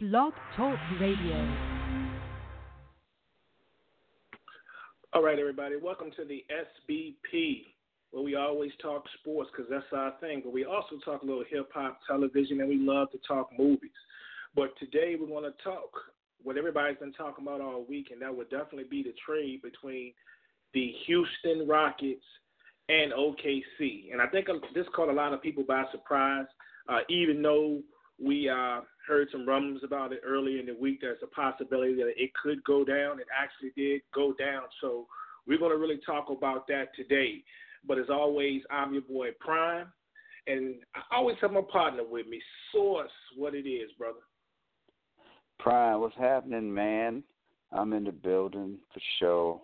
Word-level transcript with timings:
Blog 0.00 0.32
Talk 0.56 0.78
Radio. 1.00 1.56
All 5.12 5.24
right, 5.24 5.40
everybody, 5.40 5.74
welcome 5.74 6.12
to 6.14 6.24
the 6.24 6.44
SBP, 6.88 7.64
where 8.12 8.22
we 8.22 8.36
always 8.36 8.70
talk 8.80 9.02
sports 9.18 9.50
because 9.50 9.68
that's 9.68 9.92
our 9.92 10.12
thing, 10.20 10.42
but 10.44 10.52
we 10.52 10.64
also 10.64 10.98
talk 11.04 11.22
a 11.22 11.26
little 11.26 11.42
hip 11.50 11.68
hop, 11.74 11.98
television, 12.06 12.60
and 12.60 12.68
we 12.68 12.76
love 12.76 13.10
to 13.10 13.18
talk 13.26 13.50
movies. 13.58 13.90
But 14.54 14.68
today 14.78 15.16
we're 15.18 15.26
going 15.26 15.50
to 15.50 15.64
talk 15.64 15.90
what 16.44 16.56
everybody's 16.56 16.98
been 16.98 17.12
talking 17.12 17.44
about 17.44 17.60
all 17.60 17.84
week, 17.84 18.10
and 18.12 18.22
that 18.22 18.32
would 18.32 18.50
definitely 18.50 18.86
be 18.88 19.02
the 19.02 19.14
trade 19.26 19.62
between 19.62 20.12
the 20.74 20.92
Houston 21.06 21.66
Rockets 21.66 22.22
and 22.88 23.12
OKC. 23.12 24.12
And 24.12 24.22
I 24.22 24.28
think 24.28 24.46
this 24.76 24.86
caught 24.94 25.08
a 25.08 25.12
lot 25.12 25.32
of 25.32 25.42
people 25.42 25.64
by 25.66 25.86
surprise, 25.90 26.46
uh, 26.88 27.00
even 27.08 27.42
though 27.42 27.80
we 28.22 28.48
uh, 28.48 28.82
heard 29.08 29.28
some 29.32 29.48
rumblings 29.48 29.82
about 29.82 30.12
it 30.12 30.20
earlier 30.24 30.60
in 30.60 30.66
the 30.66 30.74
week. 30.74 30.98
There's 31.00 31.18
a 31.22 31.26
possibility 31.26 31.94
that 31.94 32.12
it 32.16 32.30
could 32.40 32.62
go 32.64 32.84
down. 32.84 33.18
It 33.18 33.26
actually 33.36 33.70
did 33.76 34.02
go 34.14 34.34
down. 34.34 34.62
So 34.80 35.06
we're 35.46 35.58
going 35.58 35.72
to 35.72 35.78
really 35.78 36.00
talk 36.04 36.26
about 36.30 36.68
that 36.68 36.94
today. 36.94 37.42
But 37.86 37.98
as 37.98 38.10
always, 38.10 38.62
I'm 38.70 38.92
your 38.92 39.02
boy 39.02 39.28
Prime, 39.40 39.86
and 40.46 40.76
I 40.94 41.16
always 41.16 41.36
have 41.40 41.52
my 41.52 41.62
partner 41.72 42.02
with 42.08 42.26
me. 42.26 42.40
Source, 42.72 43.10
what 43.36 43.54
it 43.54 43.68
is, 43.68 43.90
brother. 43.98 44.18
Prime, 45.58 46.00
what's 46.00 46.16
happening, 46.16 46.72
man? 46.72 47.22
I'm 47.72 47.92
in 47.92 48.04
the 48.04 48.12
building 48.12 48.78
for 48.92 49.00
sure. 49.18 49.60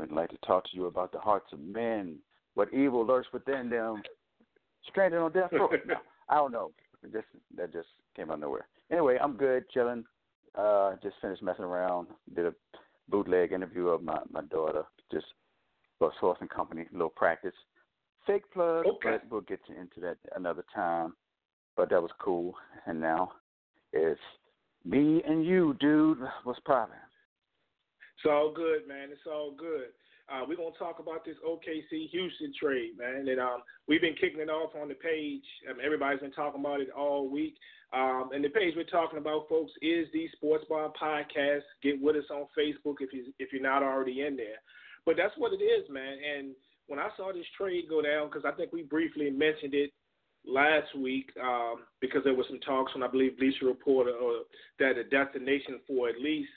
I'd 0.00 0.12
like 0.12 0.30
to 0.30 0.38
talk 0.46 0.64
to 0.64 0.76
you 0.76 0.86
about 0.86 1.12
the 1.12 1.18
hearts 1.18 1.52
of 1.52 1.60
men, 1.60 2.18
what 2.54 2.72
evil 2.72 3.04
lurks 3.04 3.28
within 3.32 3.68
them, 3.68 4.02
stranded 4.88 5.20
on 5.20 5.32
death 5.32 5.50
row. 5.52 5.68
no, 5.86 5.96
I 6.28 6.36
don't 6.36 6.52
know. 6.52 6.70
Just 7.12 7.26
that 7.56 7.72
just 7.72 7.88
came 8.18 8.30
out 8.30 8.40
nowhere. 8.40 8.66
Anyway, 8.90 9.16
I'm 9.22 9.36
good, 9.36 9.68
chilling. 9.70 10.04
Uh, 10.54 10.94
just 11.02 11.16
finished 11.22 11.42
messing 11.42 11.64
around. 11.64 12.08
Did 12.34 12.46
a 12.46 12.54
bootleg 13.08 13.52
interview 13.52 13.88
of 13.88 14.02
my 14.02 14.18
my 14.30 14.42
daughter, 14.42 14.82
just 15.12 15.26
for 15.98 16.12
Source 16.20 16.38
and 16.40 16.50
Company, 16.50 16.82
a 16.90 16.92
little 16.92 17.10
practice. 17.10 17.54
Fake 18.26 18.50
plug, 18.52 18.86
okay. 18.86 19.10
but 19.12 19.22
we'll 19.30 19.40
get 19.42 19.60
into 19.68 20.00
that 20.00 20.16
another 20.36 20.64
time. 20.74 21.14
But 21.76 21.90
that 21.90 22.02
was 22.02 22.10
cool. 22.20 22.54
And 22.86 23.00
now 23.00 23.32
it's 23.92 24.20
me 24.84 25.22
and 25.26 25.44
you, 25.44 25.76
dude. 25.80 26.18
What's 26.44 26.60
poppin'? 26.60 26.96
It's 28.16 28.28
all 28.28 28.52
good, 28.52 28.88
man. 28.88 29.08
It's 29.12 29.26
all 29.30 29.52
good. 29.56 29.90
Uh, 30.30 30.44
we're 30.46 30.56
gonna 30.56 30.76
talk 30.78 30.98
about 30.98 31.24
this 31.24 31.36
OKC 31.46 32.10
Houston 32.10 32.52
trade, 32.60 32.98
man. 32.98 33.28
And 33.28 33.40
um, 33.40 33.62
we've 33.86 34.00
been 34.00 34.14
kicking 34.14 34.40
it 34.40 34.50
off 34.50 34.72
on 34.80 34.88
the 34.88 34.94
page. 34.94 35.44
Um, 35.68 35.78
everybody's 35.82 36.20
been 36.20 36.32
talking 36.32 36.60
about 36.60 36.80
it 36.80 36.90
all 36.90 37.28
week. 37.28 37.56
Um, 37.94 38.30
and 38.34 38.44
the 38.44 38.50
page 38.50 38.74
we're 38.76 38.84
talking 38.84 39.18
about, 39.18 39.48
folks, 39.48 39.72
is 39.80 40.06
the 40.12 40.28
Sports 40.36 40.66
Bar 40.68 40.92
Podcast. 41.00 41.62
Get 41.82 42.00
with 42.00 42.16
us 42.16 42.30
on 42.30 42.46
Facebook 42.58 42.96
if 43.00 43.12
you 43.12 43.32
if 43.38 43.52
you're 43.52 43.62
not 43.62 43.82
already 43.82 44.20
in 44.26 44.36
there. 44.36 44.60
But 45.06 45.16
that's 45.16 45.32
what 45.38 45.52
it 45.54 45.64
is, 45.64 45.88
man. 45.88 46.18
And 46.36 46.54
when 46.88 46.98
I 46.98 47.08
saw 47.16 47.32
this 47.32 47.46
trade 47.56 47.84
go 47.88 48.02
down, 48.02 48.28
because 48.28 48.44
I 48.44 48.54
think 48.54 48.70
we 48.70 48.82
briefly 48.82 49.30
mentioned 49.30 49.72
it 49.72 49.92
last 50.46 50.94
week, 50.94 51.30
um, 51.42 51.84
because 52.02 52.20
there 52.24 52.34
was 52.34 52.46
some 52.50 52.60
talks 52.60 52.92
on 52.94 53.02
I 53.02 53.08
believe 53.08 53.38
Bleacher 53.38 53.64
Report 53.64 54.08
or 54.08 54.42
that 54.78 54.98
a 54.98 55.04
destination 55.04 55.80
for 55.86 56.10
at 56.10 56.20
least, 56.20 56.50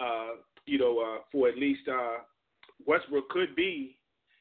uh, 0.00 0.34
you 0.66 0.78
know, 0.78 0.98
uh, 0.98 1.18
for 1.30 1.48
at 1.48 1.56
least. 1.56 1.86
Uh, 1.88 2.18
Westbrook 2.86 3.28
could 3.30 3.54
be 3.56 3.96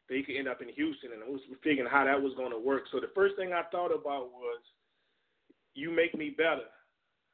that 0.09 0.15
he 0.15 0.23
could 0.23 0.35
end 0.35 0.47
up 0.47 0.61
in 0.61 0.69
Houston, 0.69 1.13
and 1.13 1.23
I 1.23 1.29
was 1.29 1.41
figuring 1.63 1.89
how 1.89 2.05
that 2.05 2.21
was 2.21 2.33
going 2.35 2.51
to 2.51 2.59
work. 2.59 2.83
So 2.91 2.99
the 2.99 3.11
first 3.15 3.35
thing 3.35 3.53
I 3.53 3.63
thought 3.71 3.91
about 3.91 4.31
was, 4.31 4.59
you 5.75 5.89
make 5.89 6.15
me 6.15 6.29
better, 6.37 6.69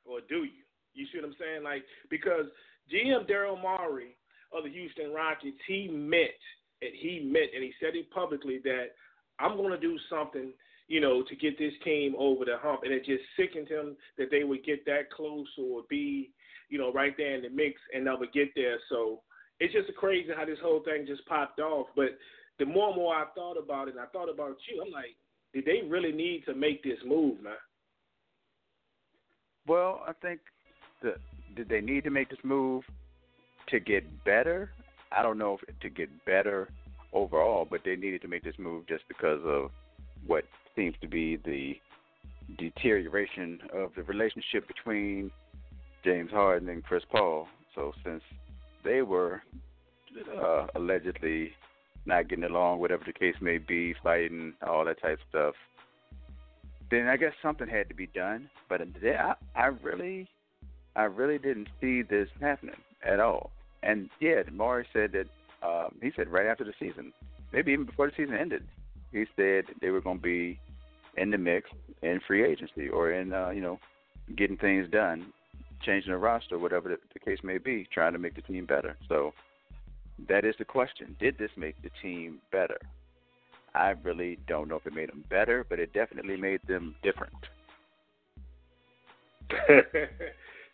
or 0.05 0.19
do 0.29 0.43
you? 0.45 0.63
You 0.93 1.05
see 1.11 1.19
what 1.19 1.27
I'm 1.27 1.35
saying? 1.39 1.63
Like 1.63 1.83
because 2.09 2.45
GM 2.91 3.29
Daryl 3.29 3.61
Morey 3.61 4.15
of 4.53 4.63
the 4.63 4.69
Houston 4.69 5.13
Rockets, 5.13 5.57
he 5.67 5.87
meant 5.91 6.31
and 6.81 6.91
he 6.95 7.19
meant 7.31 7.51
and 7.53 7.63
he 7.63 7.73
said 7.79 7.95
it 7.95 8.09
publicly 8.11 8.59
that 8.63 8.95
I'm 9.39 9.57
going 9.57 9.71
to 9.71 9.79
do 9.79 9.97
something, 10.09 10.51
you 10.87 10.99
know, 10.99 11.23
to 11.23 11.35
get 11.35 11.57
this 11.57 11.73
team 11.83 12.15
over 12.17 12.45
the 12.45 12.57
hump, 12.59 12.81
and 12.83 12.93
it 12.93 13.05
just 13.05 13.23
sickened 13.37 13.67
him 13.67 13.95
that 14.17 14.31
they 14.31 14.43
would 14.43 14.65
get 14.65 14.85
that 14.85 15.11
close 15.11 15.47
or 15.57 15.83
be, 15.89 16.31
you 16.69 16.77
know, 16.77 16.91
right 16.91 17.15
there 17.17 17.35
in 17.35 17.41
the 17.41 17.49
mix 17.49 17.79
and 17.93 18.05
never 18.05 18.25
get 18.25 18.49
there. 18.55 18.77
So 18.89 19.21
it's 19.59 19.73
just 19.73 19.95
crazy 19.97 20.29
how 20.35 20.45
this 20.45 20.59
whole 20.61 20.81
thing 20.83 21.05
just 21.07 21.25
popped 21.25 21.59
off. 21.59 21.87
But 21.95 22.17
the 22.59 22.65
more 22.65 22.87
and 22.87 22.95
more 22.95 23.13
I 23.13 23.25
thought 23.35 23.57
about 23.57 23.87
it, 23.87 23.95
and 23.95 23.99
I 23.99 24.05
thought 24.07 24.29
about 24.29 24.57
you, 24.69 24.83
I'm 24.85 24.91
like, 24.91 25.15
did 25.53 25.65
they 25.65 25.87
really 25.87 26.11
need 26.11 26.43
to 26.45 26.53
make 26.53 26.83
this 26.83 26.99
move, 27.05 27.41
man? 27.41 27.53
Well, 29.67 30.01
I 30.07 30.13
think 30.13 30.39
the 31.01 31.15
did 31.55 31.67
they 31.67 31.81
need 31.81 32.03
to 32.03 32.09
make 32.09 32.29
this 32.29 32.39
move 32.43 32.83
to 33.69 33.79
get 33.79 34.23
better? 34.23 34.71
I 35.11 35.23
don't 35.23 35.37
know 35.37 35.57
if 35.61 35.79
to 35.79 35.89
get 35.89 36.09
better 36.25 36.69
overall, 37.11 37.67
but 37.69 37.81
they 37.83 37.95
needed 37.95 38.21
to 38.21 38.27
make 38.27 38.43
this 38.43 38.55
move 38.59 38.87
just 38.87 39.03
because 39.07 39.41
of 39.43 39.71
what 40.25 40.43
seems 40.75 40.95
to 41.01 41.07
be 41.07 41.37
the 41.37 41.75
deterioration 42.57 43.59
of 43.73 43.91
the 43.95 44.03
relationship 44.03 44.67
between 44.67 45.31
James 46.03 46.31
Harden 46.31 46.69
and 46.69 46.83
Chris 46.83 47.03
Paul. 47.11 47.47
So 47.75 47.91
since 48.03 48.21
they 48.83 49.01
were 49.01 49.41
uh, 50.41 50.67
allegedly 50.75 51.53
not 52.05 52.27
getting 52.27 52.45
along, 52.45 52.79
whatever 52.79 53.03
the 53.05 53.13
case 53.13 53.35
may 53.41 53.57
be, 53.57 53.93
fighting, 54.03 54.53
all 54.65 54.85
that 54.85 55.01
type 55.01 55.19
of 55.19 55.29
stuff, 55.29 55.55
then 56.89 57.07
I 57.07 57.17
guess 57.17 57.33
something 57.41 57.67
had 57.67 57.87
to 57.89 57.95
be 57.95 58.07
done. 58.07 58.49
But 58.67 58.81
I, 58.81 59.35
I 59.55 59.65
really, 59.67 60.27
I 60.95 61.03
really 61.03 61.37
didn't 61.37 61.67
see 61.79 62.01
this 62.01 62.29
happening 62.41 62.75
at 63.05 63.19
all. 63.19 63.51
And 63.83 64.09
yeah, 64.19 64.41
Morey 64.51 64.87
said 64.91 65.11
that 65.13 65.27
um, 65.65 65.95
he 66.01 66.11
said 66.15 66.27
right 66.29 66.47
after 66.47 66.63
the 66.63 66.73
season, 66.79 67.13
maybe 67.53 67.71
even 67.71 67.85
before 67.85 68.07
the 68.07 68.13
season 68.17 68.35
ended, 68.35 68.63
he 69.11 69.25
said 69.35 69.65
they 69.81 69.89
were 69.89 70.01
going 70.01 70.17
to 70.17 70.23
be 70.23 70.59
in 71.17 71.31
the 71.31 71.37
mix 71.37 71.69
in 72.01 72.19
free 72.25 72.43
agency 72.43 72.89
or 72.89 73.11
in 73.11 73.33
uh, 73.33 73.49
you 73.49 73.61
know 73.61 73.79
getting 74.35 74.57
things 74.57 74.89
done 74.91 75.33
changing 75.81 76.11
the 76.11 76.17
roster, 76.17 76.57
whatever 76.57 76.89
the, 76.89 76.97
the 77.13 77.19
case 77.19 77.39
may 77.43 77.57
be, 77.57 77.87
trying 77.93 78.13
to 78.13 78.19
make 78.19 78.35
the 78.35 78.41
team 78.41 78.65
better. 78.65 78.97
So 79.07 79.33
that 80.27 80.45
is 80.45 80.55
the 80.59 80.65
question. 80.65 81.15
Did 81.19 81.37
this 81.37 81.51
make 81.55 81.81
the 81.81 81.89
team 82.01 82.39
better? 82.51 82.77
I 83.75 83.89
really 84.03 84.37
don't 84.47 84.67
know 84.67 84.77
if 84.77 84.85
it 84.85 84.93
made 84.93 85.09
them 85.09 85.23
better, 85.29 85.65
but 85.69 85.79
it 85.79 85.93
definitely 85.93 86.37
made 86.37 86.61
them 86.67 86.95
different. 87.03 87.33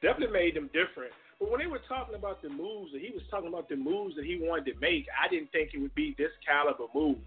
definitely 0.02 0.34
made 0.34 0.56
them 0.56 0.68
different. 0.68 1.12
But 1.40 1.52
when 1.52 1.60
they 1.60 1.68
were 1.68 1.82
talking 1.90 2.16
about 2.16 2.42
the 2.42 2.50
moves, 2.50 2.94
that 2.94 3.02
he 3.02 3.12
was 3.12 3.24
talking 3.30 3.50
about 3.50 3.68
the 3.68 3.76
moves 3.76 4.16
that 4.16 4.26
he 4.26 4.40
wanted 4.42 4.72
to 4.74 4.80
make, 4.80 5.06
I 5.22 5.28
didn't 5.28 5.52
think 5.52 5.72
it 5.74 5.80
would 5.80 5.96
be 5.96 6.16
this 6.18 6.32
caliber 6.46 6.86
move. 6.94 7.18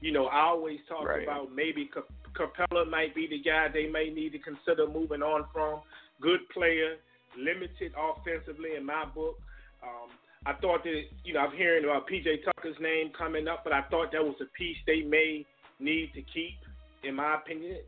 You 0.00 0.12
know, 0.12 0.26
I 0.26 0.42
always 0.42 0.78
talk 0.88 1.06
right. 1.06 1.22
about 1.22 1.54
maybe 1.54 1.90
Capela 2.34 2.88
might 2.88 3.14
be 3.14 3.26
the 3.26 3.40
guy 3.42 3.68
they 3.72 3.86
may 3.86 4.10
need 4.10 4.32
to 4.32 4.38
consider 4.38 4.88
moving 4.88 5.22
on 5.22 5.44
from. 5.52 5.80
Good 6.20 6.48
player, 6.52 6.96
limited 7.38 7.92
offensively 7.96 8.74
in 8.76 8.84
my 8.84 9.04
book. 9.14 9.38
Um, 9.82 10.10
I 10.46 10.52
thought 10.54 10.84
that 10.84 11.02
you 11.24 11.34
know 11.34 11.40
I'm 11.40 11.56
hearing 11.56 11.84
about 11.84 12.08
PJ 12.08 12.44
Tucker's 12.44 12.76
name 12.80 13.10
coming 13.16 13.48
up, 13.48 13.64
but 13.64 13.72
I 13.72 13.82
thought 13.90 14.12
that 14.12 14.22
was 14.22 14.36
a 14.40 14.46
piece 14.56 14.76
they 14.86 15.02
may 15.02 15.44
need 15.80 16.12
to 16.14 16.22
keep, 16.22 16.58
in 17.04 17.14
my 17.14 17.36
opinion. 17.36 17.78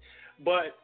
But 0.44 0.78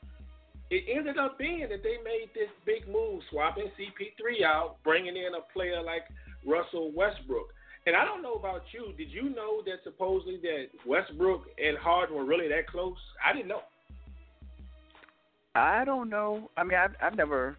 it 0.70 0.84
ended 0.92 1.18
up 1.18 1.38
being 1.38 1.60
that 1.60 1.82
they 1.82 1.96
made 2.04 2.30
this 2.34 2.50
big 2.64 2.86
move, 2.88 3.22
swapping 3.30 3.70
CP3 3.78 4.42
out, 4.44 4.76
bringing 4.84 5.16
in 5.16 5.34
a 5.34 5.52
player 5.52 5.82
like 5.82 6.02
Russell 6.46 6.92
Westbrook. 6.92 7.52
And 7.86 7.94
I 7.94 8.04
don't 8.04 8.20
know 8.20 8.34
about 8.34 8.62
you. 8.72 8.92
Did 8.98 9.10
you 9.12 9.30
know 9.30 9.62
that 9.64 9.84
supposedly 9.84 10.38
that 10.42 10.66
Westbrook 10.84 11.44
and 11.64 11.78
Harden 11.78 12.16
were 12.16 12.24
really 12.24 12.48
that 12.48 12.66
close? 12.66 12.96
I 13.24 13.32
didn't 13.32 13.48
know. 13.48 13.62
I 15.54 15.84
don't 15.84 16.10
know. 16.10 16.50
I 16.56 16.64
mean, 16.64 16.76
I've, 16.76 16.94
I've 17.00 17.16
never 17.16 17.56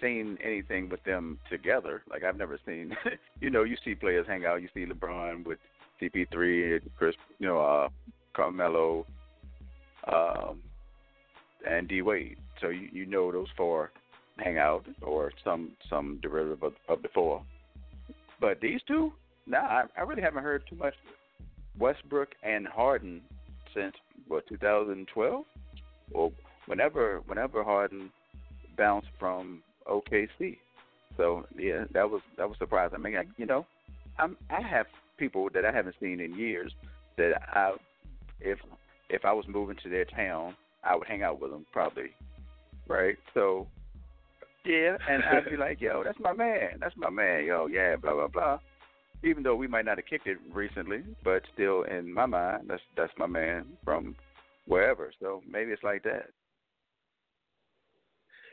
seen 0.00 0.38
anything 0.42 0.88
with 0.88 1.02
them 1.04 1.38
together. 1.50 2.02
Like 2.10 2.24
I've 2.24 2.36
never 2.36 2.58
seen, 2.66 2.96
you 3.40 3.50
know, 3.50 3.64
you 3.64 3.76
see 3.84 3.94
players 3.94 4.26
hang 4.26 4.44
out. 4.44 4.62
You 4.62 4.68
see 4.74 4.86
LeBron 4.86 5.44
with 5.44 5.58
CP3 6.00 6.80
and 6.80 6.90
Chris, 6.96 7.14
you 7.38 7.46
know, 7.46 7.60
uh, 7.60 7.88
Carmelo, 8.34 9.06
um, 10.12 10.62
and 11.68 11.88
D 11.88 12.02
Wade. 12.02 12.38
So 12.60 12.68
you 12.68 12.88
you 12.92 13.06
know 13.06 13.30
those 13.32 13.48
four 13.56 13.90
hang 14.38 14.58
out 14.58 14.86
or 15.02 15.32
some 15.44 15.72
some 15.88 16.18
derivative 16.22 16.62
of, 16.62 16.72
of 16.88 17.02
the 17.02 17.08
four. 17.08 17.42
But 18.40 18.60
these 18.60 18.80
two, 18.86 19.12
nah, 19.46 19.58
I, 19.58 19.82
I 19.98 20.00
really 20.02 20.22
haven't 20.22 20.42
heard 20.42 20.62
too 20.68 20.76
much 20.76 20.94
Westbrook 21.78 22.30
and 22.42 22.66
Harden 22.66 23.20
since 23.74 23.94
what 24.28 24.46
2012 24.48 25.44
or 26.12 26.32
whenever 26.66 27.20
whenever 27.26 27.62
Harden 27.62 28.10
bounced 28.76 29.08
from 29.18 29.62
OKC. 29.90 30.58
So 31.16 31.44
yeah, 31.58 31.84
that 31.92 32.08
was 32.08 32.22
that 32.38 32.48
was 32.48 32.56
surprising. 32.58 32.96
I 32.98 33.02
mean, 33.02 33.16
I, 33.16 33.24
you 33.36 33.46
know, 33.46 33.66
I'm 34.18 34.36
I 34.50 34.62
have 34.62 34.86
people 35.18 35.48
that 35.54 35.64
I 35.64 35.72
haven't 35.72 35.96
seen 36.00 36.20
in 36.20 36.34
years 36.36 36.72
that 37.16 37.32
I 37.52 37.72
if 38.40 38.58
if 39.08 39.24
I 39.24 39.32
was 39.32 39.44
moving 39.48 39.76
to 39.82 39.88
their 39.88 40.04
town, 40.04 40.54
I 40.84 40.96
would 40.96 41.06
hang 41.06 41.22
out 41.22 41.40
with 41.40 41.50
them 41.50 41.66
probably, 41.72 42.10
right? 42.88 43.16
So 43.34 43.66
Yeah, 44.64 44.96
and 45.08 45.22
I'd 45.24 45.50
be 45.50 45.56
like, 45.56 45.80
yo, 45.80 46.02
that's 46.04 46.20
my 46.20 46.32
man. 46.32 46.78
That's 46.80 46.96
my 46.96 47.10
man. 47.10 47.44
Yo, 47.44 47.66
yeah, 47.66 47.96
blah 47.96 48.14
blah 48.14 48.28
blah. 48.28 48.58
Even 49.22 49.42
though 49.42 49.56
we 49.56 49.66
might 49.66 49.84
not 49.84 49.98
have 49.98 50.06
kicked 50.06 50.26
it 50.26 50.38
recently, 50.52 51.02
but 51.22 51.42
still 51.52 51.82
in 51.82 52.12
my 52.12 52.26
mind, 52.26 52.64
that's 52.68 52.82
that's 52.96 53.12
my 53.18 53.26
man 53.26 53.66
from 53.84 54.14
wherever. 54.66 55.12
So 55.20 55.42
maybe 55.50 55.72
it's 55.72 55.82
like 55.82 56.02
that. 56.04 56.30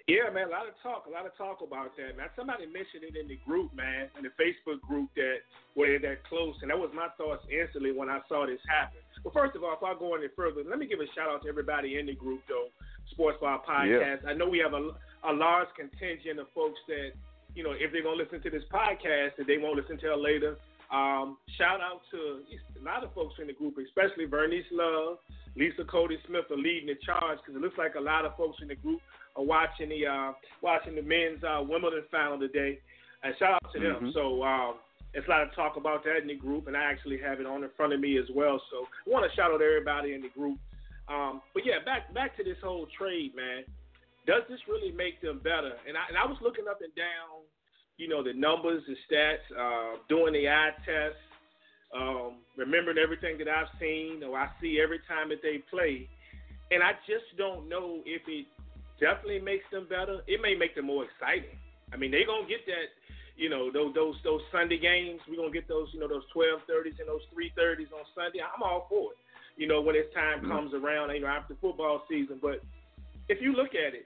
Yeah, 0.08 0.32
man, 0.32 0.48
a 0.48 0.56
lot 0.56 0.72
of 0.72 0.74
talk, 0.80 1.04
a 1.04 1.12
lot 1.12 1.28
of 1.28 1.36
talk 1.36 1.60
about 1.60 1.92
that, 2.00 2.16
man. 2.16 2.32
Somebody 2.40 2.64
mentioned 2.64 3.04
it 3.04 3.20
in 3.20 3.28
the 3.28 3.36
group, 3.44 3.76
man, 3.76 4.08
in 4.16 4.24
the 4.24 4.32
Facebook 4.40 4.80
group 4.80 5.12
that 5.20 5.44
where 5.76 6.00
that 6.00 6.24
close, 6.24 6.56
and 6.64 6.72
that 6.72 6.80
was 6.80 6.96
my 6.96 7.12
thoughts 7.20 7.44
instantly 7.52 7.92
when 7.92 8.08
I 8.08 8.24
saw 8.32 8.48
this 8.48 8.64
happen. 8.72 9.04
Well, 9.28 9.36
first 9.36 9.60
of 9.60 9.68
all, 9.68 9.76
if 9.76 9.84
I 9.84 10.00
go 10.00 10.16
any 10.16 10.32
further, 10.32 10.64
let 10.64 10.80
me 10.80 10.88
give 10.88 11.04
a 11.04 11.12
shout 11.12 11.28
out 11.28 11.44
to 11.44 11.50
everybody 11.50 12.00
in 12.00 12.08
the 12.08 12.16
group, 12.16 12.40
though. 12.48 12.72
Sports 13.12 13.38
Bar 13.42 13.60
Podcast. 13.68 14.24
Yeah. 14.24 14.30
I 14.30 14.34
know 14.34 14.48
we 14.48 14.60
have 14.60 14.72
a, 14.72 14.96
a 15.28 15.34
large 15.36 15.68
contingent 15.76 16.40
of 16.40 16.48
folks 16.56 16.80
that, 16.88 17.12
you 17.56 17.64
know, 17.64 17.76
if 17.76 17.92
they're 17.92 18.04
gonna 18.04 18.16
listen 18.16 18.40
to 18.42 18.50
this 18.50 18.64
podcast, 18.72 19.36
that 19.38 19.48
they 19.48 19.58
won't 19.58 19.76
listen 19.76 20.00
to 20.00 20.14
it 20.14 20.20
later. 20.20 20.56
Um, 20.92 21.38
shout 21.58 21.82
out 21.82 22.02
to 22.12 22.42
a 22.80 22.84
lot 22.84 23.04
of 23.04 23.14
folks 23.14 23.36
in 23.42 23.48
the 23.48 23.54
group, 23.54 23.76
especially 23.78 24.26
Bernice 24.26 24.64
Love, 24.72 25.18
Lisa 25.56 25.84
Cody 25.84 26.18
Smith 26.28 26.46
are 26.50 26.58
leading 26.58 26.88
the 26.88 26.96
charge 27.04 27.40
because 27.44 27.56
it 27.56 27.62
looks 27.62 27.78
like 27.78 27.96
a 27.96 28.00
lot 28.00 28.26
of 28.26 28.38
folks 28.38 28.60
in 28.62 28.68
the 28.68 28.76
group 28.76 29.02
are 29.36 29.44
watching 29.44 29.90
the 29.90 30.06
uh, 30.06 30.32
watching 30.62 30.96
the 30.96 31.02
men's 31.02 31.44
uh, 31.44 31.62
Wimbledon 31.62 32.04
final 32.12 32.40
today. 32.40 32.80
And 33.24 33.34
shout 33.40 33.56
out 33.56 33.74
to 33.74 33.80
them. 33.80 33.96
Mm-hmm. 33.96 34.10
So 34.14 34.44
um, 34.44 34.76
it's 35.14 35.28
a 35.28 35.30
lot 35.30 35.42
of 35.42 35.54
talk 35.56 35.76
about 35.76 36.04
that 36.06 36.22
in 36.22 36.28
the 36.28 36.36
group, 36.36 36.68
and 36.68 36.78
I 36.78 36.84
actually 36.84 37.18
have 37.20 37.40
it 37.40 37.48
on 37.48 37.64
in 37.64 37.70
front 37.76 37.92
of 37.92 38.00
me 38.00 38.18
as 38.18 38.30
well. 38.34 38.62
So 38.70 38.86
I 38.86 39.10
want 39.10 39.30
to 39.30 39.36
shout 39.36 39.52
out 39.52 39.62
everybody 39.62 40.14
in 40.14 40.22
the 40.22 40.30
group. 40.30 40.60
Um, 41.10 41.42
but 41.54 41.66
yeah, 41.66 41.82
back 41.84 42.14
back 42.14 42.38
to 42.38 42.44
this 42.44 42.58
whole 42.64 42.88
trade, 42.98 43.36
man. 43.36 43.64
Does 44.28 44.44
this 44.50 44.60
really 44.68 44.92
make 44.92 45.22
them 45.22 45.40
better? 45.40 45.74
And 45.88 45.96
I, 45.96 46.04
and 46.12 46.18
I 46.20 46.28
was 46.28 46.38
looking 46.44 46.68
up 46.70 46.84
and 46.84 46.94
down, 46.94 47.48
you 47.98 48.08
know, 48.08 48.24
the 48.24 48.34
numbers, 48.34 48.84
the 48.88 48.96
stats, 49.10 49.46
uh, 49.58 49.98
doing 50.08 50.34
the 50.34 50.48
eye 50.48 50.72
test, 50.86 51.18
um, 51.96 52.38
remembering 52.58 52.98
everything 52.98 53.38
that 53.40 53.48
I've 53.48 53.68
seen 53.80 54.24
or 54.24 54.38
I 54.38 54.50
see 54.62 54.80
every 54.82 55.00
time 55.08 55.30
that 55.30 55.42
they 55.42 55.64
play, 55.70 56.08
and 56.72 56.84
I 56.84 56.94
just 57.08 57.26
don't 57.38 57.70
know 57.70 58.02
if 58.06 58.22
it 58.28 58.46
definitely 59.00 59.40
makes 59.40 59.66
them 59.72 59.88
better. 59.90 60.22
It 60.28 60.42
may 60.42 60.56
make 60.56 60.76
them 60.76 60.86
more 60.86 61.06
exciting. 61.06 61.58
I 61.94 61.98
mean, 61.98 62.12
they're 62.12 62.26
gonna 62.26 62.48
get 62.48 62.66
that, 62.66 62.92
you 63.38 63.50
know, 63.50 63.72
those 63.72 63.94
those 63.96 64.16
those 64.24 64.42
Sunday 64.52 64.78
games. 64.78 65.22
We're 65.28 65.38
gonna 65.38 65.52
get 65.52 65.68
those, 65.68 65.88
you 65.94 66.00
know, 66.00 66.08
those 66.08 66.28
twelve 66.34 66.62
thirties 66.68 66.96
and 67.00 67.08
those 67.08 67.24
three 67.34 67.52
thirties 67.56 67.88
on 67.94 68.04
Sunday. 68.14 68.40
I'm 68.44 68.62
all 68.62 68.86
for 68.90 69.14
it. 69.14 69.18
You 69.56 69.68
know, 69.68 69.82
when 69.82 69.96
it's 69.96 70.14
time 70.14 70.40
mm-hmm. 70.40 70.52
comes 70.52 70.74
around, 70.74 71.16
you 71.16 71.22
know, 71.22 71.28
after 71.28 71.56
football 71.62 72.04
season. 72.10 72.40
But 72.42 72.62
if 73.30 73.42
you 73.42 73.54
look 73.54 73.74
at 73.74 73.96
it, 73.96 74.06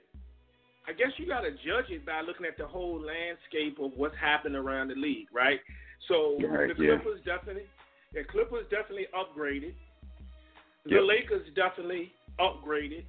I 0.88 0.92
guess 0.92 1.14
you 1.16 1.26
got 1.26 1.42
to 1.42 1.50
judge 1.50 1.90
it 1.90 2.04
by 2.04 2.22
looking 2.22 2.46
at 2.46 2.58
the 2.58 2.66
whole 2.66 3.00
landscape 3.00 3.78
of 3.80 3.92
what's 3.96 4.16
happening 4.20 4.56
around 4.56 4.88
the 4.88 4.94
league, 4.94 5.28
right? 5.32 5.60
So 6.08 6.38
right, 6.42 6.68
the 6.68 6.74
Clippers 6.74 7.20
yeah. 7.24 7.36
definitely, 7.36 7.66
the 8.12 8.24
Clippers 8.24 8.66
definitely 8.70 9.06
upgraded. 9.14 9.74
The 10.84 10.98
yep. 10.98 11.06
Lakers 11.06 11.46
definitely 11.54 12.12
upgraded. 12.40 13.04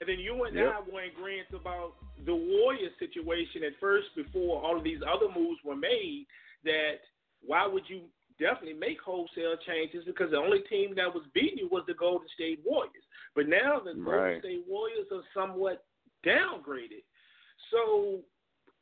And 0.00 0.08
then 0.08 0.20
you 0.20 0.44
and 0.44 0.54
yep. 0.54 0.74
I 0.76 0.80
were 0.90 1.02
in 1.02 1.10
agreement 1.10 1.48
about 1.54 1.94
the 2.24 2.34
Warriors 2.34 2.92
situation 2.98 3.64
at 3.64 3.72
first 3.80 4.08
before 4.14 4.62
all 4.62 4.76
of 4.76 4.84
these 4.84 5.00
other 5.02 5.26
moves 5.34 5.58
were 5.64 5.76
made. 5.76 6.26
That 6.64 7.02
why 7.42 7.66
would 7.66 7.84
you 7.88 8.02
definitely 8.38 8.78
make 8.78 9.00
wholesale 9.00 9.56
changes 9.66 10.04
because 10.04 10.30
the 10.30 10.36
only 10.36 10.60
team 10.68 10.94
that 10.96 11.12
was 11.12 11.24
beating 11.32 11.58
you 11.58 11.68
was 11.70 11.84
the 11.86 11.94
Golden 11.94 12.28
State 12.34 12.60
Warriors. 12.64 13.04
But 13.34 13.48
now 13.48 13.80
the 13.80 13.98
right. 13.98 14.04
Golden 14.04 14.40
State 14.40 14.64
Warriors 14.68 15.08
are 15.12 15.24
somewhat 15.34 15.84
downgraded. 16.24 17.05
So 17.86 18.20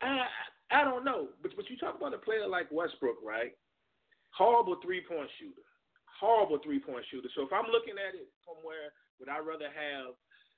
I 0.01 0.25
I 0.71 0.85
don't 0.85 1.05
know. 1.05 1.29
But 1.43 1.53
but 1.57 1.69
you 1.69 1.77
talk 1.77 1.97
about 1.97 2.15
a 2.15 2.19
player 2.19 2.49
like 2.49 2.73
Westbrook, 2.73 3.17
right? 3.25 3.53
Horrible 4.33 4.77
three 4.83 5.03
point 5.07 5.29
shooter. 5.39 5.63
Horrible 6.19 6.59
three 6.65 6.81
point 6.81 7.05
shooter. 7.11 7.29
So 7.37 7.43
if 7.43 7.53
I'm 7.53 7.71
looking 7.71 7.95
at 8.01 8.15
it 8.15 8.29
from 8.45 8.57
where 8.65 8.93
would 9.21 9.29
I 9.29 9.39
rather 9.39 9.69
have 9.69 10.17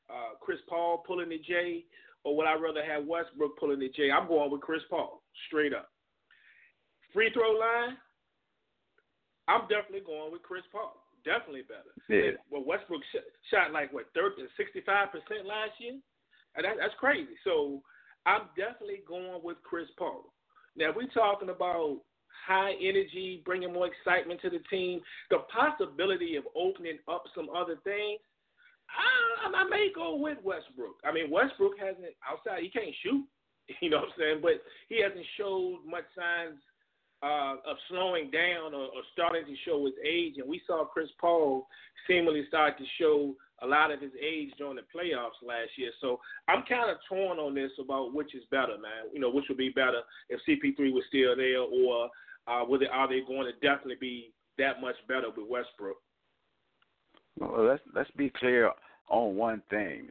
uh, 0.08 0.38
Chris 0.40 0.58
Paul 0.68 1.02
pulling 1.06 1.28
the 1.28 1.38
J, 1.38 1.84
or 2.24 2.36
would 2.36 2.46
I 2.46 2.54
rather 2.54 2.84
have 2.84 3.04
Westbrook 3.04 3.58
pulling 3.58 3.80
the 3.80 3.90
J? 3.90 4.10
I'm 4.10 4.28
going 4.28 4.50
with 4.50 4.62
Chris 4.62 4.82
Paul, 4.88 5.22
straight 5.48 5.74
up. 5.74 5.90
Free 7.12 7.30
throw 7.32 7.52
line, 7.52 7.96
I'm 9.48 9.62
definitely 9.68 10.06
going 10.06 10.32
with 10.32 10.42
Chris 10.42 10.64
Paul. 10.70 11.02
Definitely 11.24 11.66
better. 11.66 11.90
Yeah. 12.08 12.38
Well, 12.50 12.62
Westbrook 12.64 13.02
sh- 13.10 13.26
shot 13.50 13.72
like 13.72 13.92
what 13.92 14.06
30, 14.14 14.46
65 14.56 15.10
percent 15.10 15.42
last 15.44 15.74
year. 15.80 15.98
That, 16.54 16.78
that's 16.78 16.94
crazy. 17.00 17.34
So 17.42 17.82
I'm 18.26 18.42
definitely 18.56 19.02
going 19.06 19.40
with 19.42 19.56
Chris 19.62 19.86
Paul. 19.98 20.32
Now 20.76 20.90
we're 20.94 21.08
talking 21.08 21.48
about 21.48 21.98
high 22.46 22.72
energy, 22.80 23.42
bringing 23.44 23.72
more 23.72 23.88
excitement 23.88 24.40
to 24.42 24.50
the 24.50 24.60
team. 24.70 25.00
The 25.30 25.38
possibility 25.52 26.36
of 26.36 26.44
opening 26.54 26.98
up 27.08 27.24
some 27.34 27.48
other 27.50 27.76
things. 27.84 28.20
I, 28.86 29.62
I 29.62 29.68
may 29.68 29.90
go 29.94 30.16
with 30.16 30.38
Westbrook. 30.44 30.96
I 31.04 31.12
mean, 31.12 31.30
Westbrook 31.30 31.78
hasn't 31.78 32.14
outside. 32.28 32.62
He 32.62 32.68
can't 32.68 32.94
shoot. 33.02 33.24
You 33.82 33.90
know 33.90 33.96
what 33.96 34.14
I'm 34.14 34.14
saying? 34.16 34.38
But 34.42 34.62
he 34.88 35.02
hasn't 35.02 35.26
showed 35.36 35.80
much 35.84 36.04
signs 36.14 36.54
uh, 37.20 37.56
of 37.68 37.76
slowing 37.88 38.30
down 38.30 38.74
or, 38.74 38.86
or 38.94 39.02
starting 39.12 39.44
to 39.44 39.54
show 39.64 39.84
his 39.84 39.94
age. 40.06 40.34
And 40.38 40.48
we 40.48 40.62
saw 40.68 40.84
Chris 40.84 41.08
Paul 41.20 41.66
seemingly 42.06 42.44
start 42.46 42.78
to 42.78 42.84
show 42.96 43.34
a 43.62 43.66
lot 43.66 43.90
of 43.90 44.00
his 44.00 44.12
age 44.20 44.50
during 44.58 44.76
the 44.76 44.82
playoffs 44.82 45.40
last 45.46 45.70
year. 45.76 45.90
So 46.00 46.20
I'm 46.48 46.62
kind 46.68 46.90
of 46.90 46.98
torn 47.08 47.38
on 47.38 47.54
this 47.54 47.70
about 47.80 48.14
which 48.14 48.34
is 48.34 48.44
better, 48.50 48.76
man. 48.76 49.12
You 49.12 49.20
know, 49.20 49.30
which 49.30 49.46
would 49.48 49.58
be 49.58 49.70
better 49.70 50.00
if 50.28 50.40
CP3 50.48 50.92
was 50.92 51.04
still 51.08 51.36
there, 51.36 51.60
or 51.60 52.10
uh, 52.46 52.64
whether 52.64 52.90
are 52.92 53.08
they 53.08 53.20
going 53.26 53.46
to 53.46 53.52
definitely 53.66 53.96
be 54.00 54.32
that 54.58 54.80
much 54.80 54.96
better 55.08 55.28
with 55.34 55.48
Westbrook? 55.48 55.96
Well, 57.38 57.64
let's 57.64 57.82
let's 57.94 58.10
be 58.12 58.30
clear 58.30 58.70
on 59.08 59.36
one 59.36 59.62
thing. 59.70 60.08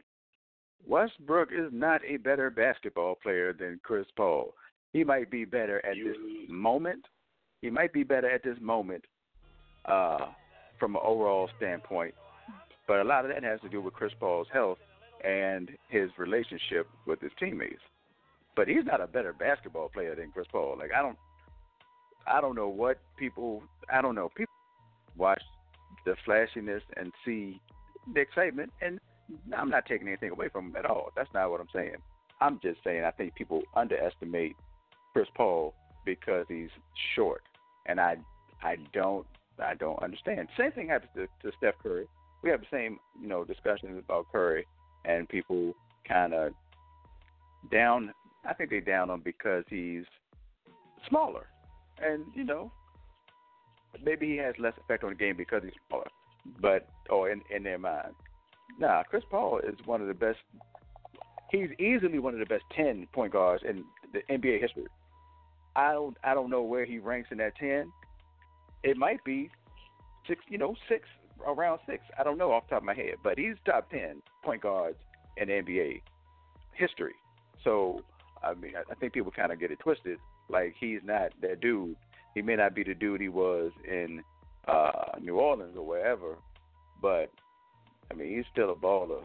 Westbrook 0.86 1.50
is 1.52 1.70
not 1.72 2.00
a 2.06 2.16
better 2.16 2.50
basketball 2.50 3.16
player 3.16 3.52
than 3.52 3.80
Chris 3.82 4.06
Paul. 4.16 4.54
He 4.92 5.02
might 5.02 5.30
be 5.30 5.44
better 5.44 5.84
at 5.84 5.96
this 5.96 6.16
moment. 6.48 7.04
He 7.60 7.70
might 7.70 7.92
be 7.92 8.04
better 8.04 8.30
at 8.30 8.44
this 8.44 8.56
moment 8.60 9.04
uh, 9.86 10.26
from 10.78 10.94
an 10.94 11.02
overall 11.04 11.48
standpoint. 11.56 12.14
But 12.86 13.00
a 13.00 13.04
lot 13.04 13.24
of 13.24 13.32
that 13.32 13.42
has 13.42 13.60
to 13.62 13.68
do 13.68 13.80
with 13.80 13.94
Chris 13.94 14.12
Paul's 14.18 14.46
health 14.52 14.78
and 15.24 15.70
his 15.88 16.10
relationship 16.18 16.88
with 17.06 17.20
his 17.20 17.32
teammates. 17.38 17.80
But 18.54 18.68
he's 18.68 18.84
not 18.84 19.00
a 19.00 19.06
better 19.06 19.32
basketball 19.32 19.88
player 19.88 20.14
than 20.14 20.30
Chris 20.32 20.46
Paul. 20.50 20.76
Like 20.78 20.90
I 20.96 21.02
don't 21.02 21.18
I 22.26 22.40
don't 22.40 22.56
know 22.56 22.68
what 22.68 22.98
people 23.16 23.62
I 23.92 24.00
don't 24.00 24.14
know. 24.14 24.28
People 24.28 24.54
watch 25.16 25.42
the 26.04 26.16
flashiness 26.24 26.82
and 26.96 27.12
see 27.24 27.60
the 28.14 28.20
excitement, 28.20 28.72
and 28.80 29.00
I'm 29.56 29.70
not 29.70 29.86
taking 29.86 30.08
anything 30.08 30.30
away 30.30 30.48
from 30.48 30.66
him 30.66 30.76
at 30.76 30.86
all. 30.86 31.10
That's 31.16 31.32
not 31.34 31.50
what 31.50 31.60
I'm 31.60 31.68
saying. 31.72 31.96
I'm 32.40 32.60
just 32.62 32.78
saying 32.84 33.04
I 33.04 33.10
think 33.10 33.34
people 33.34 33.62
underestimate 33.74 34.56
Chris 35.12 35.28
Paul 35.34 35.74
because 36.04 36.46
he's 36.48 36.70
short, 37.14 37.42
and 37.86 38.00
I 38.00 38.16
I 38.62 38.76
don't 38.92 39.26
I 39.58 39.74
don't 39.74 40.02
understand. 40.02 40.48
Same 40.56 40.72
thing 40.72 40.88
happens 40.88 41.10
to, 41.16 41.26
to 41.50 41.56
Steph 41.56 41.74
Curry. 41.82 42.06
We 42.42 42.50
have 42.50 42.60
the 42.60 42.66
same 42.70 42.98
you 43.20 43.28
know 43.28 43.44
discussions 43.44 44.02
about 44.04 44.26
Curry, 44.30 44.66
and 45.04 45.28
people 45.28 45.74
kind 46.06 46.34
of 46.34 46.52
down. 47.70 48.12
I 48.44 48.54
think 48.54 48.70
they 48.70 48.80
down 48.80 49.10
him 49.10 49.22
because 49.24 49.64
he's 49.68 50.04
smaller, 51.08 51.46
and 52.02 52.24
you 52.34 52.44
know 52.44 52.70
maybe 54.02 54.26
he 54.26 54.36
has 54.36 54.54
less 54.58 54.74
effect 54.78 55.04
on 55.04 55.10
the 55.10 55.16
game 55.16 55.36
because 55.36 55.62
he's 55.62 55.72
smaller, 55.88 56.06
but 56.60 56.88
or 57.10 57.30
in 57.30 57.42
in 57.54 57.62
their 57.62 57.78
mind. 57.78 58.14
Nah, 58.78 59.02
Chris 59.04 59.24
Paul 59.30 59.60
is 59.60 59.76
one 59.84 60.00
of 60.00 60.08
the 60.08 60.14
best. 60.14 60.38
He's 61.50 61.70
easily 61.78 62.18
one 62.18 62.34
of 62.34 62.40
the 62.40 62.46
best 62.46 62.64
ten 62.74 63.06
point 63.12 63.32
guards 63.32 63.62
in 63.68 63.84
the 64.12 64.20
NBA 64.32 64.60
history. 64.60 64.86
I 65.74 65.92
don't 65.92 66.16
I 66.24 66.34
don't 66.34 66.50
know 66.50 66.62
where 66.62 66.84
he 66.84 66.98
ranks 66.98 67.28
in 67.30 67.38
that 67.38 67.56
ten. 67.56 67.92
It 68.82 68.96
might 68.96 69.22
be 69.24 69.50
six, 70.28 70.44
you 70.48 70.58
know, 70.58 70.74
six 70.88 71.08
around 71.46 71.80
six. 71.86 72.04
I 72.18 72.22
don't 72.22 72.38
know 72.38 72.52
off 72.52 72.64
the 72.68 72.76
top 72.76 72.82
of 72.82 72.86
my 72.86 72.94
head, 72.94 73.16
but 73.22 73.38
he's 73.38 73.54
top 73.64 73.90
ten 73.90 74.22
point 74.44 74.62
guards 74.62 74.98
in 75.36 75.48
NBA 75.48 76.02
history. 76.74 77.14
So 77.64 78.02
I 78.42 78.54
mean, 78.54 78.74
I 78.76 78.94
think 78.94 79.12
people 79.12 79.32
kind 79.32 79.52
of 79.52 79.58
get 79.58 79.70
it 79.70 79.80
twisted. 79.80 80.18
Like 80.48 80.74
he's 80.78 81.00
not 81.04 81.32
that 81.42 81.60
dude 81.60 81.96
he 82.36 82.42
may 82.42 82.54
not 82.54 82.74
be 82.74 82.84
the 82.84 82.94
dude 82.94 83.22
he 83.22 83.30
was 83.30 83.72
in 83.88 84.22
uh, 84.68 85.18
New 85.20 85.36
Orleans 85.36 85.74
or 85.74 85.86
wherever, 85.86 86.36
but 87.00 87.30
I 88.10 88.14
mean 88.14 88.36
he's 88.36 88.44
still 88.52 88.70
a 88.70 88.76
baller. 88.76 89.22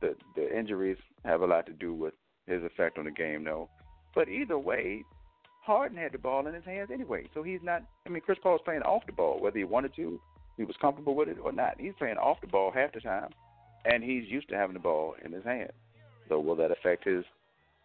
The 0.00 0.16
the 0.34 0.58
injuries 0.58 0.96
have 1.24 1.42
a 1.42 1.46
lot 1.46 1.66
to 1.66 1.72
do 1.74 1.92
with 1.92 2.14
his 2.46 2.64
effect 2.64 2.98
on 2.98 3.04
the 3.04 3.10
game, 3.10 3.44
though. 3.44 3.68
But 4.14 4.30
either 4.30 4.58
way, 4.58 5.04
Harden 5.60 5.98
had 5.98 6.12
the 6.12 6.18
ball 6.18 6.46
in 6.46 6.54
his 6.54 6.64
hands 6.64 6.88
anyway, 6.90 7.26
so 7.34 7.42
he's 7.42 7.60
not. 7.62 7.82
I 8.06 8.08
mean, 8.08 8.22
Chris 8.22 8.38
Paul's 8.42 8.62
playing 8.64 8.82
off 8.82 9.04
the 9.04 9.12
ball, 9.12 9.38
whether 9.38 9.58
he 9.58 9.64
wanted 9.64 9.94
to, 9.96 10.18
he 10.56 10.64
was 10.64 10.76
comfortable 10.80 11.14
with 11.14 11.28
it 11.28 11.38
or 11.42 11.52
not. 11.52 11.74
He's 11.78 11.92
playing 11.98 12.16
off 12.16 12.40
the 12.40 12.46
ball 12.46 12.70
half 12.72 12.92
the 12.92 13.00
time, 13.00 13.30
and 13.84 14.02
he's 14.02 14.24
used 14.28 14.48
to 14.48 14.56
having 14.56 14.74
the 14.74 14.80
ball 14.80 15.14
in 15.24 15.32
his 15.32 15.44
hands. 15.44 15.72
So 16.28 16.40
will 16.40 16.56
that 16.56 16.70
affect 16.70 17.04
his 17.04 17.24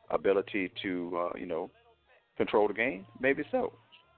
ability 0.10 0.72
to 0.82 1.18
uh, 1.18 1.38
you 1.38 1.46
know 1.46 1.70
control 2.38 2.68
the 2.68 2.74
game, 2.74 3.06
maybe 3.20 3.44
so. 3.52 3.74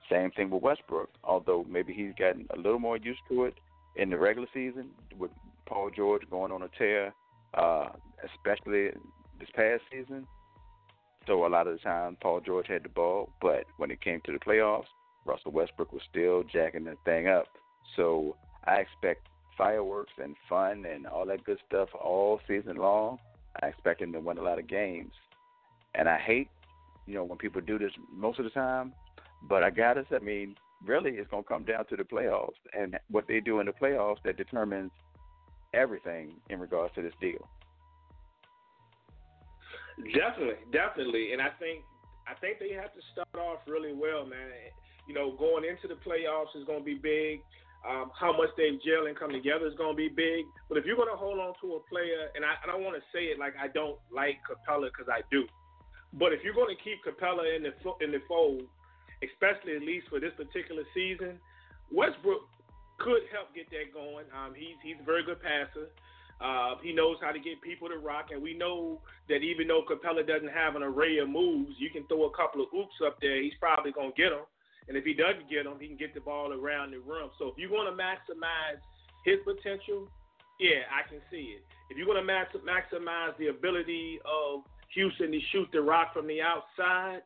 Same 0.10 0.31
thing 0.31 0.50
with 0.50 0.62
Westbrook, 0.62 1.10
although 1.24 1.65
maybe 1.69 1.93
he's 1.93 2.13
gotten 2.17 2.45
a 2.53 2.57
little 2.57 2.79
more 2.79 2.98
used 2.98 3.22
to 3.29 3.45
it 3.45 3.55
in 3.95 4.10
the 4.10 4.17
regular 4.17 4.48
season 4.53 4.89
with 5.17 5.31
Paul 5.65 5.89
George 5.95 6.24
going 6.29 6.51
on 6.51 6.63
a 6.63 6.69
tear, 6.77 7.13
uh, 7.53 7.89
especially 8.24 8.89
this 9.39 9.50
past 9.55 9.81
season. 9.91 10.27
So 11.25 11.45
a 11.45 11.48
lot 11.48 11.67
of 11.67 11.74
the 11.74 11.79
time, 11.79 12.17
Paul 12.22 12.41
George 12.41 12.67
had 12.67 12.83
the 12.83 12.89
ball, 12.89 13.29
but 13.41 13.63
when 13.77 13.91
it 13.91 14.01
came 14.01 14.19
to 14.25 14.31
the 14.33 14.39
playoffs, 14.39 14.91
Russell 15.25 15.51
Westbrook 15.51 15.93
was 15.93 16.01
still 16.10 16.43
jacking 16.43 16.83
the 16.83 16.95
thing 17.05 17.27
up. 17.27 17.48
So 17.95 18.35
I 18.65 18.75
expect 18.75 19.27
fireworks 19.57 20.13
and 20.21 20.35
fun 20.49 20.85
and 20.85 21.05
all 21.05 21.25
that 21.25 21.43
good 21.43 21.59
stuff 21.67 21.89
all 21.93 22.39
season 22.47 22.77
long. 22.77 23.19
I 23.61 23.67
expect 23.67 24.01
him 24.01 24.11
to 24.13 24.19
win 24.19 24.37
a 24.37 24.41
lot 24.41 24.59
of 24.59 24.67
games. 24.67 25.11
And 25.95 26.09
I 26.09 26.17
hate, 26.17 26.49
you 27.05 27.13
know, 27.13 27.23
when 27.23 27.37
people 27.37 27.61
do 27.61 27.77
this 27.77 27.91
most 28.11 28.39
of 28.39 28.45
the 28.45 28.51
time, 28.51 28.93
but 29.47 29.63
I 29.63 29.69
got 29.69 29.97
us. 29.97 30.05
I 30.11 30.19
mean, 30.19 30.55
really 30.85 31.11
it's 31.11 31.29
going 31.29 31.43
to 31.43 31.49
come 31.49 31.63
down 31.63 31.85
to 31.87 31.95
the 31.95 32.03
playoffs 32.03 32.59
and 32.77 32.97
what 33.09 33.27
they 33.27 33.39
do 33.39 33.59
in 33.59 33.67
the 33.67 33.71
playoffs 33.73 34.17
that 34.25 34.37
determines 34.37 34.91
everything 35.73 36.33
in 36.49 36.59
regards 36.59 36.93
to 36.95 37.01
this 37.01 37.13
deal. 37.21 37.47
Definitely, 40.13 40.55
definitely, 40.71 41.33
and 41.33 41.41
I 41.41 41.49
think 41.59 41.83
I 42.27 42.33
think 42.39 42.57
they 42.59 42.73
have 42.73 42.93
to 42.93 43.01
start 43.11 43.35
off 43.37 43.59
really 43.67 43.93
well, 43.93 44.25
man. 44.25 44.49
You 45.07 45.13
know, 45.13 45.35
going 45.37 45.65
into 45.65 45.87
the 45.87 45.99
playoffs 46.01 46.55
is 46.55 46.65
going 46.65 46.79
to 46.79 46.85
be 46.85 46.95
big. 46.95 47.41
Um, 47.83 48.11
how 48.15 48.31
much 48.31 48.47
they've 48.55 48.79
gel 48.79 49.07
and 49.07 49.15
come 49.17 49.31
together 49.31 49.67
is 49.67 49.75
going 49.75 49.91
to 49.91 49.97
be 49.97 50.07
big. 50.07 50.45
But 50.69 50.77
if 50.77 50.85
you're 50.85 50.95
going 50.95 51.11
to 51.11 51.19
hold 51.19 51.39
on 51.39 51.51
to 51.59 51.75
a 51.75 51.81
player, 51.91 52.31
and 52.33 52.45
I, 52.45 52.55
I 52.63 52.71
don't 52.71 52.81
want 52.81 52.95
to 52.95 53.03
say 53.11 53.27
it 53.27 53.37
like 53.37 53.55
I 53.59 53.67
don't 53.67 53.99
like 54.07 54.39
Capela 54.47 54.87
because 54.87 55.11
I 55.11 55.19
do, 55.29 55.43
but 56.13 56.31
if 56.31 56.43
you're 56.43 56.55
going 56.55 56.73
to 56.73 56.81
keep 56.81 57.03
Capela 57.03 57.43
in 57.55 57.63
the 57.63 57.73
in 57.99 58.11
the 58.11 58.21
fold, 58.27 58.63
especially 59.19 59.75
at 59.75 59.81
least 59.81 60.07
for 60.07 60.19
this 60.19 60.31
particular 60.37 60.83
season, 60.93 61.39
Westbrook 61.91 62.47
could 62.99 63.27
help 63.31 63.53
get 63.53 63.69
that 63.71 63.91
going. 63.93 64.25
Um, 64.31 64.53
he's 64.55 64.79
he's 64.83 64.95
a 65.01 65.03
very 65.03 65.23
good 65.23 65.41
passer. 65.41 65.89
Uh, 66.41 66.75
he 66.81 66.93
knows 66.93 67.17
how 67.21 67.31
to 67.31 67.39
get 67.39 67.61
people 67.61 67.87
to 67.87 67.97
rock, 67.97 68.27
and 68.31 68.41
we 68.41 68.53
know 68.53 68.99
that 69.29 69.43
even 69.43 69.67
though 69.67 69.83
Capela 69.83 70.25
doesn't 70.25 70.51
have 70.51 70.75
an 70.75 70.83
array 70.83 71.17
of 71.19 71.29
moves, 71.29 71.71
you 71.77 71.89
can 71.89 72.05
throw 72.07 72.25
a 72.25 72.31
couple 72.31 72.61
of 72.61 72.67
oops 72.73 72.95
up 73.05 73.17
there. 73.21 73.41
He's 73.41 73.53
probably 73.59 73.91
gonna 73.91 74.11
get 74.15 74.29
them. 74.29 74.45
And 74.87 74.97
if 74.97 75.03
he 75.05 75.13
doesn't 75.13 75.49
get 75.49 75.63
them, 75.63 75.77
he 75.79 75.87
can 75.87 75.97
get 75.97 76.13
the 76.13 76.21
ball 76.21 76.51
around 76.51 76.91
the 76.91 76.99
rim. 76.99 77.31
So 77.39 77.47
if 77.47 77.55
you 77.57 77.71
want 77.71 77.87
to 77.87 77.95
maximize 77.95 78.81
his 79.25 79.39
potential, 79.45 80.09
yeah, 80.59 80.85
I 80.91 81.07
can 81.07 81.19
see 81.31 81.55
it. 81.57 81.63
If 81.89 81.97
you 81.97 82.07
want 82.07 82.19
to 82.19 82.25
max- 82.25 82.55
maximize 82.63 83.37
the 83.37 83.47
ability 83.47 84.19
of 84.25 84.63
Houston 84.93 85.31
to 85.31 85.39
shoot 85.51 85.67
the 85.71 85.81
rock 85.81 86.13
from 86.13 86.27
the 86.27 86.41
outside, 86.41 87.21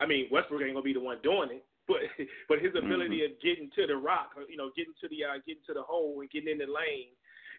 I 0.00 0.06
mean 0.06 0.28
Westbrook 0.30 0.60
ain't 0.62 0.74
gonna 0.74 0.84
be 0.84 0.92
the 0.92 1.00
one 1.00 1.18
doing 1.22 1.50
it, 1.50 1.64
but 1.88 2.02
but 2.48 2.58
his 2.58 2.74
ability 2.76 3.22
mm-hmm. 3.22 3.38
of 3.38 3.42
getting 3.42 3.70
to 3.76 3.86
the 3.86 3.96
rock, 3.96 4.34
you 4.48 4.56
know, 4.56 4.70
getting 4.76 4.94
to 5.00 5.08
the 5.08 5.24
uh, 5.24 5.38
getting 5.46 5.64
to 5.66 5.74
the 5.74 5.82
hole 5.82 6.20
and 6.20 6.30
getting 6.30 6.50
in 6.50 6.58
the 6.58 6.68
lane 6.68 7.14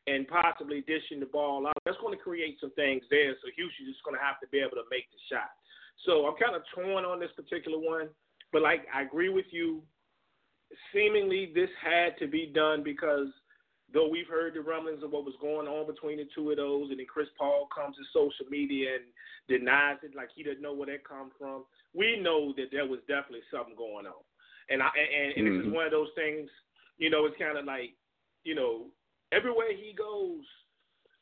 and 0.07 0.27
possibly 0.27 0.81
dishing 0.87 1.19
the 1.19 1.27
ball 1.27 1.67
out, 1.67 1.75
that's 1.83 1.99
going 1.99 2.15
to 2.15 2.23
create 2.23 2.55
some 2.63 2.71
things 2.79 3.03
there. 3.11 3.35
So 3.43 3.51
Houston's 3.55 3.91
just 3.91 4.03
going 4.07 4.15
to 4.15 4.23
have 4.23 4.39
to 4.39 4.47
be 4.47 4.63
able 4.63 4.79
to 4.79 4.87
make 4.87 5.11
the 5.11 5.19
shot. 5.27 5.51
So 6.07 6.23
I'm 6.23 6.39
kind 6.39 6.55
of 6.55 6.63
torn 6.71 7.03
on 7.03 7.19
this 7.19 7.33
particular 7.35 7.75
one. 7.75 8.07
But 8.51 8.61
like 8.61 8.85
I 8.93 9.01
agree 9.01 9.29
with 9.29 9.45
you, 9.51 9.81
seemingly 10.93 11.51
this 11.53 11.69
had 11.83 12.17
to 12.19 12.27
be 12.27 12.51
done 12.53 12.83
because 12.83 13.27
though 13.93 14.09
we've 14.09 14.27
heard 14.27 14.53
the 14.53 14.61
rumblings 14.61 15.03
of 15.03 15.11
what 15.11 15.25
was 15.25 15.35
going 15.39 15.67
on 15.67 15.87
between 15.87 16.17
the 16.17 16.27
two 16.35 16.51
of 16.51 16.57
those, 16.57 16.89
and 16.89 16.99
then 16.99 17.05
Chris 17.07 17.27
Paul 17.37 17.67
comes 17.73 17.95
to 17.95 18.03
social 18.13 18.45
media 18.49 18.95
and 18.95 19.05
denies 19.47 19.97
it 20.03 20.15
like 20.15 20.29
he 20.35 20.43
doesn't 20.43 20.61
know 20.61 20.73
where 20.73 20.87
that 20.87 21.07
come 21.07 21.31
from. 21.39 21.63
We 21.93 22.19
know 22.19 22.53
that 22.57 22.67
there 22.71 22.85
was 22.85 22.99
definitely 23.07 23.47
something 23.51 23.75
going 23.75 24.05
on, 24.05 24.23
and 24.69 24.81
I 24.81 24.89
and, 24.95 25.33
and 25.35 25.45
mm-hmm. 25.45 25.45
this 25.45 25.59
is 25.59 25.65
mm-hmm. 25.67 25.75
one 25.75 25.85
of 25.85 25.91
those 25.91 26.11
things. 26.15 26.49
You 26.97 27.09
know, 27.09 27.25
it's 27.25 27.37
kind 27.39 27.57
of 27.57 27.65
like 27.65 27.95
you 28.43 28.55
know 28.55 28.87
everywhere 29.31 29.71
he 29.75 29.93
goes, 29.95 30.43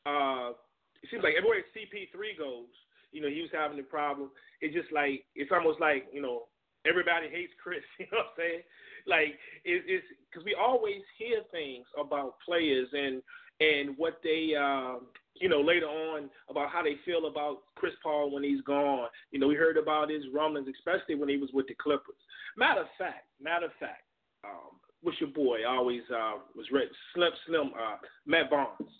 uh, 0.06 0.54
it 1.02 1.10
seems 1.10 1.22
like 1.22 1.34
everywhere 1.36 1.62
CP3 1.74 2.38
goes, 2.38 2.70
you 3.12 3.20
know, 3.22 3.28
he 3.28 3.42
was 3.42 3.50
having 3.52 3.78
a 3.78 3.86
problem. 3.86 4.30
It's 4.60 4.74
just 4.74 4.92
like 4.92 5.24
it's 5.34 5.52
almost 5.52 5.80
like 5.80 6.06
you 6.12 6.22
know 6.22 6.50
everybody 6.88 7.28
hates 7.28 7.52
Chris. 7.62 7.82
You 7.98 8.06
know 8.12 8.18
what 8.18 8.26
I'm 8.26 8.38
saying? 8.38 8.62
Like 9.06 9.38
it, 9.64 9.84
it's 9.86 10.06
because 10.30 10.44
we 10.44 10.54
always 10.54 11.02
hear 11.18 11.40
things 11.50 11.86
about 11.98 12.34
players 12.44 12.88
and 12.92 13.22
and 13.60 13.96
what 13.96 14.20
they 14.22 14.54
um, 14.58 15.06
you 15.34 15.48
know 15.48 15.60
later 15.60 15.86
on 15.86 16.28
about 16.50 16.70
how 16.70 16.82
they 16.82 16.96
feel 17.04 17.26
about 17.26 17.58
Chris 17.76 17.94
Paul 18.02 18.32
when 18.32 18.42
he's 18.42 18.60
gone. 18.62 19.08
You 19.30 19.38
know, 19.38 19.48
we 19.48 19.54
heard 19.54 19.76
about 19.76 20.10
his 20.10 20.24
rumblings, 20.32 20.68
especially 20.68 21.14
when 21.14 21.28
he 21.28 21.36
was 21.36 21.50
with 21.52 21.66
the 21.68 21.74
Clippers. 21.74 22.20
Matter 22.56 22.82
of 22.82 22.88
fact, 22.98 23.26
matter 23.40 23.66
of 23.66 23.72
fact, 23.78 24.02
um, 24.44 24.78
what's 25.02 25.20
your 25.20 25.30
boy 25.30 25.66
always 25.66 26.02
uh, 26.10 26.38
was 26.54 26.66
read 26.72 26.88
Slim 27.14 27.30
Slim 27.46 27.70
uh, 27.74 27.96
Matt 28.26 28.50
Barnes. 28.50 28.90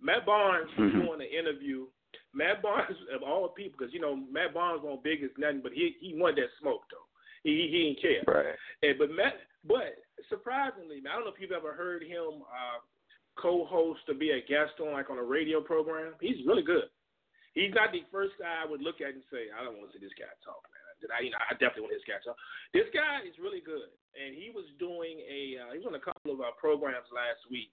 Matt 0.00 0.26
Barnes 0.26 0.70
was 0.78 0.90
mm-hmm. 0.90 1.06
doing 1.06 1.20
an 1.20 1.38
interview. 1.38 1.86
Matt 2.34 2.62
Barnes 2.62 2.96
of 3.14 3.22
all 3.22 3.48
people, 3.48 3.78
because 3.78 3.94
you 3.94 4.00
know 4.00 4.16
Matt 4.30 4.54
Barnes 4.54 4.82
won't 4.84 5.02
big 5.02 5.22
as 5.22 5.30
nothing, 5.38 5.60
but 5.62 5.72
he 5.72 5.96
he 6.00 6.14
wanted 6.14 6.44
that 6.44 6.50
smoke 6.60 6.82
though. 6.90 7.07
He 7.44 7.68
he 7.70 7.78
didn't 7.94 8.02
care. 8.02 8.24
Right. 8.26 8.54
And, 8.82 8.98
but 8.98 9.10
Matt, 9.10 9.34
but 9.66 9.98
surprisingly, 10.28 11.02
I 11.02 11.14
don't 11.14 11.24
know 11.24 11.34
if 11.34 11.40
you've 11.40 11.52
ever 11.52 11.72
heard 11.72 12.02
him 12.02 12.42
uh, 12.42 12.78
co-host 13.38 14.02
or 14.08 14.14
be 14.14 14.30
a 14.30 14.42
guest 14.42 14.78
on 14.80 14.92
like 14.92 15.10
on 15.10 15.18
a 15.18 15.24
radio 15.24 15.60
program. 15.60 16.14
He's 16.20 16.46
really 16.46 16.62
good. 16.62 16.90
He's 17.54 17.74
not 17.74 17.90
the 17.90 18.06
first 18.12 18.38
guy 18.38 18.62
I 18.62 18.68
would 18.68 18.82
look 18.82 19.00
at 19.00 19.14
and 19.14 19.26
say, 19.34 19.50
I 19.50 19.64
don't 19.64 19.78
want 19.78 19.90
to 19.90 19.98
see 19.98 20.04
this 20.04 20.14
guy 20.14 20.30
talk, 20.46 20.62
man. 20.70 20.94
Did 21.02 21.10
I, 21.10 21.26
you 21.26 21.30
know, 21.30 21.42
I 21.42 21.54
definitely 21.58 21.90
want 21.90 21.94
this 21.98 22.06
guy 22.06 22.18
talk. 22.22 22.38
This 22.74 22.90
guy 22.94 23.26
is 23.26 23.38
really 23.38 23.62
good, 23.62 23.90
and 24.14 24.34
he 24.34 24.50
was 24.50 24.66
doing 24.78 25.22
a 25.26 25.40
uh, 25.62 25.70
he 25.74 25.82
was 25.82 25.90
on 25.90 25.98
a 25.98 26.02
couple 26.02 26.34
of 26.34 26.42
our 26.42 26.54
uh, 26.54 26.58
programs 26.58 27.10
last 27.14 27.42
week, 27.50 27.70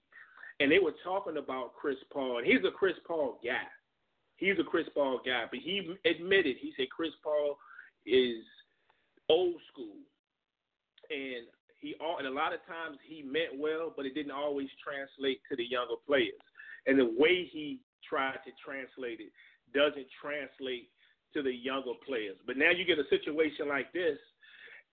and 0.62 0.70
they 0.70 0.78
were 0.78 0.94
talking 1.02 1.38
about 1.38 1.74
Chris 1.74 1.98
Paul, 2.10 2.38
and 2.38 2.46
he's 2.46 2.62
a 2.66 2.70
Chris 2.70 2.98
Paul 3.06 3.38
guy. 3.42 3.66
He's 4.38 4.58
a 4.58 4.66
Chris 4.66 4.86
Paul 4.94 5.20
guy, 5.24 5.46
but 5.50 5.58
he 5.58 5.96
admitted 6.06 6.56
he 6.60 6.72
said 6.76 6.90
Chris 6.94 7.14
Paul 7.22 7.58
is 8.06 8.42
old 9.28 9.56
school, 9.72 9.96
and 11.10 11.46
he 11.80 11.94
all 12.00 12.18
and 12.18 12.26
a 12.26 12.30
lot 12.30 12.52
of 12.52 12.60
times 12.66 12.98
he 13.06 13.22
meant 13.22 13.58
well, 13.58 13.92
but 13.96 14.06
it 14.06 14.14
didn't 14.14 14.32
always 14.32 14.68
translate 14.82 15.40
to 15.50 15.56
the 15.56 15.64
younger 15.64 15.96
players. 16.06 16.40
And 16.86 16.98
the 16.98 17.14
way 17.18 17.48
he 17.50 17.80
tried 18.08 18.38
to 18.44 18.52
translate 18.64 19.20
it 19.20 19.32
doesn't 19.74 20.06
translate 20.22 20.88
to 21.34 21.42
the 21.42 21.52
younger 21.52 21.98
players. 22.06 22.36
But 22.46 22.56
now 22.56 22.70
you 22.70 22.84
get 22.84 22.98
a 22.98 23.08
situation 23.10 23.68
like 23.68 23.92
this 23.92 24.18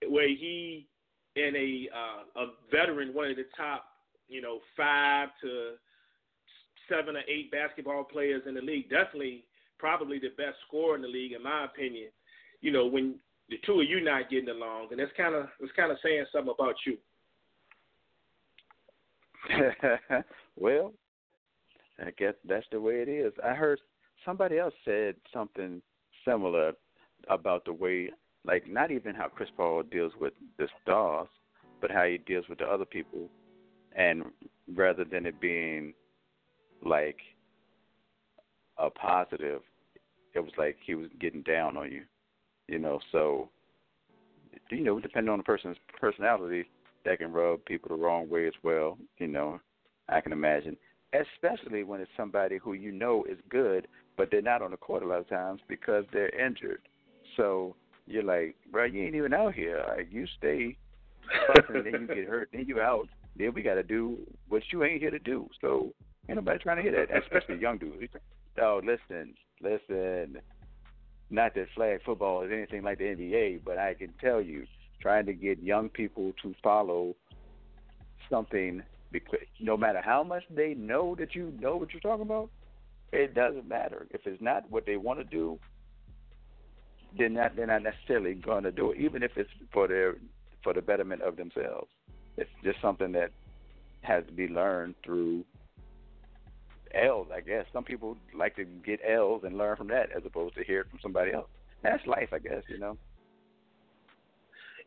where 0.10 0.28
he 0.28 0.88
and 1.36 1.56
a 1.56 1.90
uh, 1.94 2.42
a 2.42 2.46
veteran, 2.72 3.14
one 3.14 3.30
of 3.30 3.38
the 3.38 3.46
top, 3.56 3.86
you 4.28 4.42
know, 4.42 4.60
five 4.76 5.30
to 5.42 5.74
seven 6.90 7.16
or 7.16 7.24
eight 7.28 7.52
basketball 7.52 8.04
players 8.04 8.44
in 8.48 8.54
the 8.54 8.62
league, 8.62 8.90
definitely 8.90 9.46
probably 9.80 10.20
the 10.20 10.30
best 10.38 10.58
scorer 10.68 10.96
in 10.96 11.02
the 11.02 11.08
league, 11.08 11.32
in 11.32 11.44
my 11.44 11.66
opinion. 11.66 12.10
You 12.62 12.72
know, 12.72 12.86
when 12.86 13.16
the 13.54 13.60
two 13.68 13.82
of 13.82 13.88
you 13.88 14.04
not 14.04 14.32
getting 14.32 14.50
along, 14.50 14.88
and 14.90 15.00
that's 15.00 15.12
kind 15.16 15.36
of 15.36 15.46
that's 15.60 15.72
kind 15.74 15.92
of 15.92 15.98
saying 16.04 16.26
something 16.32 16.54
about 16.58 16.76
you. 16.88 16.98
well, 20.56 20.92
I 22.00 22.10
guess 22.18 22.34
that's 22.48 22.66
the 22.72 22.82
way 22.82 22.96
it 22.96 23.10
is. 23.10 23.32
I 23.46 23.54
heard 23.54 23.80
somebody 24.26 24.58
else 24.58 24.74
said 24.84 25.16
something 25.32 25.84
similar 26.26 26.74
about 27.30 27.66
the 27.66 27.74
way, 27.74 28.10
like 28.44 28.68
not 28.68 28.90
even 28.90 29.14
how 29.14 29.28
Chris 29.28 29.50
Paul 29.56 29.84
deals 29.84 30.14
with 30.20 30.34
the 30.58 30.68
stars, 30.82 31.28
but 31.80 31.92
how 31.92 32.06
he 32.06 32.18
deals 32.18 32.46
with 32.50 32.58
the 32.58 32.66
other 32.66 32.86
people, 32.86 33.30
and 33.96 34.24
rather 34.74 35.06
than 35.06 35.28
it 35.28 35.40
being 35.40 35.94
like 36.84 37.18
a 38.80 38.90
positive, 38.90 39.62
it 40.34 40.40
was 40.40 40.54
like 40.58 40.78
he 40.84 40.96
was 40.96 41.10
getting 41.20 41.44
down 41.44 41.78
on 41.78 41.92
you. 41.92 42.02
You 42.68 42.80
know, 42.80 43.00
so 43.12 43.50
you 44.70 44.84
know, 44.84 45.00
depending 45.00 45.32
on 45.32 45.38
the 45.38 45.44
person's 45.44 45.78
personality, 46.00 46.66
that 47.06 47.20
can 47.20 47.32
rub 47.32 47.64
people 47.66 47.90
the 47.90 48.02
wrong 48.02 48.30
way 48.30 48.48
as 48.48 48.54
well. 48.64 48.98
You 49.18 49.28
know, 49.28 49.60
I 50.10 50.22
can 50.22 50.32
imagine, 50.32 50.78
especially 51.14 51.84
when 51.84 52.02
it's 52.02 52.12
somebody 52.16 52.58
who 52.58 52.74
you 52.74 52.92
know 52.92 53.26
is 53.30 53.38
good, 53.50 53.88
but 54.18 54.30
they're 54.32 54.42
not 54.42 54.62
on 54.62 54.72
the 54.72 54.78
court 54.78 55.04
a 55.04 55.08
lot 55.08 55.20
of 55.20 55.30
times 55.30 55.62
because 55.68 56.06
they're 56.14 56.34
injured. 56.40 56.82
So 57.36 57.76
you're 58.08 58.24
like, 58.24 58.56
bro, 58.72 58.86
you 58.86 59.04
ain't 59.04 59.16
even 59.16 59.34
out 59.34 59.54
here. 59.54 59.84
Like 59.88 60.08
you 60.12 60.26
stay, 60.38 60.78
and 61.70 61.86
then 61.86 62.02
you 62.02 62.08
get 62.08 62.28
hurt, 62.28 62.50
then 62.54 62.66
you 62.68 62.80
out. 62.82 63.08
Then 63.38 63.54
we 63.54 63.64
got 63.64 63.76
to 63.76 63.84
do 63.84 64.20
what 64.50 64.62
you 64.72 64.84
ain't 64.84 65.02
here 65.02 65.12
to 65.12 65.20
do. 65.20 65.50
So 65.60 65.94
ain't 66.30 66.38
nobody 66.38 66.60
trying 66.60 66.78
to 66.78 66.84
hear 66.84 67.06
that, 67.06 67.24
especially 67.24 67.60
young 67.60 67.80
dudes. 67.80 68.14
Oh, 68.62 68.80
listen, 68.84 69.34
listen 69.62 70.40
not 71.30 71.56
that 71.56 71.68
flag 71.76 72.02
football 72.06 72.44
is 72.44 72.52
anything 72.52 72.84
like 72.84 73.00
the 73.00 73.06
NBA, 73.06 73.62
but 73.66 73.78
I 73.78 73.94
can 73.94 74.14
tell 74.22 74.42
you, 74.42 74.66
trying 75.02 75.26
to 75.26 75.34
get 75.34 75.62
young 75.62 75.90
people 75.90 76.34
to 76.42 76.54
follow 76.64 77.16
something, 78.30 78.82
no 79.60 79.78
matter 79.78 80.02
how 80.04 80.24
much 80.24 80.44
they 80.50 80.74
know 80.74 81.16
that 81.16 81.36
you 81.36 81.54
know 81.60 81.76
what 81.76 81.92
you're 81.92 82.02
talking 82.02 82.24
about, 82.24 82.50
it 83.12 83.36
doesn't 83.36 83.68
matter. 83.68 84.08
If 84.12 84.22
it's 84.26 84.42
not 84.42 84.70
what 84.72 84.86
they 84.86 84.98
want 84.98 85.20
to 85.20 85.26
do, 85.26 85.60
they're 87.18 87.30
not 87.30 87.56
they're 87.56 87.68
not 87.68 87.84
necessarily 87.84 88.34
going 88.34 88.64
to 88.64 88.72
do 88.72 88.92
it, 88.92 89.00
even 89.00 89.22
if 89.22 89.32
it's 89.36 89.50
for 89.72 89.88
their 89.88 90.16
for 90.64 90.74
the 90.74 90.82
betterment 90.82 91.22
of 91.22 91.36
themselves. 91.36 91.90
It's 92.38 92.50
just 92.64 92.82
something 92.82 93.12
that 93.12 93.32
has 94.02 94.26
to 94.26 94.32
be 94.32 94.48
learned 94.48 94.96
through 95.06 95.46
L's, 96.94 97.28
I 97.34 97.42
guess. 97.42 97.66
Some 97.74 97.84
people 97.84 98.18
like 98.36 98.56
to 98.56 98.66
get 98.66 99.00
L's 99.08 99.44
and 99.44 99.58
learn 99.58 99.78
from 99.78 99.88
that 99.90 100.12
as 100.16 100.24
opposed 100.26 100.56
to 100.56 100.64
hear 100.64 100.82
it 100.82 100.90
from 100.90 101.00
somebody 101.02 101.34
else. 101.34 101.50
That's 101.82 102.06
life, 102.08 102.30
I 102.32 102.40
guess, 102.40 102.64
you 102.70 102.80
know. 102.80 102.98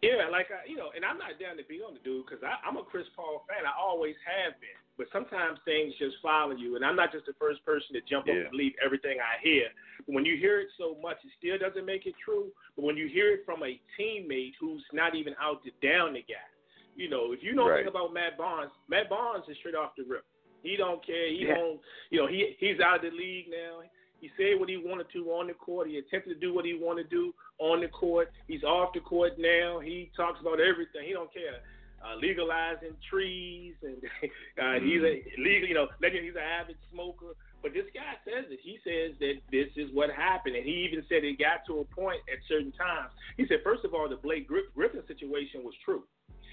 Yeah, 0.03 0.29
like 0.31 0.53
I, 0.53 0.69
you 0.69 0.77
know, 0.77 0.93
and 0.95 1.05
I'm 1.05 1.17
not 1.17 1.41
down 1.41 1.57
to 1.57 1.65
be 1.65 1.81
on 1.81 1.97
the 1.97 2.03
dude 2.05 2.29
because 2.29 2.45
I'm 2.45 2.77
a 2.77 2.85
Chris 2.85 3.09
Paul 3.17 3.49
fan. 3.49 3.65
I 3.65 3.73
always 3.73 4.15
have 4.29 4.61
been. 4.61 4.77
But 5.01 5.09
sometimes 5.13 5.59
things 5.65 5.93
just 5.99 6.17
follow 6.23 6.53
you, 6.53 6.77
and 6.77 6.85
I'm 6.85 6.97
not 6.97 7.13
just 7.13 7.25
the 7.25 7.37
first 7.41 7.65
person 7.65 7.97
to 7.97 8.01
jump 8.09 8.29
yeah. 8.29 8.33
up 8.33 8.39
and 8.49 8.51
believe 8.53 8.73
everything 8.85 9.21
I 9.21 9.41
hear. 9.41 9.69
But 10.05 10.15
when 10.15 10.25
you 10.25 10.37
hear 10.37 10.61
it 10.61 10.69
so 10.77 10.97
much, 11.01 11.17
it 11.25 11.33
still 11.37 11.57
doesn't 11.57 11.85
make 11.85 12.05
it 12.05 12.15
true. 12.21 12.49
But 12.77 12.85
when 12.85 12.97
you 12.97 13.09
hear 13.09 13.33
it 13.33 13.45
from 13.45 13.65
a 13.65 13.81
teammate 13.97 14.57
who's 14.61 14.85
not 14.93 15.17
even 15.17 15.33
out 15.41 15.65
to 15.65 15.73
down 15.81 16.13
the 16.13 16.25
guy, 16.25 16.49
you 16.97 17.09
know, 17.09 17.33
if 17.33 17.41
you 17.43 17.55
know 17.55 17.69
right. 17.69 17.85
anything 17.85 17.93
about 17.93 18.13
Matt 18.13 18.37
Barnes, 18.37 18.73
Matt 18.89 19.09
Barnes 19.09 19.45
is 19.49 19.57
straight 19.61 19.75
off 19.77 19.93
the 19.97 20.05
rip. 20.09 20.25
He 20.67 20.77
don't 20.77 21.05
care. 21.07 21.29
He 21.31 21.47
yeah. 21.47 21.55
don't. 21.55 21.81
You 22.11 22.19
know, 22.21 22.27
he 22.27 22.57
he's 22.59 22.81
out 22.81 23.05
of 23.05 23.11
the 23.11 23.17
league 23.17 23.47
now. 23.49 23.87
He 24.21 24.31
said 24.37 24.59
what 24.59 24.69
he 24.69 24.77
wanted 24.77 25.07
to 25.13 25.31
on 25.31 25.47
the 25.47 25.55
court. 25.55 25.89
He 25.89 25.99
attempted 25.99 26.35
to 26.35 26.41
do 26.41 26.53
what 26.55 26.65
he 26.65 26.75
wanted 26.75 27.11
to 27.11 27.17
do 27.17 27.35
on 27.59 27.81
the 27.81 27.89
court. 27.89 28.33
He's 28.49 28.65
off 28.65 28.93
the 28.95 29.01
court 29.01 29.39
now. 29.39 29.79
He 29.79 30.11
talks 30.17 30.41
about 30.41 30.59
everything. 30.59 31.07
He 31.07 31.13
don't 31.13 31.33
care. 31.33 31.61
Uh, 32.03 32.17
legalizing 32.21 32.95
trees 33.09 33.75
and 33.83 33.97
uh, 34.63 34.81
he's 34.85 35.03
a 35.03 35.17
Mm-hmm. 35.17 35.43
legal, 35.43 35.69
you 35.69 35.75
know, 35.75 35.89
he's 36.01 36.37
an 36.37 36.45
avid 36.45 36.77
smoker. 36.93 37.35
But 37.63 37.73
this 37.73 37.89
guy 37.95 38.15
says 38.23 38.47
it. 38.51 38.61
He 38.63 38.79
says 38.85 39.17
that 39.19 39.41
this 39.51 39.69
is 39.77 39.91
what 39.93 40.11
happened, 40.11 40.55
and 40.57 40.65
he 40.65 40.87
even 40.87 41.03
said 41.09 41.25
it 41.25 41.39
got 41.39 41.67
to 41.67 41.81
a 41.81 41.85
point 41.85 42.21
at 42.31 42.39
certain 42.47 42.71
times. 42.73 43.11
He 43.37 43.47
said, 43.49 43.59
first 43.65 43.85
of 43.85 43.93
all, 43.95 44.09
the 44.09 44.17
Blake 44.21 44.47
Griffin 44.47 45.03
situation 45.09 45.65
was 45.65 45.75
true, 45.85 46.05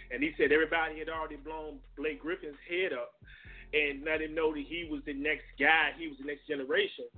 and 0.10 0.24
he 0.24 0.32
said 0.40 0.52
everybody 0.52 0.98
had 0.98 1.10
already 1.10 1.36
blown 1.38 1.78
Blake 1.98 2.20
Griffin's 2.20 2.58
head 2.66 2.94
up 2.94 3.14
and 3.74 4.06
let 4.06 4.22
him 4.22 4.36
know 4.36 4.54
that 4.54 4.64
he 4.64 4.88
was 4.90 5.02
the 5.06 5.14
next 5.14 5.50
guy, 5.60 5.92
he 5.98 6.08
was 6.08 6.18
the 6.22 6.30
next 6.30 6.48
generation. 6.48 7.10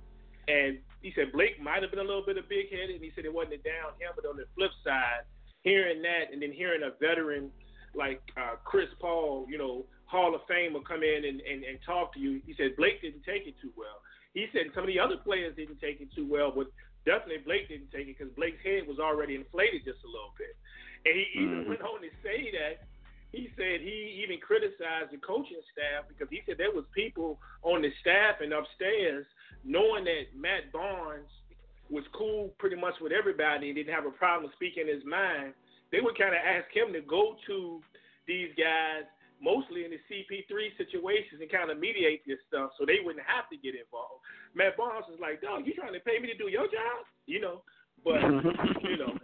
And 0.48 0.78
he 1.02 1.12
said 1.14 1.32
Blake 1.32 1.60
might 1.60 1.82
have 1.82 1.90
been 1.90 2.00
a 2.00 2.06
little 2.06 2.24
bit 2.24 2.38
of 2.38 2.48
big 2.48 2.70
headed, 2.70 2.96
and 2.96 3.04
he 3.04 3.12
said 3.14 3.24
it 3.24 3.34
wasn't 3.34 3.60
a 3.60 3.62
down 3.66 3.92
him. 3.98 4.14
But 4.14 4.24
on 4.24 4.36
the 4.36 4.46
flip 4.54 4.70
side, 4.82 5.26
hearing 5.62 6.00
that 6.02 6.32
and 6.32 6.40
then 6.40 6.52
hearing 6.52 6.82
a 6.82 6.94
veteran 7.02 7.50
like 7.94 8.22
uh, 8.36 8.56
Chris 8.64 8.88
Paul, 9.00 9.46
you 9.48 9.58
know, 9.58 9.84
Hall 10.06 10.34
of 10.34 10.42
Famer 10.46 10.84
come 10.86 11.02
in 11.02 11.26
and, 11.26 11.40
and, 11.42 11.64
and 11.64 11.78
talk 11.84 12.14
to 12.14 12.20
you, 12.20 12.40
he 12.46 12.54
said 12.54 12.76
Blake 12.76 13.02
didn't 13.02 13.26
take 13.26 13.46
it 13.46 13.58
too 13.60 13.74
well. 13.76 13.98
He 14.34 14.46
said 14.52 14.70
some 14.74 14.84
of 14.84 14.90
the 14.92 15.00
other 15.00 15.16
players 15.16 15.56
didn't 15.56 15.80
take 15.80 16.00
it 16.00 16.12
too 16.14 16.28
well, 16.28 16.52
but 16.54 16.70
definitely 17.02 17.42
Blake 17.42 17.66
didn't 17.66 17.90
take 17.90 18.06
it 18.06 18.14
because 18.18 18.30
Blake's 18.36 18.62
head 18.62 18.86
was 18.86 19.00
already 19.00 19.34
inflated 19.34 19.82
just 19.82 20.04
a 20.04 20.10
little 20.10 20.36
bit. 20.38 20.54
And 21.08 21.14
he 21.16 21.24
even 21.42 21.66
mm-hmm. 21.66 21.70
went 21.74 21.82
on 21.82 22.02
to 22.02 22.10
say 22.22 22.52
that 22.54 22.86
he 23.32 23.50
said 23.56 23.80
he 23.82 24.22
even 24.22 24.38
criticized 24.38 25.12
the 25.12 25.18
coaching 25.18 25.60
staff 25.72 26.08
because 26.08 26.28
he 26.30 26.42
said 26.46 26.56
there 26.58 26.72
was 26.72 26.84
people 26.94 27.38
on 27.62 27.82
the 27.82 27.90
staff 28.00 28.40
and 28.40 28.52
upstairs 28.52 29.26
knowing 29.64 30.04
that 30.04 30.30
Matt 30.34 30.70
Barnes 30.72 31.28
was 31.90 32.04
cool 32.14 32.50
pretty 32.58 32.76
much 32.76 32.94
with 33.00 33.12
everybody 33.12 33.68
and 33.68 33.76
didn't 33.76 33.94
have 33.94 34.06
a 34.06 34.14
problem 34.14 34.50
speaking 34.54 34.86
his 34.86 35.04
mind, 35.04 35.54
they 35.92 36.00
would 36.00 36.18
kind 36.18 36.34
of 36.34 36.42
ask 36.42 36.66
him 36.74 36.92
to 36.92 37.00
go 37.02 37.36
to 37.46 37.80
these 38.26 38.50
guys, 38.58 39.06
mostly 39.38 39.84
in 39.86 39.94
the 39.94 40.02
CP3 40.10 40.74
situations, 40.78 41.38
and 41.38 41.50
kind 41.50 41.70
of 41.70 41.78
mediate 41.78 42.26
this 42.26 42.42
stuff 42.48 42.70
so 42.78 42.86
they 42.86 42.98
wouldn't 43.04 43.22
have 43.22 43.46
to 43.50 43.56
get 43.58 43.78
involved. 43.78 44.22
Matt 44.54 44.76
Barnes 44.76 45.06
was 45.06 45.20
like, 45.22 45.42
dog, 45.42 45.62
you 45.66 45.74
trying 45.74 45.94
to 45.94 46.02
pay 46.02 46.18
me 46.18 46.26
to 46.26 46.38
do 46.38 46.50
your 46.50 46.66
job? 46.66 47.06
You 47.26 47.40
know, 47.40 47.62
but, 48.02 48.18
you 48.82 48.98
know, 48.98 49.14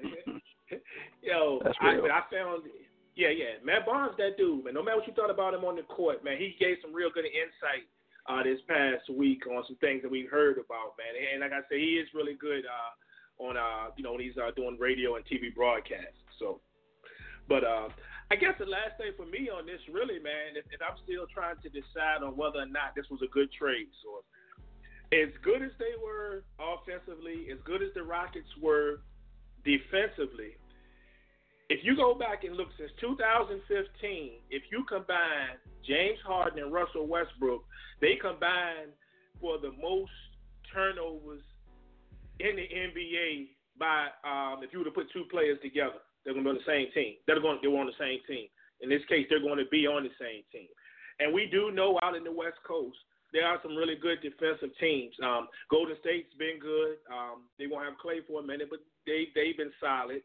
yo, 1.23 1.62
I, 1.82 1.99
I 1.99 2.23
found, 2.30 2.62
yeah, 3.14 3.29
yeah, 3.29 3.61
Matt 3.64 3.85
Barnes, 3.85 4.16
that 4.16 4.37
dude, 4.37 4.64
man, 4.64 4.75
no 4.75 4.83
matter 4.83 4.98
what 4.98 5.07
you 5.07 5.12
thought 5.12 5.31
about 5.31 5.53
him 5.53 5.64
on 5.64 5.77
the 5.77 5.83
court, 5.83 6.25
man, 6.25 6.38
he 6.38 6.57
gave 6.59 6.79
some 6.81 6.94
real 6.94 7.11
good 7.12 7.27
insight 7.29 7.85
uh, 8.29 8.42
this 8.42 8.61
past 8.68 9.05
week 9.12 9.44
on 9.46 9.64
some 9.66 9.77
things 9.85 10.01
that 10.03 10.11
we 10.11 10.25
heard 10.25 10.57
about, 10.57 10.96
man. 10.96 11.12
And 11.12 11.40
like 11.44 11.53
I 11.53 11.61
say, 11.68 11.81
he 11.81 12.01
is 12.01 12.09
really 12.14 12.35
good 12.40 12.64
uh, 12.64 13.44
on, 13.44 13.57
uh, 13.57 13.92
you 13.96 14.03
know, 14.05 14.12
when 14.12 14.22
he's 14.22 14.38
uh, 14.40 14.51
doing 14.57 14.79
radio 14.81 15.16
and 15.16 15.25
TV 15.27 15.53
broadcasts. 15.55 16.25
So, 16.38 16.61
but 17.48 17.64
uh, 17.64 17.92
I 18.31 18.37
guess 18.37 18.57
the 18.59 18.64
last 18.64 18.96
thing 18.96 19.12
for 19.16 19.27
me 19.27 19.53
on 19.53 19.66
this, 19.66 19.83
really, 19.92 20.16
man, 20.16 20.57
is, 20.57 20.64
is 20.72 20.81
I'm 20.81 20.96
still 21.05 21.29
trying 21.29 21.61
to 21.61 21.68
decide 21.68 22.25
on 22.25 22.33
whether 22.33 22.64
or 22.64 22.70
not 22.70 22.96
this 22.96 23.05
was 23.11 23.20
a 23.20 23.29
good 23.29 23.53
trade. 23.53 23.92
So, 24.01 24.25
as 25.12 25.29
good 25.44 25.61
as 25.61 25.77
they 25.77 25.92
were 26.01 26.48
offensively, 26.57 27.53
as 27.53 27.61
good 27.68 27.83
as 27.85 27.92
the 27.92 28.03
Rockets 28.03 28.48
were 28.57 29.05
defensively, 29.68 30.57
if 31.72 31.80
you 31.82 31.96
go 31.96 32.12
back 32.12 32.44
and 32.44 32.54
look 32.54 32.68
since 32.76 32.92
2015, 33.00 33.56
if 34.50 34.62
you 34.70 34.85
combine 34.85 35.56
James 35.80 36.18
Harden 36.20 36.61
and 36.61 36.72
Russell 36.72 37.08
Westbrook, 37.08 37.64
they 38.04 38.20
combine 38.20 38.92
for 39.40 39.56
the 39.56 39.72
most 39.80 40.12
turnovers 40.68 41.40
in 42.40 42.56
the 42.61 42.68
NBA 42.68 43.56
by 43.80 44.12
um, 44.20 44.61
if 44.61 44.68
you 44.76 44.80
were 44.80 44.85
to 44.85 44.92
put 44.92 45.08
two 45.16 45.24
players 45.32 45.56
together. 45.62 45.96
They're 46.24 46.35
going 46.37 46.44
to 46.44 46.52
be 46.52 46.61
on 46.61 46.61
the 46.61 46.70
same 46.70 46.92
team. 46.92 47.16
They're 47.26 47.40
going. 47.40 47.58
They're 47.64 47.72
on 47.72 47.88
the 47.88 47.98
same 47.98 48.20
team. 48.28 48.52
In 48.85 48.92
this 48.92 49.02
case, 49.08 49.26
they're 49.32 49.40
going 49.40 49.58
to 49.58 49.70
be 49.72 49.88
on 49.88 50.04
the 50.04 50.14
same 50.20 50.44
team. 50.52 50.68
And 51.20 51.32
we 51.32 51.48
do 51.48 51.72
know 51.72 51.98
out 52.02 52.14
in 52.14 52.22
the 52.22 52.30
West 52.30 52.61
Coast 52.68 53.00
there 53.32 53.48
are 53.48 53.58
some 53.64 53.74
really 53.74 53.96
good 53.96 54.20
defensive 54.20 54.76
teams. 54.78 55.16
Um, 55.24 55.48
Golden 55.70 55.96
State's 56.04 56.37
been 56.37 56.61
good. 56.61 57.00
Um, 57.08 57.48
they 57.58 57.66
won't 57.66 57.88
have 57.88 57.96
Clay 57.96 58.20
for 58.28 58.40
a 58.40 58.44
minute, 58.44 58.68
but 58.68 58.85
they 59.08 59.32
they've 59.35 59.56
been 59.56 59.72
solid. 59.80 60.20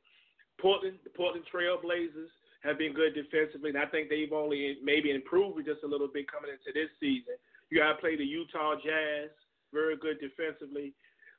Portland, 0.60 0.98
the 1.04 1.10
Portland 1.12 1.46
Trail 1.50 1.78
Blazers 1.82 2.30
have 2.64 2.78
been 2.78 2.94
good 2.94 3.14
defensively, 3.14 3.70
and 3.70 3.78
I 3.78 3.86
think 3.86 4.10
they've 4.10 4.34
only 4.34 4.78
maybe 4.84 5.12
improved 5.12 5.64
just 5.66 5.84
a 5.84 5.88
little 5.88 6.08
bit 6.08 6.32
coming 6.32 6.50
into 6.52 6.74
this 6.74 6.90
season. 7.00 7.38
You 7.70 7.80
got 7.80 7.94
to 7.94 8.02
play 8.02 8.16
the 8.16 8.26
Utah 8.26 8.76
Jazz, 8.76 9.30
very 9.74 9.96
good 9.98 10.18
defensively. 10.20 10.94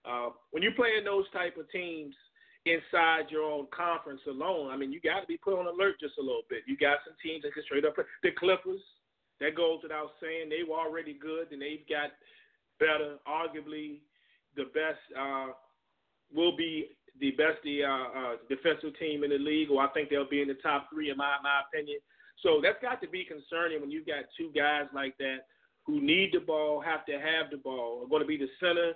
Uh, 0.04 0.30
when 0.50 0.62
you're 0.62 0.78
playing 0.78 1.04
those 1.04 1.28
type 1.32 1.56
of 1.58 1.70
teams 1.70 2.14
inside 2.64 3.30
your 3.30 3.44
own 3.44 3.66
conference 3.74 4.20
alone, 4.28 4.70
I 4.70 4.76
mean, 4.76 4.92
you 4.92 5.00
got 5.00 5.20
to 5.20 5.26
be 5.26 5.36
put 5.36 5.58
on 5.58 5.66
alert 5.66 5.98
just 6.00 6.18
a 6.18 6.22
little 6.22 6.46
bit. 6.48 6.62
You 6.66 6.76
got 6.76 6.98
some 7.04 7.14
teams 7.22 7.42
that 7.42 7.54
can 7.54 7.64
straight 7.64 7.84
up 7.84 7.94
play. 7.94 8.04
The 8.22 8.30
Clippers, 8.38 8.80
that 9.40 9.54
goes 9.54 9.80
without 9.82 10.12
saying. 10.20 10.48
They 10.48 10.62
were 10.68 10.78
already 10.78 11.14
good, 11.14 11.52
and 11.52 11.62
they've 11.62 11.86
got 11.88 12.10
better, 12.78 13.16
arguably 13.26 14.00
the 14.56 14.64
best. 14.74 15.02
Uh, 15.18 15.48
will 16.34 16.56
be 16.56 16.96
the 17.20 17.32
best 17.32 17.58
the 17.64 17.84
uh, 17.84 17.88
uh, 17.88 18.34
defensive 18.48 18.98
team 18.98 19.24
in 19.24 19.30
the 19.30 19.38
league, 19.38 19.70
or 19.70 19.82
I 19.82 19.88
think 19.88 20.10
they'll 20.10 20.28
be 20.28 20.42
in 20.42 20.48
the 20.48 20.54
top 20.54 20.88
three 20.92 21.10
in 21.10 21.16
my 21.16 21.36
my 21.42 21.62
opinion. 21.66 21.98
So 22.42 22.60
that's 22.62 22.80
got 22.80 23.00
to 23.02 23.08
be 23.08 23.24
concerning 23.24 23.80
when 23.80 23.90
you've 23.90 24.06
got 24.06 24.24
two 24.36 24.50
guys 24.54 24.86
like 24.94 25.16
that 25.18 25.46
who 25.86 26.00
need 26.00 26.30
the 26.32 26.40
ball, 26.40 26.80
have 26.80 27.04
to 27.06 27.12
have 27.12 27.50
the 27.50 27.56
ball, 27.56 28.02
are 28.04 28.08
going 28.08 28.22
to 28.22 28.28
be 28.28 28.36
the 28.36 28.48
center 28.60 28.92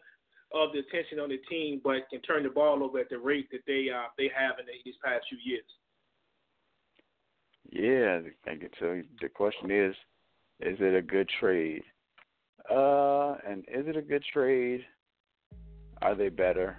of 0.55 0.73
the 0.73 0.81
attention 0.81 1.19
on 1.19 1.31
the 1.31 1.39
team, 1.49 1.81
but 1.83 2.09
can 2.11 2.21
turn 2.21 2.43
the 2.43 2.51
ball 2.51 2.83
over 2.85 2.99
at 2.99 3.09
the 3.09 3.19
rate 3.19 3.49
that 3.51 3.63
they 3.67 3.89
uh, 3.93 4.09
they 4.19 4.31
have 4.37 4.59
in 4.61 4.67
the, 4.67 4.73
these 4.85 4.95
past 5.05 5.25
few 5.29 5.39
years. 5.43 5.65
Yeah, 7.71 8.21
I 8.47 8.57
get 8.57 8.75
so 8.79 9.01
the 9.21 9.29
question 9.29 9.71
is, 9.71 9.95
is 10.61 10.77
it 10.81 10.95
a 10.95 11.03
good 11.03 11.31
trade? 11.41 11.83
Uh, 12.71 13.37
and 13.49 13.65
is 13.69 13.89
it 13.89 13.97
a 13.97 14.03
good 14.03 14.23
trade? 14.33 14.85
Are 16.03 16.15
they 16.15 16.29
better? 16.29 16.77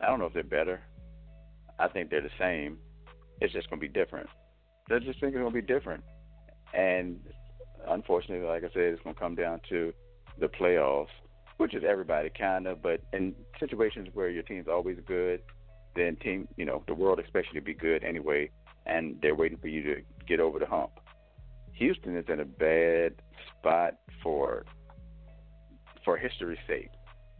I 0.00 0.06
don't 0.06 0.18
know 0.18 0.26
if 0.26 0.32
they're 0.32 0.42
better. 0.42 0.80
I 1.78 1.88
think 1.88 2.10
they're 2.10 2.22
the 2.22 2.30
same. 2.38 2.78
It's 3.40 3.52
just 3.52 3.68
going 3.70 3.80
to 3.80 3.86
be 3.86 3.92
different. 3.92 4.28
I 4.90 4.98
just 4.98 5.20
think 5.20 5.34
it's 5.34 5.40
going 5.40 5.46
to 5.46 5.50
be 5.50 5.62
different. 5.62 6.02
And 6.74 7.20
unfortunately, 7.86 8.46
like 8.46 8.64
I 8.64 8.68
said, 8.68 8.82
it's 8.82 9.02
going 9.02 9.14
to 9.14 9.20
come 9.20 9.34
down 9.34 9.60
to 9.68 9.92
the 10.40 10.46
playoffs, 10.46 11.08
which 11.56 11.74
is 11.74 11.82
everybody 11.88 12.30
kind 12.36 12.66
of. 12.66 12.82
But 12.82 13.00
in 13.12 13.34
situations 13.60 14.08
where 14.12 14.30
your 14.30 14.42
team's 14.42 14.68
always 14.68 14.98
good, 15.06 15.42
then 15.94 16.16
team, 16.16 16.48
you 16.56 16.64
know, 16.64 16.82
the 16.86 16.94
world 16.94 17.18
expects 17.18 17.48
you 17.52 17.60
to 17.60 17.64
be 17.64 17.74
good 17.74 18.04
anyway, 18.04 18.50
and 18.86 19.16
they're 19.20 19.34
waiting 19.34 19.58
for 19.58 19.68
you 19.68 19.82
to 19.82 20.02
get 20.26 20.40
over 20.40 20.58
the 20.58 20.66
hump. 20.66 20.90
Houston 21.74 22.16
is 22.16 22.24
in 22.28 22.40
a 22.40 22.44
bad 22.44 23.14
spot 23.58 23.94
for 24.22 24.64
for 26.04 26.16
history's 26.16 26.58
sake 26.66 26.90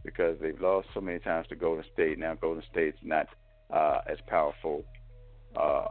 because 0.03 0.37
they've 0.41 0.59
lost 0.59 0.87
so 0.93 1.01
many 1.01 1.19
times 1.19 1.47
to 1.47 1.55
Golden 1.55 1.83
State. 1.93 2.17
Now 2.19 2.35
Golden 2.35 2.63
State's 2.71 2.97
not 3.03 3.27
uh, 3.71 4.01
as 4.07 4.17
powerful 4.27 4.83
uh, 5.55 5.89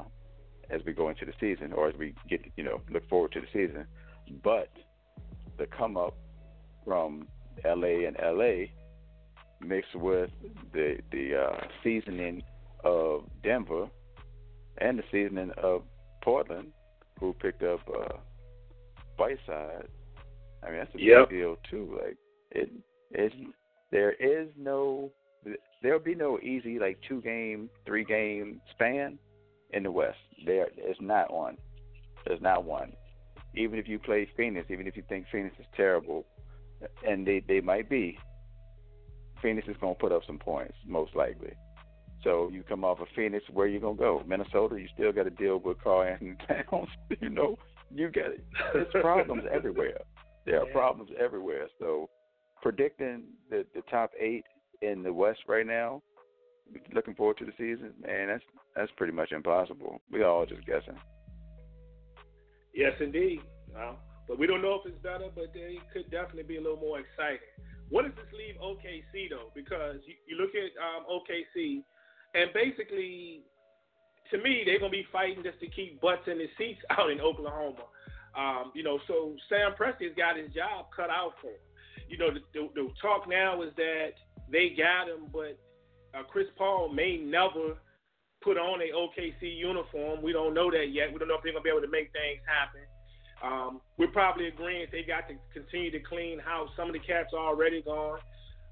as 0.70 0.80
we 0.86 0.92
go 0.92 1.08
into 1.08 1.24
the 1.24 1.32
season, 1.40 1.72
or 1.72 1.88
as 1.88 1.94
we 1.96 2.14
get, 2.28 2.40
you 2.56 2.64
know, 2.64 2.80
look 2.90 3.08
forward 3.08 3.32
to 3.32 3.40
the 3.40 3.46
season. 3.52 3.86
But 4.42 4.70
the 5.58 5.66
come 5.66 5.96
up 5.96 6.14
from 6.84 7.26
LA 7.64 8.06
and 8.06 8.16
LA 8.22 8.66
mixed 9.60 9.94
with 9.94 10.30
the 10.72 10.98
the 11.10 11.36
uh, 11.36 11.66
seasoning 11.82 12.42
of 12.84 13.24
Denver 13.42 13.88
and 14.78 14.98
the 14.98 15.04
seasoning 15.10 15.50
of 15.62 15.82
Portland, 16.22 16.68
who 17.18 17.32
picked 17.32 17.62
up 17.62 17.80
uh, 17.88 18.16
Whiteside. 19.16 19.88
I 20.62 20.70
mean, 20.70 20.78
that's 20.78 20.94
a 20.94 21.00
yep. 21.00 21.28
big 21.28 21.38
deal 21.38 21.56
too. 21.70 21.98
Like 22.00 22.16
it, 22.50 22.70
it's 23.10 23.34
there 23.90 24.12
is 24.12 24.48
no 24.56 25.10
there'll 25.82 26.00
be 26.00 26.14
no 26.14 26.38
easy 26.40 26.78
like 26.78 26.98
two 27.06 27.20
game, 27.22 27.70
three 27.86 28.04
game 28.04 28.60
span 28.72 29.18
in 29.70 29.82
the 29.82 29.90
West. 29.90 30.18
There 30.44 30.66
is 30.66 30.96
not 31.00 31.32
one. 31.32 31.56
There's 32.26 32.40
not 32.40 32.64
one. 32.64 32.92
Even 33.54 33.78
if 33.78 33.88
you 33.88 33.98
play 33.98 34.28
Phoenix, 34.36 34.70
even 34.70 34.86
if 34.86 34.96
you 34.96 35.02
think 35.08 35.26
Phoenix 35.30 35.56
is 35.58 35.66
terrible, 35.76 36.26
and 37.06 37.26
they 37.26 37.42
they 37.46 37.60
might 37.60 37.88
be, 37.88 38.18
Phoenix 39.42 39.68
is 39.68 39.76
gonna 39.80 39.94
put 39.94 40.12
up 40.12 40.22
some 40.26 40.38
points 40.38 40.74
most 40.86 41.14
likely. 41.14 41.52
So 42.24 42.50
you 42.52 42.62
come 42.62 42.84
off 42.84 43.00
of 43.00 43.06
Phoenix, 43.14 43.44
where 43.52 43.68
you 43.68 43.80
gonna 43.80 43.96
go? 43.96 44.22
Minnesota, 44.26 44.80
you 44.80 44.88
still 44.92 45.12
got 45.12 45.24
to 45.24 45.30
deal 45.30 45.58
with 45.58 45.80
Karl-Anthony 45.82 46.34
Towns. 46.48 46.88
you 47.20 47.28
know, 47.30 47.56
you 47.94 48.10
got 48.10 48.32
it. 48.32 48.44
There's 48.72 48.88
problems 49.00 49.44
everywhere. 49.50 50.00
There 50.44 50.60
are 50.60 50.66
yeah. 50.66 50.72
problems 50.72 51.10
everywhere. 51.18 51.68
So 51.78 52.08
predicting 52.62 53.24
the 53.50 53.64
the 53.74 53.82
top 53.90 54.10
eight 54.18 54.44
in 54.82 55.02
the 55.02 55.12
West 55.12 55.40
right 55.46 55.66
now, 55.66 56.02
looking 56.94 57.14
forward 57.14 57.38
to 57.38 57.44
the 57.44 57.52
season, 57.58 57.92
man, 58.04 58.28
that's 58.28 58.44
that's 58.76 58.92
pretty 58.96 59.12
much 59.12 59.32
impossible. 59.32 60.00
We 60.10 60.22
all 60.22 60.46
just 60.46 60.66
guessing. 60.66 60.98
Yes, 62.74 62.92
indeed. 63.00 63.40
Well, 63.74 63.98
but 64.28 64.38
we 64.38 64.46
don't 64.46 64.62
know 64.62 64.80
if 64.84 64.86
it's 64.86 65.02
better, 65.02 65.28
but 65.34 65.52
they 65.54 65.78
could 65.92 66.10
definitely 66.10 66.44
be 66.44 66.56
a 66.56 66.60
little 66.60 66.78
more 66.78 67.00
exciting. 67.00 67.48
What 67.88 68.04
does 68.04 68.12
this 68.14 68.30
leave 68.36 68.60
OKC 68.60 69.30
though? 69.30 69.50
Because 69.54 69.96
you, 70.06 70.14
you 70.28 70.36
look 70.36 70.50
at 70.54 70.70
um, 70.76 71.08
OKC, 71.08 71.82
and 72.34 72.52
basically, 72.52 73.42
to 74.30 74.38
me, 74.38 74.62
they're 74.64 74.78
gonna 74.78 74.90
be 74.90 75.06
fighting 75.10 75.42
just 75.42 75.58
to 75.60 75.68
keep 75.68 76.00
butts 76.00 76.28
in 76.28 76.38
the 76.38 76.48
seats 76.58 76.80
out 76.90 77.10
in 77.10 77.20
Oklahoma. 77.20 77.88
Um, 78.36 78.70
you 78.74 78.84
know, 78.84 79.00
so 79.08 79.34
Sam 79.48 79.72
Presti's 79.72 80.14
got 80.16 80.36
his 80.36 80.52
job 80.52 80.86
cut 80.94 81.10
out 81.10 81.32
for 81.40 81.48
him. 81.48 81.67
You 82.08 82.18
know, 82.18 82.30
the, 82.32 82.40
the, 82.54 82.68
the 82.74 82.88
talk 83.00 83.28
now 83.28 83.62
is 83.62 83.70
that 83.76 84.12
they 84.50 84.70
got 84.76 85.08
him, 85.08 85.28
but 85.32 85.58
uh, 86.14 86.22
Chris 86.24 86.46
Paul 86.56 86.92
may 86.92 87.16
never 87.16 87.76
put 88.42 88.56
on 88.56 88.80
a 88.80 88.92
OKC 88.94 89.56
uniform. 89.56 90.22
We 90.22 90.32
don't 90.32 90.54
know 90.54 90.70
that 90.70 90.90
yet. 90.90 91.12
We 91.12 91.18
don't 91.18 91.28
know 91.28 91.36
if 91.36 91.42
they're 91.42 91.52
gonna 91.52 91.62
be 91.62 91.70
able 91.70 91.82
to 91.82 91.90
make 91.90 92.12
things 92.12 92.40
happen. 92.46 92.82
Um, 93.42 93.80
we're 93.98 94.08
probably 94.08 94.48
agreeing 94.48 94.86
they 94.90 95.02
got 95.02 95.28
to 95.28 95.34
continue 95.52 95.90
to 95.92 96.00
clean 96.00 96.38
house. 96.38 96.70
Some 96.76 96.88
of 96.88 96.92
the 96.92 97.00
cats 97.00 97.30
are 97.34 97.46
already 97.46 97.82
gone. 97.82 98.18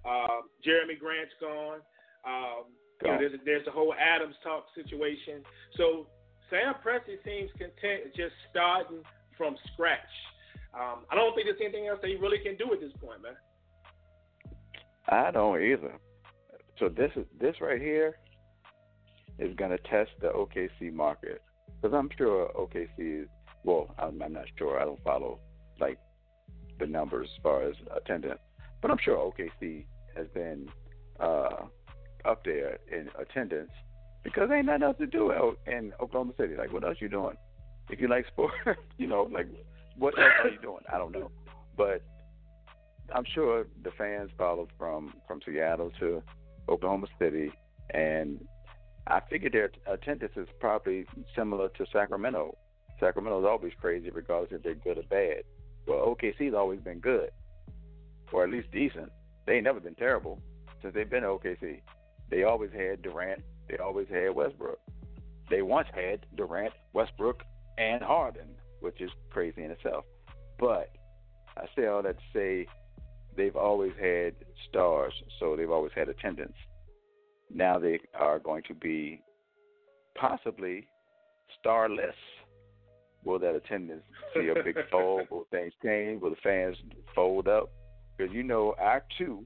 Uh, 0.05 0.43
Jerami 0.67 0.99
Grant's 0.99 1.35
gone. 1.41 1.81
Um, 2.27 2.65
you 3.03 3.11
know, 3.11 3.19
there's, 3.19 3.33
there's 3.45 3.65
the 3.65 3.71
whole 3.71 3.95
Adams 3.95 4.35
talk 4.43 4.67
situation. 4.75 5.43
So 5.77 6.07
Sam 6.51 6.75
Presti 6.85 7.23
seems 7.25 7.51
content 7.53 8.15
just 8.17 8.35
starting 8.51 9.03
from 9.37 9.57
scratch. 9.73 10.01
Um, 10.79 11.05
I 11.11 11.15
don't 11.15 11.35
think 11.35 11.47
there's 11.47 11.59
anything 11.61 11.87
else 11.87 12.01
he 12.05 12.17
really 12.17 12.39
can 12.39 12.57
do 12.57 12.73
at 12.73 12.81
this 12.81 12.93
point, 13.01 13.23
man. 13.23 13.33
I 15.09 15.31
don't 15.31 15.63
either. 15.63 15.95
So 16.79 16.89
this 16.89 17.11
is 17.17 17.25
this 17.41 17.57
right 17.61 17.81
here 17.81 18.19
is 19.39 19.55
going 19.57 19.71
to 19.71 19.79
test 19.79 20.11
the 20.21 20.29
OKC 20.29 20.93
market 20.93 21.43
because 21.81 21.97
I'm 21.97 22.11
sure 22.17 22.51
OKC 22.59 23.23
is 23.23 23.29
well, 23.65 23.95
I'm, 23.99 24.23
I'm 24.23 24.33
not 24.33 24.45
sure. 24.59 24.81
I 24.81 24.85
don't 24.85 25.03
follow 25.03 25.41
like 25.81 25.99
the 26.79 26.87
numbers 26.87 27.29
as 27.37 27.43
far 27.43 27.63
as 27.69 27.75
attendance, 27.97 28.41
but 28.81 28.91
I'm 28.91 28.99
sure 29.03 29.17
OKC 29.17 29.87
has 30.17 30.27
been 30.35 30.69
uh, 31.21 31.65
up 32.25 32.45
there 32.45 32.79
in 32.93 33.09
attendance 33.19 33.71
because 34.23 34.51
ain't 34.53 34.67
nothing 34.67 34.83
else 34.83 34.97
to 34.99 35.07
do 35.07 35.33
out 35.33 35.59
in 35.67 35.93
Oklahoma 36.01 36.33
City. 36.37 36.55
Like, 36.57 36.73
what 36.73 36.85
else 36.85 36.97
you 37.01 37.09
doing? 37.09 37.37
If 37.91 38.01
you 38.01 38.09
like 38.09 38.27
sports, 38.27 38.55
you 38.99 39.07
know, 39.07 39.29
like, 39.33 39.47
what 39.99 40.19
else 40.19 40.33
are 40.45 40.51
you 40.51 40.61
doing? 40.61 40.83
I 40.93 40.99
don't 40.99 41.13
know, 41.13 41.31
but 41.77 42.03
I'm 43.15 43.25
sure 43.35 43.67
the 43.83 43.91
fans 43.97 44.31
followed 44.37 44.71
from 44.79 45.15
from 45.27 45.41
Seattle 45.45 45.93
to 46.01 46.23
Oklahoma 46.69 47.07
City, 47.19 47.53
and 47.91 48.45
I 49.07 49.21
figured 49.31 49.53
their 49.53 49.71
attendance 49.87 50.33
is 50.37 50.49
probably 50.61 51.07
similar 51.35 51.69
to 51.71 51.87
Sacramento 51.93 52.57
Sacramento's 52.99 53.45
always 53.45 53.73
crazy, 53.81 54.11
regardless 54.11 54.53
if 54.53 54.63
they're 54.63 54.75
good 54.75 54.99
or 54.99 55.03
bad. 55.03 55.45
Well, 55.87 56.15
OKC's 56.15 56.55
always 56.55 56.81
been 56.81 57.01
good, 57.01 57.31
or 58.33 58.45
at 58.45 58.51
least 58.51 58.71
decent. 58.73 59.13
They 59.47 59.55
ain't 59.55 59.65
never 59.65 59.81
been 59.81 59.95
terrible 59.95 60.41
since 60.83 60.95
they've 60.95 61.09
been 61.09 61.23
OKC. 61.23 61.81
They 62.31 62.43
always 62.43 62.71
had 62.73 63.03
Durant. 63.03 63.43
They 63.69 63.77
always 63.77 64.09
had 64.09 64.35
Westbrook. 64.35 64.79
They 65.51 65.63
once 65.63 65.89
had 65.95 66.27
Durant, 66.37 66.73
Westbrook, 66.93 67.43
and 67.79 68.03
Harden, 68.03 68.49
which 68.87 69.01
is 69.01 69.11
crazy 69.31 69.63
in 69.65 69.71
itself. 69.71 70.05
But 70.59 70.91
I 71.57 71.67
say 71.77 71.87
all 71.87 72.03
that 72.03 72.17
to 72.17 72.25
say 72.33 72.67
they've 73.37 73.57
always 73.57 73.93
had 74.01 74.35
stars, 74.69 75.13
so 75.39 75.57
they've 75.57 75.71
always 75.71 75.93
had 75.95 76.09
attendance. 76.09 76.57
Now 77.53 77.79
they 77.79 78.01
are 78.15 78.39
going 78.39 78.63
to 78.69 78.75
be 78.75 79.21
possibly 80.15 80.89
starless 81.61 82.15
Will 83.27 83.41
that 83.41 83.57
attendance 83.57 84.05
see 84.33 84.49
a 84.49 84.63
big 84.63 84.77
fall? 84.91 85.23
Will 85.31 85.47
things 85.51 85.73
change? 85.85 86.23
Will 86.23 86.31
the 86.31 86.37
fans 86.45 86.77
fold 87.13 87.49
up? 87.49 87.71
Because 88.17 88.33
you 88.33 88.45
know 88.45 88.75
our 88.79 89.03
two, 89.19 89.45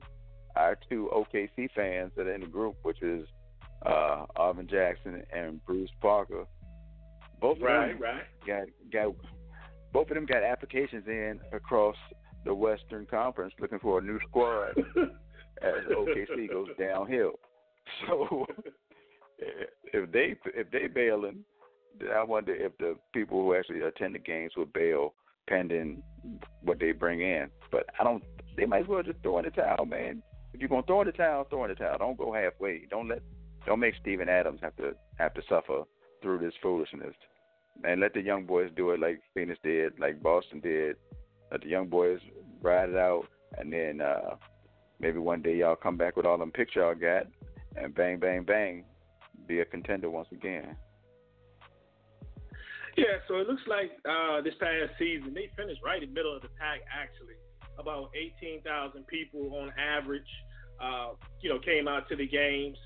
our 0.55 0.77
two 0.91 1.11
OKC 1.15 1.71
fans 1.75 2.13
that 2.15 2.27
are 2.27 2.35
in 2.35 2.43
the 2.43 2.47
group, 2.47 2.77
which 2.83 3.03
is 3.03 3.27
uh 3.87 4.27
Arvin 4.37 4.69
Jackson 4.69 5.23
and 5.35 5.65
Bruce 5.65 5.91
Parker. 6.03 6.45
Both 7.41 7.59
right, 7.61 7.91
of 7.93 7.99
them 7.99 8.03
right. 8.03 8.23
got 8.47 8.67
got 8.93 9.15
both 9.93 10.11
of 10.11 10.15
them 10.15 10.27
got 10.27 10.43
applications 10.43 11.05
in 11.07 11.41
across 11.53 11.97
the 12.45 12.55
Western 12.55 13.07
Conference 13.07 13.53
looking 13.61 13.79
for 13.79 13.99
a 13.99 14.03
new 14.03 14.19
squad 14.29 14.71
as 15.63 15.75
OKC 15.91 16.49
goes 16.51 16.69
downhill. 16.79 17.33
So 18.07 18.47
eh, 19.43 19.65
if 19.93 20.13
they 20.13 20.37
if 20.55 20.71
they 20.71 20.87
bailing 20.87 21.45
I 22.15 22.23
wonder 22.23 22.55
if 22.55 22.77
the 22.79 22.97
people 23.13 23.43
who 23.43 23.55
actually 23.55 23.81
attend 23.81 24.15
the 24.15 24.19
games 24.19 24.53
will 24.57 24.67
bail 24.67 25.15
pending 25.49 26.03
what 26.63 26.79
they 26.79 26.93
bring 26.93 27.21
in. 27.21 27.49
But 27.71 27.87
I 27.99 28.05
don't. 28.05 28.23
They 28.57 28.67
might 28.67 28.83
as 28.83 28.89
well 28.89 29.03
just 29.03 29.21
throw 29.23 29.39
in 29.39 29.45
the 29.45 29.51
towel, 29.51 29.87
man. 29.87 30.23
If 30.53 30.61
you're 30.61 30.69
gonna 30.69 30.83
throw 30.87 31.03
in 31.03 31.07
the 31.07 31.13
towel, 31.13 31.45
throw 31.45 31.65
in 31.65 31.71
the 31.71 31.75
towel. 31.75 31.99
Don't 31.99 32.19
go 32.19 32.33
halfway. 32.33 32.87
Don't 32.91 33.09
let. 33.09 33.23
Don't 33.67 33.81
make 33.81 33.95
Steven 34.01 34.29
Adams 34.29 34.61
have 34.63 34.77
to 34.77 34.95
have 35.19 35.35
to 35.35 35.43
suffer 35.49 35.83
through 36.23 36.39
this 36.39 36.55
foolishness. 36.63 37.15
And 37.85 38.01
let 38.01 38.15
the 38.15 38.21
young 38.21 38.45
boys 38.45 38.71
do 38.77 38.91
it 38.91 39.01
like 39.01 39.21
Phoenix 39.35 39.59
did, 39.63 39.99
like 39.99 40.23
Boston 40.23 40.61
did. 40.61 40.97
Let 41.51 41.63
the 41.63 41.69
young 41.69 41.89
boys 41.89 42.21
ride 42.63 42.91
it 42.91 42.97
out, 42.97 43.27
and 43.59 43.73
then 43.73 44.01
uh 44.01 44.37
maybe 45.01 45.19
one 45.19 45.43
day 45.43 45.57
y'all 45.57 45.77
come 45.77 45.97
back 45.97 46.17
with 46.17 46.27
all 46.27 46.39
them 46.39 46.53
picks 46.53 46.75
y'all 46.77 46.95
got, 46.95 47.27
and 47.77 47.95
bang, 47.95 48.19
bang, 48.19 48.45
bang, 48.45 48.85
be 49.47 49.61
a 49.61 49.65
contender 49.65 50.11
once 50.11 50.29
again. 50.33 50.77
Yeah, 52.97 53.17
so 53.29 53.37
it 53.37 53.49
looks 53.49 53.63
like 53.67 53.93
uh, 54.05 54.43
this 54.43 54.55
past 54.61 54.93
season 54.99 55.33
they 55.33 55.49
finished 55.57 55.81
right 55.83 56.03
in 56.03 56.11
the 56.11 56.15
middle 56.15 56.35
of 56.35 56.43
the 56.43 56.49
pack. 56.59 56.81
Actually, 56.93 57.35
about 57.79 58.11
18,000 58.15 59.07
people 59.07 59.57
on 59.57 59.73
average, 59.79 60.29
uh, 60.83 61.11
you 61.41 61.49
know, 61.49 61.59
came 61.59 61.89
out 61.89 62.09
to 62.09 62.17
the 62.17 62.27
games 62.27 62.77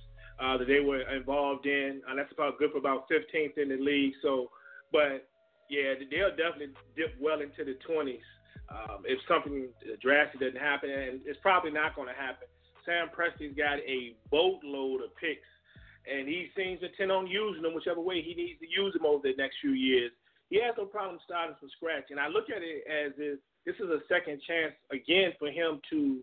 uh, 0.40 0.57
that 0.59 0.66
they 0.66 0.81
were 0.81 1.03
involved 1.14 1.66
in, 1.66 2.03
and 2.09 2.18
that's 2.18 2.33
about 2.33 2.59
good 2.59 2.73
for 2.73 2.79
about 2.79 3.09
15th 3.09 3.59
in 3.59 3.68
the 3.68 3.77
league. 3.77 4.14
So, 4.23 4.51
but 4.92 5.27
yeah, 5.70 5.94
they'll 6.11 6.31
definitely 6.31 6.75
dip 6.97 7.14
well 7.20 7.40
into 7.40 7.64
the 7.64 7.77
20s 7.88 8.18
um, 8.68 9.03
if 9.05 9.18
something 9.29 9.68
drastic 10.01 10.40
doesn't 10.40 10.59
happen, 10.59 10.90
and 10.90 11.20
it's 11.25 11.38
probably 11.42 11.70
not 11.70 11.94
going 11.94 12.09
to 12.09 12.14
happen. 12.14 12.49
Sam 12.85 13.09
Presti's 13.09 13.57
got 13.57 13.79
a 13.79 14.14
boatload 14.31 15.03
of 15.03 15.16
picks 15.16 15.47
and 16.07 16.29
he 16.29 16.51
seems 16.57 16.83
intent 16.83 17.11
on 17.11 17.27
using 17.27 17.62
them 17.62 17.75
whichever 17.75 18.01
way 18.01 18.20
he 18.20 18.35
needs 18.35 18.61
to 18.61 18.68
use 18.68 18.92
them 18.92 19.07
over 19.07 19.23
the 19.23 19.35
next 19.37 19.57
few 19.61 19.73
years. 19.73 20.12
He 20.51 20.61
has 20.61 20.75
no 20.77 20.85
problem 20.85 21.18
starting 21.25 21.57
from 21.59 21.70
scratch, 21.77 22.11
and 22.11 22.20
I 22.20 22.29
look 22.29 22.51
at 22.51 22.62
it 22.62 22.85
as 22.87 23.12
if 23.16 23.38
this 23.64 23.75
is 23.77 23.88
a 23.88 24.01
second 24.09 24.40
chance 24.47 24.75
again 24.92 25.33
for 25.38 25.49
him 25.49 25.81
to. 25.90 26.20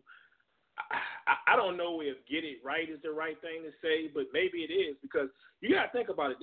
I, 0.78 1.54
I 1.54 1.56
don't 1.56 1.78
know 1.78 2.02
if 2.02 2.18
get 2.30 2.44
it 2.44 2.60
right 2.64 2.90
is 2.90 3.02
the 3.04 3.12
right 3.12 3.40
thing 3.42 3.64
to 3.64 3.72
say, 3.82 4.10
but 4.14 4.28
maybe 4.34 4.60
it 4.60 4.72
is 4.72 4.96
because 5.02 5.30
you 5.62 5.76
got 5.76 5.92
to 5.92 5.92
think 5.92 6.10
about 6.10 6.32
it. 6.32 6.38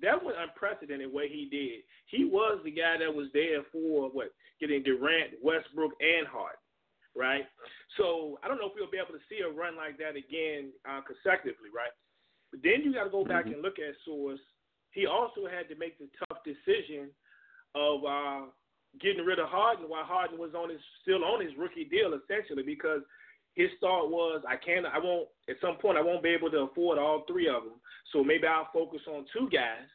That 0.00 0.22
was 0.22 0.34
unprecedented 0.38 1.12
what 1.12 1.28
he 1.28 1.48
did. 1.50 1.84
He 2.06 2.24
was 2.24 2.60
the 2.64 2.70
guy 2.70 2.98
that 2.98 3.12
was 3.12 3.28
there 3.32 3.62
for 3.70 4.08
what 4.10 4.32
getting 4.60 4.82
Durant, 4.82 5.38
Westbrook, 5.42 5.92
and 6.00 6.26
Harden 6.26 6.62
right? 7.14 7.44
So 7.96 8.38
I 8.42 8.48
don't 8.48 8.58
know 8.58 8.68
if 8.68 8.76
we'll 8.76 8.90
be 8.90 9.00
able 9.00 9.16
to 9.16 9.24
see 9.28 9.44
a 9.44 9.48
run 9.48 9.76
like 9.76 9.98
that 10.00 10.16
again 10.16 10.72
uh, 10.88 11.04
consecutively, 11.04 11.68
right? 11.68 11.92
But 12.50 12.60
then 12.64 12.84
you 12.84 12.92
got 12.92 13.04
to 13.04 13.12
go 13.12 13.24
back 13.24 13.44
mm-hmm. 13.44 13.60
and 13.60 13.62
look 13.62 13.78
at 13.78 13.96
Source. 14.04 14.40
He 14.92 15.06
also 15.06 15.48
had 15.48 15.68
to 15.72 15.76
make 15.76 15.96
the 15.96 16.08
tough 16.20 16.44
decision 16.44 17.08
of 17.74 18.04
uh, 18.04 18.52
getting 19.00 19.24
rid 19.24 19.40
of 19.40 19.48
Harden 19.48 19.88
while 19.88 20.04
Harden 20.04 20.36
was 20.36 20.52
on 20.52 20.68
his 20.68 20.80
still 21.00 21.24
on 21.24 21.40
his 21.40 21.56
rookie 21.56 21.88
deal 21.88 22.12
essentially 22.12 22.62
because 22.62 23.00
his 23.54 23.70
thought 23.80 24.10
was 24.10 24.42
I 24.48 24.56
can't 24.56 24.86
I 24.86 24.98
won't 24.98 25.28
at 25.48 25.56
some 25.60 25.76
point 25.76 25.98
I 25.98 26.02
won't 26.02 26.22
be 26.22 26.30
able 26.30 26.50
to 26.50 26.68
afford 26.70 26.98
all 26.98 27.24
three 27.26 27.48
of 27.48 27.64
them 27.64 27.80
so 28.12 28.22
maybe 28.24 28.46
I'll 28.46 28.68
focus 28.72 29.00
on 29.08 29.26
two 29.32 29.48
guys 29.50 29.88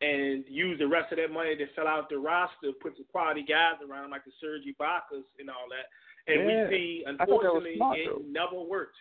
and 0.00 0.44
use 0.46 0.78
the 0.78 0.86
rest 0.86 1.10
of 1.12 1.18
that 1.18 1.32
money 1.32 1.56
to 1.56 1.66
fill 1.74 1.88
out 1.88 2.08
the 2.08 2.18
roster 2.18 2.72
put 2.80 2.96
some 2.96 3.06
quality 3.10 3.42
guys 3.42 3.80
around 3.88 4.10
like 4.10 4.24
the 4.24 4.32
Serge 4.40 4.62
Ibaka's 4.62 5.26
and 5.38 5.50
all 5.50 5.66
that 5.70 5.88
and 6.32 6.48
yeah. 6.48 6.68
we 6.68 6.76
see 6.76 7.04
unfortunately 7.06 7.76
smart, 7.76 7.98
it 7.98 8.08
never 8.28 8.60
worked 8.60 8.96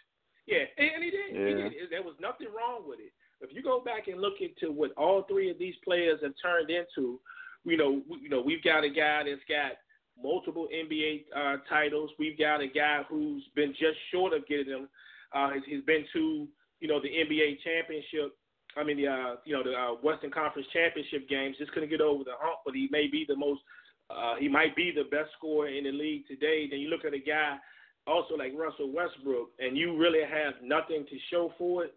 Yeah, 0.47 0.63
and 0.77 1.03
he 1.03 1.11
did. 1.11 1.35
Yeah. 1.35 1.47
He 1.47 1.53
did. 1.75 1.89
There 1.91 2.01
was 2.03 2.15
nothing 2.19 2.47
wrong 2.47 2.87
with 2.87 2.99
it. 2.99 3.11
If 3.41 3.53
you 3.53 3.61
go 3.61 3.81
back 3.83 4.07
and 4.07 4.19
look 4.19 4.39
into 4.39 4.73
what 4.73 4.91
all 4.97 5.23
three 5.23 5.51
of 5.51 5.59
these 5.59 5.75
players 5.83 6.19
have 6.23 6.33
turned 6.41 6.71
into, 6.71 7.19
you 7.65 7.77
know, 7.77 8.01
you 8.19 8.29
know, 8.29 8.41
we've 8.41 8.63
got 8.63 8.83
a 8.83 8.89
guy 8.89 9.23
that's 9.27 9.43
got 9.47 9.77
multiple 10.21 10.67
NBA 10.73 11.25
uh, 11.35 11.57
titles. 11.69 12.11
We've 12.19 12.37
got 12.37 12.61
a 12.61 12.67
guy 12.67 13.01
who's 13.09 13.43
been 13.55 13.71
just 13.71 13.97
short 14.11 14.33
of 14.33 14.47
getting 14.47 14.71
them. 14.71 14.89
Uh, 15.33 15.51
he's, 15.53 15.63
he's 15.67 15.83
been 15.85 16.05
to, 16.13 16.47
you 16.79 16.87
know, 16.87 17.01
the 17.01 17.09
NBA 17.09 17.57
championship. 17.63 18.35
I 18.75 18.83
mean, 18.83 18.97
the 18.97 19.07
uh, 19.07 19.35
you 19.45 19.53
know 19.53 19.63
the 19.63 19.73
uh, 19.73 19.93
Western 20.03 20.31
Conference 20.31 20.67
championship 20.71 21.27
games. 21.27 21.55
Just 21.57 21.71
couldn't 21.71 21.89
get 21.89 22.01
over 22.01 22.23
the 22.23 22.37
hump, 22.39 22.59
but 22.65 22.75
he 22.75 22.87
may 22.91 23.07
be 23.07 23.25
the 23.27 23.35
most. 23.35 23.61
Uh, 24.09 24.35
he 24.39 24.47
might 24.47 24.75
be 24.75 24.91
the 24.95 25.09
best 25.09 25.31
scorer 25.37 25.67
in 25.67 25.83
the 25.83 25.91
league 25.91 26.27
today. 26.27 26.67
Then 26.69 26.79
you 26.79 26.89
look 26.89 27.03
at 27.03 27.13
a 27.13 27.19
guy 27.19 27.57
also 28.05 28.35
like 28.35 28.53
Russell 28.55 28.91
Westbrook, 28.93 29.49
and 29.59 29.75
you 29.75 29.97
really 29.97 30.21
have 30.21 30.55
nothing 30.63 31.05
to 31.09 31.17
show 31.29 31.53
for 31.57 31.85
it. 31.85 31.93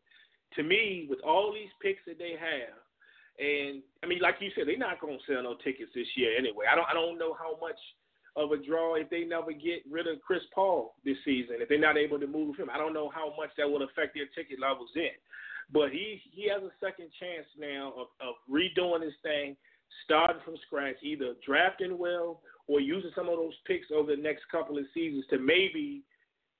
To 0.56 0.62
me, 0.64 1.06
with 1.08 1.20
all 1.20 1.52
these 1.52 1.70
picks 1.80 2.02
that 2.06 2.18
they 2.18 2.34
have, 2.34 2.74
and 3.38 3.82
I 4.02 4.06
mean, 4.06 4.20
like 4.20 4.36
you 4.40 4.50
said, 4.56 4.66
they're 4.66 4.76
not 4.76 5.00
going 5.00 5.18
to 5.18 5.24
sell 5.24 5.42
no 5.42 5.54
tickets 5.62 5.92
this 5.94 6.08
year 6.16 6.36
anyway. 6.36 6.66
I 6.70 6.74
don't, 6.74 6.88
I 6.90 6.94
don't 6.94 7.18
know 7.18 7.36
how 7.38 7.54
much 7.60 7.78
of 8.36 8.52
a 8.52 8.56
draw 8.56 8.94
if 8.94 9.10
they 9.10 9.24
never 9.24 9.52
get 9.52 9.82
rid 9.90 10.06
of 10.06 10.20
Chris 10.20 10.42
Paul 10.54 10.94
this 11.04 11.16
season. 11.24 11.56
If 11.58 11.68
they're 11.68 11.78
not 11.78 11.96
able 11.96 12.18
to 12.20 12.26
move 12.26 12.56
him, 12.56 12.70
I 12.72 12.78
don't 12.78 12.94
know 12.94 13.10
how 13.12 13.34
much 13.36 13.50
that 13.58 13.70
would 13.70 13.82
affect 13.82 14.14
their 14.14 14.26
ticket 14.34 14.60
levels 14.60 14.90
in. 14.94 15.16
But 15.72 15.90
he 15.90 16.20
he 16.32 16.48
has 16.48 16.62
a 16.62 16.72
second 16.84 17.10
chance 17.18 17.46
now 17.58 17.92
of, 17.96 18.06
of 18.20 18.34
redoing 18.50 19.00
this 19.00 19.14
thing, 19.22 19.56
starting 20.04 20.42
from 20.44 20.56
scratch, 20.66 20.96
either 21.02 21.34
drafting 21.46 21.98
well 21.98 22.40
or 22.66 22.80
using 22.80 23.10
some 23.14 23.28
of 23.28 23.36
those 23.36 23.54
picks 23.66 23.86
over 23.94 24.14
the 24.14 24.22
next 24.22 24.42
couple 24.50 24.78
of 24.78 24.84
seasons 24.94 25.24
to 25.30 25.38
maybe 25.38 26.02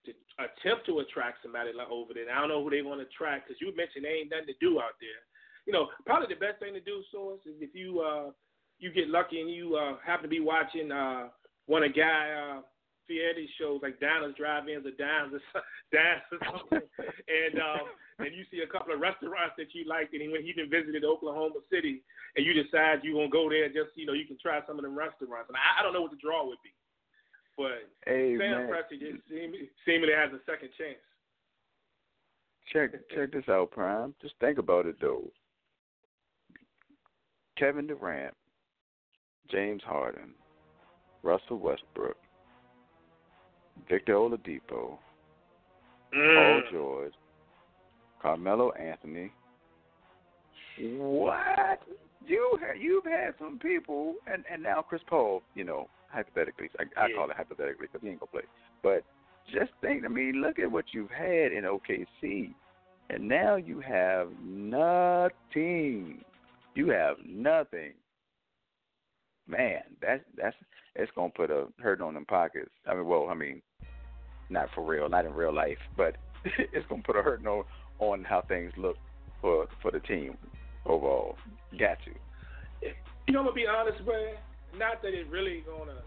to 0.04 0.12
attempt 0.38 0.87
to 0.87 1.00
attract 1.00 1.42
somebody 1.42 1.72
like 1.72 1.90
over 1.90 2.14
there. 2.14 2.30
I 2.30 2.40
don't 2.40 2.48
know 2.48 2.62
who 2.64 2.70
they 2.70 2.83
want 2.83 3.00
to 3.00 3.06
attract 3.06 3.48
because 3.48 3.61
you 3.61 3.74
mentioned 3.76 4.04
there 4.04 4.16
ain't 4.16 4.30
nothing 4.30 4.46
to 4.46 4.59
do 4.61 4.80
out 4.80 4.96
there. 5.00 5.20
You 5.66 5.72
know, 5.72 5.88
probably 6.06 6.33
the 6.33 6.40
best 6.40 6.59
thing 6.59 6.72
to 6.74 6.80
do, 6.80 7.02
source, 7.12 7.40
is 7.46 7.54
if 7.61 7.74
you 7.74 8.00
uh 8.00 8.30
you 8.78 8.90
get 8.92 9.09
lucky 9.09 9.40
and 9.40 9.50
you 9.50 9.76
uh 9.76 9.96
happen 10.04 10.22
to 10.22 10.28
be 10.28 10.40
watching 10.40 10.90
uh 10.90 11.28
one 11.70 11.87
of 11.87 11.94
Guy 11.94 12.35
uh 12.35 12.61
Fieri's 13.06 13.50
shows 13.59 13.80
like 13.83 13.98
Diners, 13.98 14.35
Drive-ins, 14.38 14.87
or 14.87 14.94
Dines 14.94 15.35
or 15.35 15.42
Dines 15.90 16.22
or 16.35 16.38
something, 16.46 16.87
and 16.98 17.54
um 17.62 17.87
and 18.18 18.35
you 18.35 18.42
see 18.50 18.62
a 18.62 18.70
couple 18.70 18.92
of 18.92 19.00
restaurants 19.00 19.54
that 19.56 19.70
you 19.74 19.87
liked, 19.87 20.12
and 20.12 20.22
he 20.22 20.28
when 20.28 20.42
he 20.42 20.50
even 20.50 20.70
visited 20.70 21.06
Oklahoma 21.06 21.62
City, 21.70 22.02
and 22.35 22.44
you 22.44 22.54
decide 22.54 23.06
you 23.06 23.14
gonna 23.14 23.30
go 23.30 23.48
there 23.48 23.70
just 23.70 23.94
you 23.94 24.06
know 24.06 24.14
you 24.18 24.26
can 24.26 24.38
try 24.38 24.59
some 24.66 24.78
of 24.78 24.83
them 24.83 24.98
restaurants, 24.98 25.46
and 25.46 25.59
I, 25.59 25.78
I 25.78 25.83
don't 25.83 25.94
know 25.94 26.02
what 26.02 26.11
the 26.11 26.22
draw 26.22 26.46
would 26.46 26.62
be, 26.62 26.74
but 27.59 27.87
Hey 28.06 28.35
Sam 28.38 28.66
Presti 28.66 28.98
just 28.98 29.22
seem, 29.30 29.54
seemingly 29.87 30.14
has 30.14 30.35
a 30.35 30.42
second 30.46 30.70
chance. 30.74 31.02
check 32.74 32.98
check 33.14 33.30
this 33.30 33.48
out, 33.48 33.70
Prime. 33.70 34.14
Just 34.20 34.35
think 34.42 34.59
about 34.59 34.87
it 34.87 34.98
though. 35.00 35.30
Kevin 37.59 37.87
Durant, 37.87 38.35
James 39.50 39.83
Harden, 39.83 40.35
Russell 41.22 41.59
Westbrook, 41.59 42.16
Victor 43.88 44.14
Oladipo, 44.14 44.98
Paul 46.35 46.62
Mm. 46.62 46.70
George, 46.70 47.14
Carmelo 48.20 48.72
Anthony. 48.72 49.33
What? 50.76 51.83
You 52.26 52.59
you've 52.78 53.04
had 53.04 53.35
some 53.38 53.59
people, 53.59 54.14
and 54.26 54.44
and 54.50 54.62
now 54.62 54.83
Chris 54.83 55.02
Paul. 55.09 55.42
You 55.54 55.64
know, 55.64 55.88
hypothetically, 56.09 56.70
I, 56.78 56.85
I 56.96 57.09
Yeah. 57.09 57.14
call 57.16 57.30
it 57.30 57.37
hypothetically 57.37 57.87
because 57.87 58.02
he 58.02 58.09
ain't 58.09 58.20
gonna 58.20 58.30
play. 58.30 58.48
But 58.83 59.04
just 59.52 59.72
think. 59.80 60.04
I 60.04 60.09
mean, 60.09 60.40
look 60.40 60.59
at 60.59 60.70
what 60.70 60.85
you've 60.92 61.11
had 61.11 61.52
in 61.52 61.64
OKC, 61.64 62.54
and 63.11 63.28
now 63.28 63.56
you 63.56 63.80
have 63.80 64.28
nothing. 64.42 66.24
You 66.74 66.88
have 66.90 67.16
nothing. 67.26 67.92
Man, 69.50 69.80
that's 70.00 70.22
that's 70.36 70.56
it's 70.94 71.10
gonna 71.16 71.32
put 71.34 71.50
a 71.50 71.66
hurt 71.80 72.00
on 72.00 72.14
them 72.14 72.24
pockets. 72.24 72.70
I 72.86 72.94
mean, 72.94 73.06
well, 73.06 73.28
I 73.28 73.34
mean, 73.34 73.60
not 74.48 74.68
for 74.74 74.84
real, 74.84 75.08
not 75.08 75.26
in 75.26 75.34
real 75.34 75.54
life, 75.54 75.78
but 75.96 76.16
it's 76.44 76.86
gonna 76.88 77.02
put 77.02 77.16
a 77.16 77.22
hurt 77.22 77.44
on 77.44 77.64
on 77.98 78.24
how 78.24 78.42
things 78.42 78.72
look 78.76 78.96
for 79.40 79.66
for 79.82 79.90
the 79.90 80.00
team 80.00 80.36
overall. 80.86 81.36
Got 81.72 81.98
to. 82.04 82.14
You 83.26 83.34
know, 83.34 83.40
I'm 83.40 83.46
gonna 83.46 83.54
be 83.54 83.66
honest, 83.66 83.98
man. 84.06 84.34
Not 84.78 85.02
that 85.02 85.14
it 85.14 85.28
really 85.28 85.64
gonna. 85.66 85.98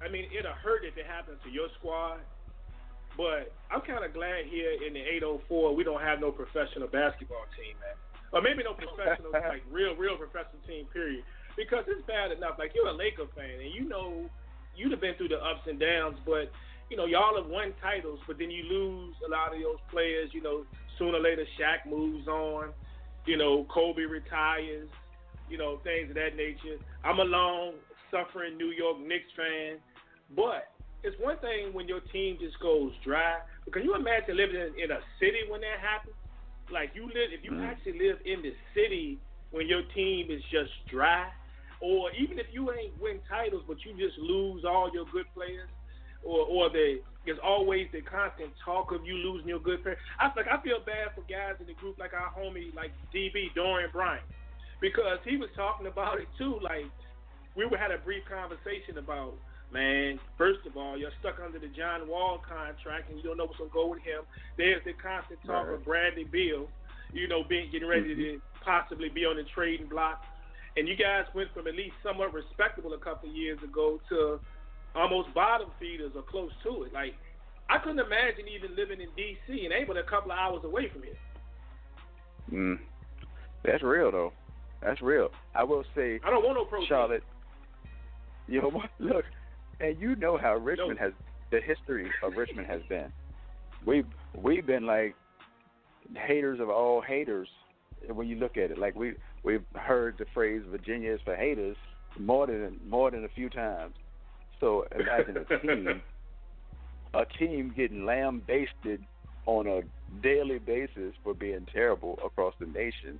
I 0.00 0.08
mean, 0.08 0.26
it'll 0.30 0.52
hurt 0.52 0.84
if 0.84 0.96
it 0.96 1.06
happens 1.06 1.38
to 1.44 1.50
your 1.50 1.68
squad. 1.78 2.20
But 3.16 3.50
I'm 3.72 3.80
kind 3.80 4.04
of 4.04 4.12
glad 4.12 4.44
here 4.44 4.76
in 4.86 4.92
the 4.92 5.00
804 5.00 5.74
we 5.74 5.82
don't 5.82 6.02
have 6.02 6.20
no 6.20 6.30
professional 6.30 6.86
basketball 6.86 7.48
team, 7.56 7.74
man. 7.80 7.96
Or 8.32 8.42
maybe 8.44 8.62
no 8.62 8.76
professional, 8.76 9.32
like 9.32 9.64
real, 9.72 9.96
real 9.96 10.20
professional 10.20 10.60
team. 10.68 10.84
Period. 10.92 11.24
Because 11.56 11.84
it's 11.88 12.06
bad 12.06 12.32
enough. 12.32 12.56
Like 12.58 12.72
you're 12.74 12.88
a 12.88 12.96
Laker 12.96 13.26
fan, 13.34 13.60
and 13.64 13.72
you 13.74 13.88
know 13.88 14.28
you'd 14.74 14.92
have 14.92 15.00
been 15.00 15.14
through 15.16 15.28
the 15.32 15.40
ups 15.40 15.64
and 15.66 15.80
downs, 15.80 16.18
but 16.26 16.52
you 16.90 16.96
know 16.96 17.06
y'all 17.06 17.36
have 17.40 17.48
won 17.50 17.72
titles, 17.80 18.20
but 18.26 18.38
then 18.38 18.50
you 18.50 18.64
lose 18.64 19.16
a 19.26 19.30
lot 19.30 19.54
of 19.54 19.60
those 19.60 19.80
players. 19.90 20.30
You 20.32 20.42
know, 20.42 20.64
sooner 20.98 21.18
or 21.18 21.22
later 21.24 21.44
Shaq 21.58 21.88
moves 21.90 22.26
on. 22.28 22.72
You 23.26 23.36
know, 23.36 23.66
Kobe 23.72 24.02
retires. 24.02 24.88
You 25.48 25.58
know, 25.58 25.78
things 25.84 26.10
of 26.10 26.16
that 26.16 26.36
nature. 26.36 26.78
I'm 27.04 27.20
a 27.20 27.24
long 27.24 27.74
suffering 28.10 28.56
New 28.56 28.70
York 28.74 28.98
Knicks 29.00 29.30
fan, 29.36 29.78
but 30.34 30.70
it's 31.02 31.16
one 31.20 31.38
thing 31.38 31.72
when 31.72 31.86
your 31.88 32.00
team 32.12 32.36
just 32.40 32.58
goes 32.60 32.92
dry. 33.04 33.38
Because 33.64 33.82
you 33.84 33.94
imagine 33.94 34.36
living 34.36 34.56
in, 34.58 34.74
in 34.84 34.90
a 34.90 35.00
city 35.20 35.46
when 35.48 35.60
that 35.62 35.78
happens. 35.80 36.16
Like 36.70 36.90
you 36.94 37.06
live, 37.06 37.30
if 37.30 37.44
you 37.44 37.52
Mhm. 37.52 37.62
actually 37.62 37.98
live 37.98 38.18
in 38.24 38.42
the 38.42 38.52
city 38.74 39.20
when 39.50 39.68
your 39.68 39.82
team 39.94 40.30
is 40.30 40.42
just 40.50 40.70
dry, 40.90 41.30
or 41.80 42.10
even 42.12 42.38
if 42.38 42.46
you 42.52 42.72
ain't 42.72 42.98
win 43.00 43.20
titles, 43.28 43.62
but 43.66 43.84
you 43.84 43.92
just 43.96 44.18
lose 44.18 44.64
all 44.64 44.90
your 44.92 45.06
good 45.12 45.26
players, 45.34 45.68
or 46.24 46.40
or 46.46 46.70
the 46.70 47.00
there's 47.24 47.38
always 47.42 47.88
the 47.92 48.00
constant 48.02 48.50
talk 48.64 48.92
of 48.92 49.04
you 49.04 49.14
losing 49.14 49.48
your 49.48 49.58
good 49.58 49.82
players. 49.82 49.98
I 50.20 50.30
like 50.36 50.48
I 50.48 50.62
feel 50.62 50.78
bad 50.84 51.14
for 51.14 51.22
guys 51.22 51.58
in 51.60 51.66
the 51.66 51.74
group 51.74 51.98
like 51.98 52.14
our 52.14 52.30
homie 52.30 52.74
like 52.74 52.92
DB 53.14 53.52
Dorian 53.54 53.90
Bryant 53.92 54.24
because 54.80 55.18
he 55.24 55.36
was 55.36 55.50
talking 55.56 55.86
about 55.86 56.20
it 56.20 56.28
too. 56.38 56.58
Like 56.62 56.86
we 57.56 57.64
had 57.76 57.90
a 57.90 57.98
brief 57.98 58.22
conversation 58.30 58.98
about 58.98 59.34
man. 59.72 60.18
First 60.38 60.60
of 60.66 60.76
all, 60.76 60.96
you're 60.96 61.10
stuck 61.20 61.40
under 61.44 61.58
the 61.58 61.68
John 61.68 62.08
Wall 62.08 62.40
contract 62.46 63.10
and 63.10 63.18
you 63.18 63.24
don't 63.24 63.36
know 63.36 63.46
what's 63.46 63.58
gonna 63.58 63.70
go 63.72 63.88
with 63.88 64.02
him. 64.02 64.22
There's 64.56 64.82
the 64.84 64.92
constant 64.92 65.40
talk 65.44 65.66
Right. 65.66 65.74
of 65.74 65.84
Bradley 65.84 66.24
Beal, 66.24 66.68
you 67.12 67.28
know, 67.28 67.42
being 67.42 67.70
getting 67.70 67.88
ready 67.88 68.14
mm-hmm. 68.14 68.38
to 68.38 68.42
possibly 68.64 69.08
be 69.08 69.24
on 69.24 69.36
the 69.36 69.44
trading 69.54 69.88
block. 69.88 70.24
And 70.76 70.86
you 70.86 70.96
guys 70.96 71.24
went 71.34 71.48
from 71.54 71.66
at 71.66 71.74
least 71.74 71.94
somewhat 72.02 72.34
respectable 72.34 72.92
a 72.92 72.98
couple 72.98 73.30
of 73.30 73.34
years 73.34 73.58
ago 73.62 73.98
to 74.10 74.38
almost 74.94 75.32
bottom 75.34 75.68
feeders 75.80 76.12
or 76.14 76.22
close 76.22 76.50
to 76.64 76.82
it. 76.84 76.92
Like 76.92 77.14
I 77.68 77.78
couldn't 77.78 77.98
imagine 78.00 78.46
even 78.54 78.76
living 78.76 79.00
in 79.00 79.08
D.C. 79.16 79.64
and 79.64 79.72
able 79.72 79.96
a 79.96 80.02
couple 80.02 80.32
of 80.32 80.38
hours 80.38 80.64
away 80.64 80.88
from 80.92 81.02
here. 81.02 81.16
Mm. 82.52 82.78
That's 83.64 83.82
real 83.82 84.10
though. 84.12 84.32
That's 84.82 85.00
real. 85.02 85.30
I 85.54 85.64
will 85.64 85.84
say, 85.94 86.20
I 86.24 86.30
don't 86.30 86.44
want 86.44 86.56
no 86.58 86.64
pro. 86.64 86.80
team. 86.80 86.88
Charlotte. 86.88 87.22
You 88.46 88.62
know 88.62 88.68
what? 88.70 88.90
Look, 89.00 89.24
and 89.80 89.98
you 90.00 90.14
know 90.16 90.36
how 90.38 90.56
Richmond 90.56 90.98
No. 91.00 91.06
has 91.06 91.12
the 91.50 91.60
history 91.60 92.10
of 92.22 92.34
Richmond 92.36 92.66
has 92.66 92.82
been. 92.88 93.12
We've 93.84 94.06
we've 94.34 94.66
been 94.66 94.86
like 94.86 95.14
haters 96.14 96.60
of 96.60 96.68
all 96.70 97.00
haters 97.00 97.48
when 98.08 98.28
you 98.28 98.36
look 98.36 98.56
at 98.56 98.70
it. 98.70 98.78
Like 98.78 98.94
we 98.94 99.14
we've 99.46 99.64
heard 99.74 100.16
the 100.18 100.26
phrase 100.34 100.62
Virginia 100.70 101.14
is 101.14 101.20
for 101.24 101.34
haters 101.34 101.76
more 102.18 102.46
than 102.46 102.78
more 102.86 103.10
than 103.10 103.24
a 103.24 103.28
few 103.28 103.48
times. 103.48 103.94
So 104.60 104.84
imagine 104.94 105.36
a 105.38 105.58
team 105.66 106.02
a 107.14 107.24
team 107.38 107.72
getting 107.74 108.04
lambasted 108.04 109.02
on 109.46 109.66
a 109.68 109.80
daily 110.22 110.58
basis 110.58 111.14
for 111.22 111.32
being 111.32 111.66
terrible 111.72 112.18
across 112.24 112.52
the 112.58 112.66
nation 112.66 113.18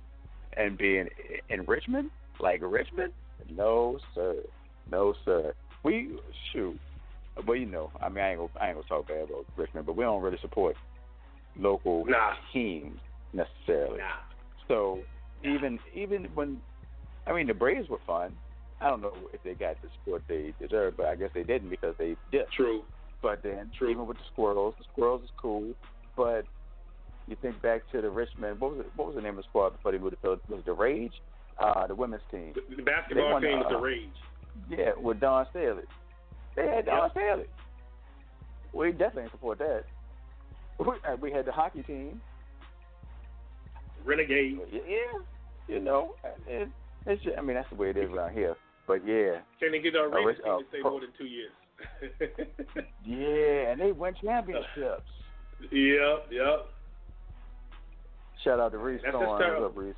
and 0.55 0.77
being 0.77 1.07
in 1.49 1.63
Richmond, 1.65 2.11
like 2.39 2.59
Richmond? 2.61 3.13
No, 3.49 3.97
sir. 4.13 4.35
No, 4.91 5.13
sir. 5.23 5.53
We 5.83 6.19
shoot. 6.51 6.77
Well, 7.47 7.55
you 7.55 7.67
know, 7.67 7.91
I 8.01 8.09
mean, 8.09 8.23
I 8.23 8.31
ain't 8.31 8.39
gonna, 8.39 8.49
I 8.59 8.67
ain't 8.67 8.75
gonna 8.75 8.87
talk 8.87 9.07
bad 9.07 9.29
about 9.29 9.45
Richmond, 9.55 9.85
but 9.85 9.95
we 9.95 10.03
don't 10.03 10.21
really 10.21 10.39
support 10.41 10.75
local 11.55 12.03
Nah. 12.05 12.33
teams 12.51 12.99
necessarily. 13.31 13.99
Nah. 13.99 14.05
So 14.67 14.99
even 15.43 15.79
even 15.93 16.25
when, 16.33 16.61
I 17.25 17.33
mean, 17.33 17.47
the 17.47 17.53
Braves 17.53 17.89
were 17.89 17.99
fun. 18.05 18.35
I 18.79 18.89
don't 18.89 19.01
know 19.01 19.13
if 19.33 19.41
they 19.43 19.53
got 19.53 19.81
the 19.81 19.89
support 19.99 20.23
they 20.27 20.53
deserved, 20.59 20.97
but 20.97 21.07
I 21.07 21.15
guess 21.15 21.29
they 21.33 21.43
didn't 21.43 21.69
because 21.69 21.95
they 21.97 22.15
dipped. 22.31 22.53
True. 22.53 22.83
But 23.21 23.41
then, 23.41 23.71
True. 23.77 23.89
even 23.89 24.05
with 24.05 24.17
the 24.17 24.23
squirrels, 24.31 24.75
the 24.77 24.85
squirrels 24.91 25.23
is 25.23 25.29
cool. 25.41 25.73
But 26.15 26.43
you 27.27 27.35
think 27.41 27.61
back 27.61 27.81
to 27.91 28.01
the 28.01 28.09
Richmond. 28.09 28.59
What 28.59 28.71
was 28.77 28.85
it, 28.85 28.91
what 28.95 29.07
was 29.07 29.15
the 29.15 29.21
name 29.21 29.31
of 29.31 29.37
the 29.37 29.43
squad 29.49 29.71
before 29.71 29.91
they 29.91 29.97
moved 29.97 30.15
to 30.15 30.21
Philadelphia? 30.21 30.55
Was 30.55 30.59
it 30.59 30.65
the 30.65 30.73
Rage? 30.73 31.13
Uh, 31.59 31.87
the 31.87 31.95
women's 31.95 32.21
team. 32.29 32.53
The, 32.53 32.75
the 32.75 32.83
basketball 32.83 33.31
won, 33.33 33.41
team 33.41 33.57
was 33.57 33.65
the 33.69 33.77
uh, 33.77 33.81
rage. 33.81 34.09
Yeah, 34.69 34.91
with 34.95 35.19
Dawn 35.19 35.47
Staley. 35.49 35.83
They 36.55 36.67
had 36.67 36.85
Dawn 36.85 37.09
Yep. 37.09 37.11
Staley. 37.11 37.45
We 38.73 38.91
definitely 38.91 39.31
support 39.31 39.59
that. 39.59 39.85
we 41.19 41.31
had 41.31 41.45
the 41.45 41.51
hockey 41.51 41.81
team. 41.81 42.21
Renegade. 44.05 44.59
Yeah, 44.71 45.19
you 45.67 45.79
know, 45.79 46.15
it, 46.47 46.69
it's 47.05 47.23
just, 47.23 47.37
I 47.37 47.41
mean 47.41 47.55
that's 47.55 47.69
the 47.69 47.75
way 47.75 47.89
it 47.89 47.97
is 47.97 48.09
around 48.11 48.33
here. 48.33 48.55
But 48.87 49.05
yeah. 49.05 49.39
Can 49.59 49.71
they 49.71 49.79
get 49.79 49.95
uh, 49.95 50.07
race 50.07 50.37
uh, 50.45 50.59
to 50.59 50.63
stay 50.69 50.81
more 50.81 51.01
than 51.01 51.09
two 51.17 51.25
years? 51.25 51.51
yeah, 53.05 53.71
and 53.71 53.79
they 53.79 53.91
win 53.91 54.15
championships. 54.21 55.03
Yep, 55.71 56.27
yep. 56.31 56.67
Shout 58.43 58.59
out 58.59 58.71
to 58.71 58.77
Reese 58.77 59.01
That's 59.03 59.13
terrible. 59.13 59.63
What's 59.63 59.71
up, 59.71 59.77
Reese? 59.77 59.95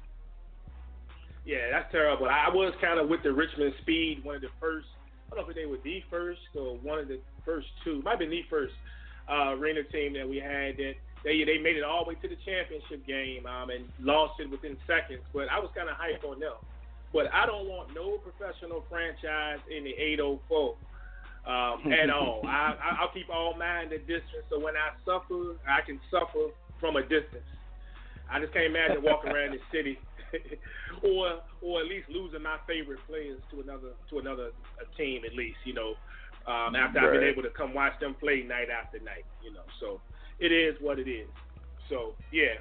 Yeah, 1.46 1.72
that's 1.72 1.92
terrible. 1.92 2.28
I 2.28 2.50
was 2.50 2.74
kind 2.82 3.00
of 3.00 3.10
with 3.10 3.24
the 3.24 3.32
Richmond 3.32 3.74
Speed, 3.82 4.24
one 4.24 4.36
of 4.36 4.42
the 4.42 4.50
first. 4.60 4.88
I 5.32 5.36
don't 5.36 5.46
know 5.46 5.50
if 5.50 5.56
they 5.56 5.66
were 5.66 5.78
the 5.84 6.02
first 6.10 6.40
or 6.56 6.78
one 6.78 7.00
of 7.00 7.08
the 7.08 7.20
first 7.46 7.68
two. 7.84 8.02
Might 8.02 8.12
have 8.12 8.20
been 8.20 8.30
the 8.30 8.44
first 8.50 8.74
uh, 9.30 9.54
arena 9.54 9.84
team 9.84 10.14
that 10.14 10.28
we 10.28 10.38
had 10.38 10.78
that 10.78 10.94
they 11.24 11.44
they 11.44 11.58
made 11.58 11.76
it 11.76 11.84
all 11.84 12.06
the 12.06 12.10
way 12.10 12.18
to 12.22 12.28
the 12.28 12.40
championship 12.46 13.06
game 13.06 13.46
um, 13.46 13.70
and 13.70 13.86
lost 14.00 14.40
it 14.40 14.50
within 14.50 14.78
seconds. 14.88 15.24
But 15.34 15.50
I 15.52 15.60
was 15.60 15.70
kind 15.76 15.90
of 15.90 15.96
hyped 15.96 16.24
on 16.24 16.40
them. 16.40 16.56
But 17.12 17.34
I 17.34 17.46
don't 17.46 17.68
want 17.68 17.96
no 17.96 18.22
professional 18.22 18.86
franchise 18.88 19.60
in 19.66 19.84
the 19.84 19.98
804 19.98 20.76
um, 21.50 21.92
at 22.04 22.10
all. 22.10 22.42
I, 22.46 22.78
I'll 23.02 23.12
keep 23.12 23.30
all 23.30 23.58
mine 23.58 23.90
the 23.90 23.98
distance. 23.98 24.46
So 24.50 24.60
when 24.60 24.76
I 24.78 24.94
suffer, 25.04 25.58
I 25.66 25.82
can 25.82 26.00
suffer 26.12 26.54
from 26.80 26.96
a 26.96 27.02
distance. 27.02 27.48
I 28.30 28.40
just 28.40 28.54
can't 28.54 28.70
imagine 28.70 29.02
walking 29.02 29.32
around 29.32 29.58
the 29.58 29.64
city, 29.74 29.98
or 31.04 31.42
or 31.66 31.82
at 31.82 31.88
least 31.88 32.08
losing 32.10 32.44
my 32.44 32.58
favorite 32.68 33.00
players 33.10 33.42
to 33.52 33.62
another 33.62 33.98
to 34.12 34.20
another 34.20 34.54
a 34.78 34.86
team 34.96 35.26
at 35.26 35.34
least. 35.34 35.58
You 35.66 35.74
know, 35.74 35.98
um, 36.46 36.76
after 36.76 37.00
I've 37.00 37.12
been 37.12 37.24
able 37.24 37.42
to 37.42 37.50
come 37.50 37.74
watch 37.74 38.00
them 38.00 38.14
play 38.14 38.46
night 38.46 38.70
after 38.70 39.00
night. 39.00 39.26
You 39.44 39.52
know, 39.52 39.66
so 39.82 40.00
it 40.40 40.52
is 40.52 40.76
what 40.82 41.00
it 41.00 41.10
is. 41.10 41.30
So 41.90 42.14
yeah, 42.32 42.60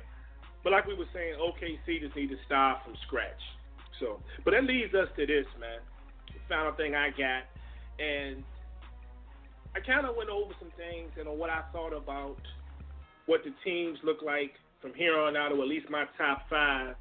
but 0.65 0.73
like 0.73 0.87
we 0.87 0.95
were 0.95 1.09
saying, 1.15 1.35
OKC 1.41 2.01
just 2.01 2.17
need 2.17 2.29
to 2.29 2.39
start 2.47 2.79
from 2.85 2.95
scratch. 3.07 3.41
So, 4.01 4.21
but 4.45 4.53
that 4.53 4.65
leads 4.65 4.95
us 4.95 5.09
to 5.17 5.27
this, 5.27 5.47
man. 5.59 5.81
The 6.29 6.41
final 6.49 6.73
thing 6.73 6.95
I 6.95 7.11
got, 7.11 7.45
and 7.99 8.45
I 9.75 9.81
kind 9.81 10.07
of 10.07 10.17
went 10.17 10.31
over 10.31 10.53
some 10.59 10.71
things 10.77 11.11
and 11.19 11.29
what 11.39 11.51
I 11.51 11.63
thought 11.73 11.93
about 11.93 12.39
what 13.27 13.43
the 13.45 13.53
teams 13.65 13.99
look 14.03 14.23
like 14.23 14.53
from 14.81 14.95
here 14.95 15.19
on 15.19 15.37
out, 15.37 15.53
or 15.53 15.63
at 15.63 15.69
least 15.69 15.91
my 15.91 16.05
top 16.17 16.43
five 16.49 16.95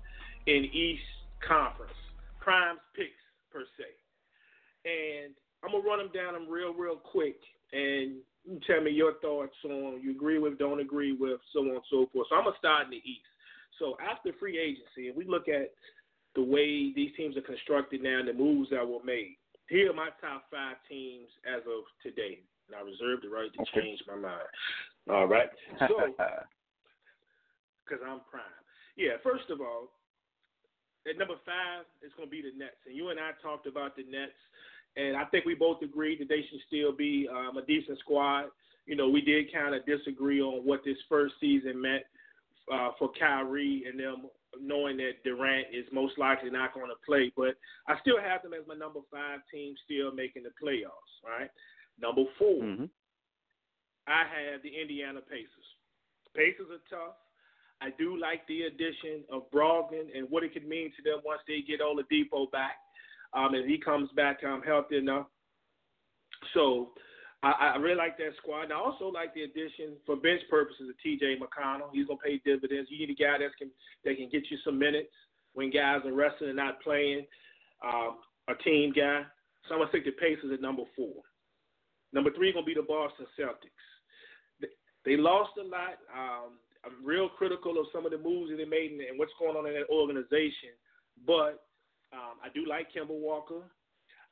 in 0.46 0.66
East 0.66 1.04
Conference, 1.46 1.94
Prime's 2.40 2.80
picks 2.96 3.12
per 3.52 3.64
se. 3.78 3.88
And 4.86 5.34
I'm 5.64 5.72
gonna 5.72 5.88
run 5.88 6.00
them 6.00 6.12
down 6.14 6.34
them 6.34 6.50
real, 6.50 6.74
real 6.74 6.98
quick, 6.98 7.38
and 7.74 8.18
you 8.48 8.60
tell 8.66 8.82
me 8.82 8.92
your 8.92 9.14
thoughts 9.22 9.56
on 9.66 10.00
you 10.02 10.12
agree 10.12 10.40
with, 10.40 10.58
don't 10.58 10.80
agree 10.80 11.14
with, 11.14 11.40
so 11.54 11.60
on 11.60 11.70
and 11.70 11.82
so 11.90 12.08
forth. 12.14 12.28
So 12.30 12.36
I'm 12.36 12.46
gonna 12.46 12.56
start 12.58 12.86
in 12.86 12.92
the 12.92 12.98
East. 12.98 13.28
So 13.80 13.96
after 14.02 14.32
free 14.40 14.58
agency, 14.58 15.10
and 15.10 15.18
we 15.18 15.26
look 15.26 15.48
at 15.48 15.74
the 16.36 16.44
way 16.44 16.94
these 16.94 17.12
teams 17.18 17.36
are 17.36 17.42
constructed 17.42 18.02
now 18.02 18.20
and 18.20 18.28
the 18.28 18.34
moves 18.34 18.70
that 18.70 18.88
were 18.88 19.04
made. 19.04 19.38
Here 19.70 19.90
are 19.90 19.94
my 19.94 20.10
top 20.22 20.46
five 20.54 20.78
teams 20.88 21.28
as 21.44 21.62
of 21.66 21.84
today, 22.02 22.40
and 22.68 22.76
I 22.78 22.82
reserve 22.82 23.20
the 23.22 23.30
right 23.30 23.52
to 23.52 23.62
Okay. 23.62 23.82
change 23.82 24.00
my 24.08 24.16
mind. 24.16 24.48
All 25.10 25.26
right. 25.26 25.50
So 25.90 26.14
because 27.84 28.04
I'm 28.06 28.22
prime. 28.30 28.64
Yeah, 28.96 29.18
first 29.24 29.50
of 29.50 29.62
all, 29.62 29.92
at 31.10 31.18
number 31.18 31.36
five, 31.46 31.86
it's 32.02 32.14
going 32.16 32.28
to 32.28 32.32
be 32.32 32.42
the 32.42 32.52
Nets. 32.58 32.84
And 32.86 32.96
you 32.96 33.10
and 33.10 33.20
I 33.20 33.32
talked 33.42 33.66
about 33.66 33.96
the 33.96 34.04
Nets, 34.04 34.36
and 34.98 35.16
I 35.16 35.26
think 35.26 35.46
we 35.46 35.56
both 35.56 35.82
agreed 35.82 36.20
that 36.20 36.30
they 36.30 36.44
should 36.50 36.60
still 36.68 36.92
be 36.92 37.30
um, 37.32 37.58
a 37.58 37.66
decent 37.66 38.00
squad. 38.00 38.46
You 38.86 38.96
know, 38.96 39.10
we 39.10 39.22
did 39.22 39.54
kind 39.54 39.76
of 39.76 39.86
disagree 39.86 40.42
on 40.42 40.66
what 40.66 40.82
this 40.84 40.98
first 41.08 41.36
season 41.40 41.82
meant 41.82 42.04
uh, 42.72 42.90
for 42.98 43.12
Kyrie 43.20 43.84
and 43.88 44.00
them 44.00 44.30
knowing 44.60 44.98
that 44.98 45.24
Durant 45.24 45.68
is 45.74 45.86
most 45.92 46.18
likely 46.18 46.50
not 46.50 46.74
going 46.74 46.88
to 46.88 47.06
play. 47.06 47.32
But 47.36 47.56
I 47.88 48.00
still 48.02 48.20
have 48.20 48.42
them 48.42 48.54
as 48.54 48.68
my 48.68 48.76
number 48.76 49.00
five 49.12 49.42
team 49.52 49.76
still 49.86 50.12
making 50.12 50.44
the 50.44 50.56
playoffs, 50.62 51.14
right? 51.24 51.50
Number 52.00 52.24
4 52.38 52.62
hmm 52.62 52.86
I 54.08 54.24
have 54.24 54.64
the 54.64 54.72
Indiana 54.72 55.20
Pacers. 55.20 55.68
Pacers 56.34 56.72
are 56.72 56.86
tough. 56.88 57.20
I 57.82 57.92
do 58.00 58.18
like 58.18 58.48
the 58.48 58.64
addition 58.72 59.28
of 59.30 59.52
Brogdon 59.52 60.16
and 60.16 60.32
what 60.32 60.44
it 60.44 60.54
could 60.54 60.66
mean 60.66 60.94
to 60.96 61.02
them 61.04 61.20
once 61.26 61.42
they 61.46 61.60
get 61.60 61.82
Oladipo 61.82 62.50
back, 62.50 62.80
um, 63.34 63.54
and 63.54 63.70
he 63.70 63.78
comes 63.78 64.10
back 64.16 64.40
um, 64.44 64.62
healthy 64.66 64.98
enough. 64.98 65.28
So 66.54 66.92
I, 67.44 67.74
I 67.74 67.78
really 67.78 67.96
like 67.96 68.18
that 68.18 68.32
squad. 68.38 68.64
And 68.64 68.74
I 68.74 68.78
also 68.78 69.08
like 69.08 69.34
the 69.34 69.44
addition 69.44 69.98
for 70.06 70.16
bench 70.16 70.42
purposes 70.50 70.90
of 70.90 70.96
T.J. 71.04 71.38
McConnell. 71.38 71.90
He's 71.94 72.08
gonna 72.08 72.20
pay 72.24 72.42
dividends. 72.44 72.90
You 72.92 73.06
need 73.06 73.14
a 73.14 73.22
guy 73.22 73.38
that 73.40 73.58
can 73.58 73.70
that 74.06 74.18
can 74.18 74.30
get 74.30 74.50
you 74.50 74.58
some 74.64 74.80
minutes 74.80 75.14
when 75.54 75.72
guys 75.72 76.02
are 76.06 76.14
resting 76.14 76.48
and 76.48 76.58
not 76.58 76.82
playing. 76.82 77.26
Um, 77.84 78.18
a 78.48 78.56
team 78.64 78.94
guy. 78.96 79.24
So 79.68 79.76
I'm 79.76 79.82
gonna 79.82 79.90
stick 79.90 80.06
the 80.06 80.12
Pacers 80.12 80.52
at 80.54 80.62
number 80.62 80.84
four. 80.96 81.14
Number 82.14 82.32
three 82.32 82.54
gonna 82.54 82.66
be 82.66 82.74
the 82.74 82.82
Boston 82.82 83.26
Celtics. 83.38 83.86
They, 84.62 84.68
they 85.06 85.18
lost 85.18 85.52
a 85.60 85.68
lot. 85.68 86.00
Um, 86.14 86.58
I'm 86.86 87.06
real 87.06 87.30
critical 87.30 87.78
of 87.80 87.88
some 87.92 88.06
of 88.06 88.12
the 88.12 88.18
moves 88.18 88.50
that 88.50 88.58
they 88.58 88.66
made 88.66 88.92
and, 88.92 89.02
and 89.02 89.20
what's 89.20 89.36
going 89.40 89.58
on 89.58 89.68
in 89.68 89.74
that 89.74 89.90
organization. 89.92 90.72
But 91.26 91.67
um, 92.14 92.40
I 92.44 92.50
do 92.54 92.66
like 92.68 92.88
Kemba 92.94 93.16
Walker. 93.16 93.64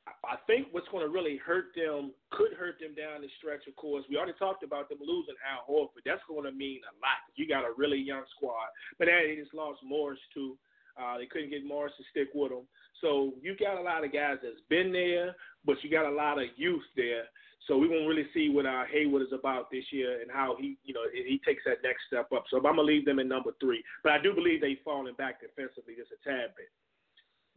I, 0.06 0.38
think 0.46 0.68
what's 0.70 0.86
going 0.94 1.02
to 1.02 1.10
really 1.10 1.36
hurt 1.36 1.74
them 1.74 2.14
could 2.30 2.54
hurt 2.54 2.78
them 2.78 2.94
down 2.94 3.22
the 3.22 3.28
stretch. 3.38 3.66
Of 3.66 3.74
course, 3.74 4.04
we 4.08 4.16
already 4.16 4.38
talked 4.38 4.62
about 4.62 4.88
them 4.88 4.98
losing 5.00 5.34
Al 5.42 5.66
Horford. 5.66 6.06
That's 6.06 6.22
going 6.28 6.44
to 6.44 6.52
mean 6.52 6.78
a 6.86 6.94
lot. 7.02 7.18
You 7.34 7.48
got 7.48 7.66
a 7.66 7.74
really 7.76 7.98
young 7.98 8.22
squad, 8.36 8.70
but 8.98 9.08
hey, 9.08 9.34
they 9.34 9.42
just 9.42 9.54
lost 9.54 9.80
Morris 9.82 10.22
too. 10.32 10.56
Uh, 10.94 11.18
they 11.18 11.26
couldn't 11.26 11.50
get 11.50 11.66
Morris 11.66 11.92
to 11.98 12.04
stick 12.10 12.28
with 12.34 12.50
them. 12.50 12.64
So 13.02 13.34
you 13.42 13.56
got 13.58 13.78
a 13.78 13.82
lot 13.82 14.04
of 14.04 14.12
guys 14.12 14.38
that's 14.42 14.62
been 14.70 14.92
there, 14.92 15.34
but 15.66 15.76
you 15.82 15.90
got 15.90 16.06
a 16.06 16.14
lot 16.14 16.38
of 16.38 16.48
youth 16.56 16.86
there. 16.96 17.24
So 17.66 17.76
we 17.76 17.88
won't 17.88 18.06
really 18.06 18.30
see 18.32 18.48
what 18.48 18.64
uh, 18.64 18.84
Hayward 18.92 19.22
is 19.22 19.34
about 19.34 19.70
this 19.70 19.84
year 19.90 20.22
and 20.22 20.30
how 20.30 20.56
he, 20.58 20.78
you 20.84 20.94
know, 20.94 21.02
he 21.12 21.40
takes 21.44 21.64
that 21.66 21.82
next 21.82 22.06
step 22.06 22.30
up. 22.32 22.44
So 22.48 22.58
I'm 22.58 22.62
gonna 22.62 22.82
leave 22.82 23.04
them 23.04 23.18
in 23.18 23.28
number 23.28 23.50
three, 23.60 23.82
but 24.04 24.12
I 24.12 24.22
do 24.22 24.32
believe 24.32 24.60
they've 24.60 24.78
fallen 24.84 25.12
back 25.18 25.40
defensively 25.40 25.94
just 25.98 26.14
a 26.14 26.20
tad 26.22 26.54
bit. 26.56 26.70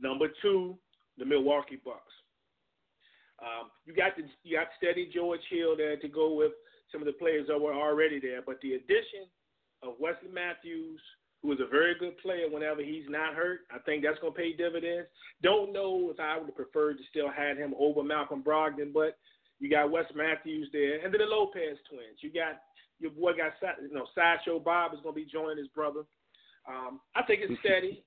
Number 0.01 0.27
two, 0.41 0.77
the 1.17 1.25
Milwaukee 1.25 1.79
Bucks. 1.83 2.13
Um, 3.41 3.69
you 3.85 3.93
got 3.93 4.15
the 4.17 4.23
you 4.43 4.57
got 4.57 4.67
steady 4.77 5.09
George 5.13 5.39
Hill 5.49 5.77
there 5.77 5.97
to 5.97 6.07
go 6.07 6.33
with 6.33 6.51
some 6.91 7.01
of 7.01 7.07
the 7.07 7.13
players 7.13 7.47
that 7.47 7.59
were 7.59 7.73
already 7.73 8.19
there, 8.19 8.41
but 8.45 8.59
the 8.61 8.73
addition 8.73 9.27
of 9.83 9.93
Wesley 9.99 10.29
Matthews, 10.33 10.99
who 11.41 11.51
is 11.53 11.59
a 11.61 11.69
very 11.69 11.95
good 11.99 12.17
player 12.17 12.49
whenever 12.49 12.81
he's 12.81 13.05
not 13.07 13.35
hurt, 13.35 13.61
I 13.71 13.79
think 13.79 14.03
that's 14.03 14.19
going 14.19 14.33
to 14.33 14.39
pay 14.39 14.53
dividends. 14.53 15.07
Don't 15.41 15.71
know 15.71 16.09
if 16.11 16.19
I 16.19 16.37
would 16.37 16.47
have 16.47 16.55
preferred 16.55 16.97
to 16.97 17.03
still 17.09 17.31
had 17.31 17.57
him 17.57 17.73
over 17.79 18.03
Malcolm 18.03 18.43
Brogdon, 18.43 18.91
but 18.93 19.17
you 19.59 19.69
got 19.69 19.91
Wes 19.91 20.05
Matthews 20.15 20.69
there, 20.73 21.03
and 21.03 21.13
then 21.13 21.21
the 21.21 21.27
Lopez 21.27 21.77
twins. 21.89 22.19
You 22.21 22.31
got 22.31 22.59
your 22.99 23.11
boy 23.11 23.31
got 23.33 23.53
you 23.81 23.93
know 23.93 24.07
Sideshow 24.15 24.59
Bob 24.59 24.93
is 24.93 24.99
going 25.01 25.15
to 25.15 25.21
be 25.21 25.31
joining 25.31 25.57
his 25.57 25.67
brother. 25.69 26.01
Um, 26.67 26.99
I 27.15 27.23
think 27.23 27.41
it's 27.43 27.59
steady. 27.61 28.03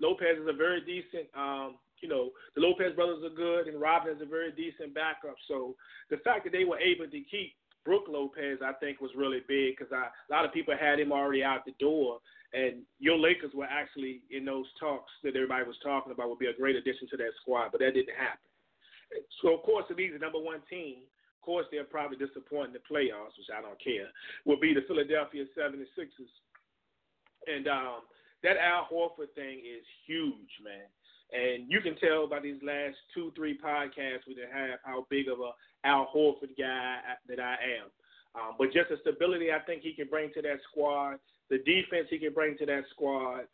Lopez 0.00 0.38
is 0.40 0.48
a 0.48 0.52
very 0.52 0.80
decent. 0.80 1.28
Um, 1.36 1.76
you 2.00 2.08
know, 2.08 2.30
the 2.54 2.60
Lopez 2.60 2.94
brothers 2.94 3.24
are 3.24 3.34
good, 3.34 3.66
and 3.66 3.80
Robin 3.80 4.14
is 4.14 4.22
a 4.22 4.26
very 4.26 4.52
decent 4.52 4.94
backup. 4.94 5.34
So 5.48 5.74
the 6.10 6.18
fact 6.18 6.44
that 6.44 6.52
they 6.52 6.64
were 6.64 6.78
able 6.78 7.06
to 7.06 7.20
keep 7.30 7.54
Brook 7.84 8.04
Lopez, 8.08 8.58
I 8.62 8.72
think, 8.74 9.00
was 9.00 9.10
really 9.16 9.40
big 9.48 9.76
because 9.76 9.90
a 9.92 10.12
lot 10.32 10.44
of 10.44 10.52
people 10.52 10.74
had 10.78 11.00
him 11.00 11.10
already 11.10 11.42
out 11.42 11.64
the 11.64 11.74
door. 11.80 12.20
And 12.52 12.84
your 12.98 13.18
Lakers 13.18 13.52
were 13.54 13.68
actually 13.68 14.22
in 14.30 14.44
those 14.44 14.66
talks 14.80 15.10
that 15.22 15.36
everybody 15.36 15.64
was 15.64 15.76
talking 15.82 16.12
about 16.12 16.28
would 16.28 16.38
be 16.38 16.52
a 16.52 16.56
great 16.56 16.76
addition 16.76 17.08
to 17.10 17.16
that 17.16 17.32
squad, 17.40 17.72
but 17.72 17.80
that 17.80 17.92
didn't 17.92 18.16
happen. 18.16 18.48
So 19.42 19.54
of 19.54 19.62
course, 19.62 19.84
if 19.90 19.96
he's 19.96 20.12
the 20.12 20.18
number 20.18 20.38
one 20.38 20.60
team, 20.68 21.04
of 21.36 21.42
course 21.44 21.66
they're 21.70 21.84
probably 21.84 22.16
disappointed 22.16 22.76
in 22.76 22.80
the 22.80 22.84
playoffs, 22.88 23.36
which 23.36 23.52
I 23.52 23.60
don't 23.60 23.80
care. 23.80 24.08
Will 24.44 24.60
be 24.60 24.72
the 24.72 24.84
Philadelphia 24.88 25.44
76ers, 25.56 26.32
and 27.46 27.68
um, 27.68 28.00
that 28.42 28.56
Al 28.56 28.86
Horford 28.90 29.32
thing 29.34 29.58
is 29.58 29.84
huge, 30.06 30.52
man. 30.62 30.86
And 31.30 31.70
you 31.70 31.80
can 31.80 31.96
tell 31.96 32.26
by 32.26 32.40
these 32.40 32.60
last 32.62 32.96
two, 33.12 33.32
three 33.36 33.58
podcasts 33.58 34.24
we 34.26 34.34
done 34.34 34.48
have 34.52 34.78
how 34.84 35.06
big 35.10 35.28
of 35.28 35.40
a 35.40 35.52
Al 35.84 36.08
Horford 36.14 36.56
guy 36.58 36.98
that 37.28 37.40
I 37.40 37.52
am. 37.52 37.90
Um, 38.34 38.54
but 38.58 38.72
just 38.72 38.88
the 38.88 38.96
stability 39.02 39.52
I 39.52 39.60
think 39.60 39.82
he 39.82 39.92
can 39.92 40.08
bring 40.08 40.30
to 40.34 40.42
that 40.42 40.58
squad, 40.70 41.18
the 41.50 41.58
defense 41.58 42.08
he 42.10 42.18
can 42.18 42.32
bring 42.32 42.56
to 42.58 42.66
that 42.66 42.84
squad, 42.90 43.44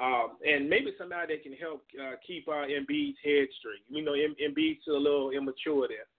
um, 0.00 0.36
and 0.44 0.68
maybe 0.68 0.90
somebody 0.98 1.34
that 1.34 1.42
can 1.42 1.54
help 1.54 1.82
uh, 2.02 2.14
keep 2.26 2.48
uh, 2.48 2.66
Embiid's 2.66 3.18
head 3.22 3.46
straight. 3.58 3.82
You 3.88 4.02
know, 4.02 4.14
em- 4.14 4.34
Embiid's 4.42 4.86
a 4.88 4.92
little 4.92 5.30
immature 5.30 5.86
there, 5.86 6.10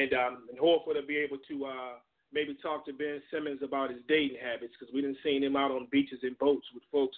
and 0.00 0.12
um, 0.14 0.48
and 0.48 0.58
Horford 0.58 0.94
will 0.94 1.06
be 1.06 1.18
able 1.18 1.38
to 1.48 1.64
uh, 1.66 1.94
maybe 2.32 2.56
talk 2.62 2.86
to 2.86 2.92
Ben 2.92 3.20
Simmons 3.32 3.60
about 3.62 3.90
his 3.90 4.00
dating 4.08 4.38
habits 4.40 4.74
because 4.78 4.94
we 4.94 5.00
didn't 5.00 5.18
see 5.24 5.38
him 5.38 5.56
out 5.56 5.72
on 5.72 5.88
beaches 5.90 6.20
and 6.22 6.38
boats 6.38 6.66
with 6.72 6.84
folks 6.92 7.16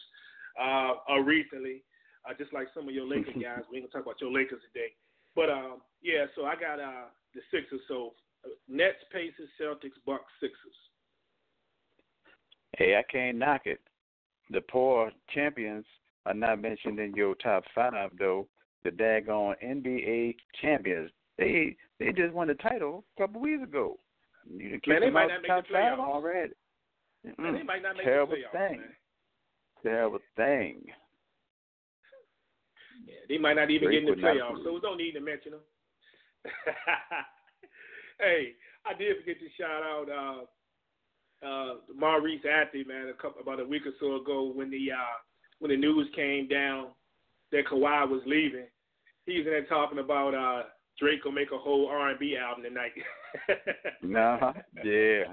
uh, 0.61 0.93
uh, 1.11 1.19
recently, 1.19 1.83
uh, 2.29 2.35
just 2.39 2.53
like 2.53 2.69
some 2.75 2.89
of 2.89 2.95
your 2.95 3.07
Lakers 3.07 3.35
guys. 3.43 3.65
We 3.71 3.79
ain't 3.79 3.91
gonna 3.91 3.93
talk 3.93 4.03
about 4.03 4.21
your 4.21 4.33
Lakers 4.33 4.61
today, 4.73 4.93
but 5.35 5.51
um, 5.51 5.83
yeah. 6.03 6.27
So 6.37 6.45
I 6.45 6.55
got 6.55 6.81
uh, 6.81 7.09
the 7.35 7.41
Sixers. 7.51 7.81
So 7.89 8.15
Nets, 8.69 8.99
Pacers, 9.13 9.49
Celtics, 9.61 9.99
Bucks, 10.07 10.31
Sixers. 10.41 10.79
Hey, 12.77 12.97
I 12.97 13.03
can't 13.11 13.39
knock 13.39 13.63
it. 13.67 13.81
The 14.51 14.61
poor 14.63 15.13
champions 15.35 15.85
are 16.27 16.35
not 16.35 16.61
mentioned 16.61 16.99
in 16.99 17.15
your 17.15 17.35
top 17.37 17.65
five, 17.75 18.11
though. 18.19 18.49
The 18.85 18.91
daggone 18.91 19.55
NBA 19.65 20.35
champions, 20.61 21.11
they 21.39 21.77
they 22.01 22.13
just 22.13 22.35
won 22.35 22.49
the 22.49 22.55
title 22.55 23.05
a 23.17 23.23
couple 23.23 23.41
weeks 23.41 23.63
ago. 23.63 23.99
You 24.51 24.81
man, 24.87 25.01
they 25.01 25.11
might 25.11 25.29
not 25.29 25.43
make 25.43 25.69
the 25.69 25.73
playoffs. 25.73 25.91
five 25.91 25.99
already. 26.01 26.53
Man, 27.39 27.55
they 27.55 27.63
might 27.63 27.83
not 27.83 27.97
make 27.97 28.05
terrible 28.05 28.35
the 28.35 28.59
playoffs, 28.59 28.69
thing. 28.71 28.81
man. 28.81 28.91
Terrible 29.83 30.21
thing. 30.37 30.83
Yeah, 33.07 33.15
they 33.29 33.39
might 33.39 33.55
not 33.55 33.71
even 33.71 33.89
Drake 33.89 34.05
get 34.05 34.15
in 34.15 34.21
the 34.21 34.27
playoffs, 34.27 34.65
so 34.65 34.73
we 34.73 34.81
don't 34.81 34.97
need 34.99 35.13
to 35.13 35.21
mention 35.21 35.53
them. 35.53 35.61
hey, 38.21 38.53
I 38.87 38.95
did 38.95 39.17
forget 39.19 39.37
to 39.41 39.49
shout 39.59 39.83
out 39.83 40.07
uh, 41.43 41.47
uh, 41.47 41.75
Maurice 41.95 42.43
Athey, 42.47 42.87
man, 42.87 43.09
a 43.09 43.21
couple 43.21 43.43
about 43.43 43.61
a 43.61 43.65
week 43.65 43.83
or 43.87 43.93
so 43.99 44.17
ago 44.17 44.53
when 44.55 44.71
the 44.71 44.93
uh, 44.93 45.19
when 45.59 45.71
the 45.71 45.77
news 45.77 46.09
came 46.15 46.49
down 46.49 46.89
that 47.51 47.67
Kawhi 47.67 48.09
was 48.09 48.23
leaving. 48.27 48.67
He 49.27 49.39
was 49.39 49.47
in 49.47 49.53
there 49.53 49.67
talking 49.67 49.99
about 49.99 50.35
uh, 50.35 50.69
Drake 50.99 51.25
will 51.25 51.33
make 51.33 51.53
a 51.53 51.59
whole 51.59 51.89
R 51.89 52.11
and 52.11 52.19
B 52.19 52.37
album 52.37 52.65
tonight. 52.65 52.93
Nah, 54.03 54.53
yeah. 54.85 55.25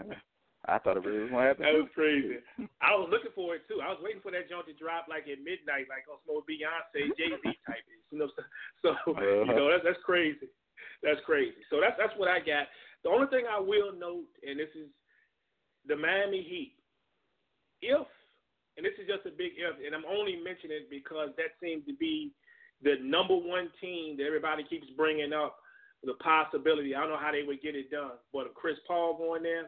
I 0.67 0.77
thought 0.79 0.97
it 0.97 1.05
really 1.07 1.23
was 1.23 1.31
gonna 1.31 1.47
happen. 1.47 1.63
That 1.63 1.73
was 1.79 1.89
crazy. 1.95 2.43
I 2.83 2.91
was 2.95 3.07
looking 3.09 3.31
for 3.33 3.55
it 3.55 3.63
too. 3.67 3.79
I 3.79 3.89
was 3.89 4.01
waiting 4.03 4.19
for 4.21 4.31
that 4.35 4.49
joint 4.51 4.67
to 4.67 4.75
drop 4.75 5.07
like 5.07 5.23
at 5.31 5.39
midnight, 5.39 5.87
like 5.87 6.03
on 6.11 6.19
some 6.27 6.35
old 6.35 6.43
Beyonce, 6.49 7.15
Jay 7.15 7.31
Z 7.31 7.39
type. 7.65 7.85
You 8.11 8.19
know, 8.19 8.29
so, 8.83 8.93
so 9.05 9.15
you 9.15 9.15
Uh-huh. 9.15 9.55
know 9.55 9.71
that's 9.71 9.83
that's 9.87 10.03
crazy. 10.03 10.51
That's 11.01 11.21
crazy. 11.25 11.63
So 11.71 11.79
that's 11.79 11.95
that's 11.97 12.13
what 12.19 12.27
I 12.27 12.39
got. 12.43 12.67
The 13.03 13.09
only 13.09 13.27
thing 13.31 13.45
I 13.47 13.59
will 13.59 13.95
note, 13.95 14.27
and 14.43 14.59
this 14.59 14.71
is 14.75 14.91
the 15.87 15.95
Miami 15.95 16.43
Heat. 16.43 16.75
If 17.81 18.05
and 18.75 18.83
this 18.85 18.93
is 18.99 19.07
just 19.07 19.25
a 19.25 19.31
big 19.31 19.55
if, 19.55 19.79
and 19.79 19.95
I'm 19.95 20.05
only 20.07 20.35
mentioning 20.43 20.83
it 20.83 20.89
because 20.91 21.31
that 21.39 21.55
seems 21.63 21.87
to 21.87 21.95
be 21.95 22.31
the 22.83 22.95
number 23.03 23.35
one 23.35 23.71
team 23.79 24.17
that 24.17 24.27
everybody 24.27 24.63
keeps 24.67 24.87
bringing 24.95 25.31
up 25.31 25.55
the 26.03 26.13
possibility. 26.19 26.95
I 26.95 27.01
don't 27.01 27.09
know 27.09 27.19
how 27.19 27.31
they 27.31 27.43
would 27.43 27.61
get 27.61 27.75
it 27.75 27.91
done, 27.91 28.19
but 28.31 28.47
a 28.47 28.49
Chris 28.55 28.75
Paul 28.87 29.17
going 29.17 29.43
there, 29.43 29.67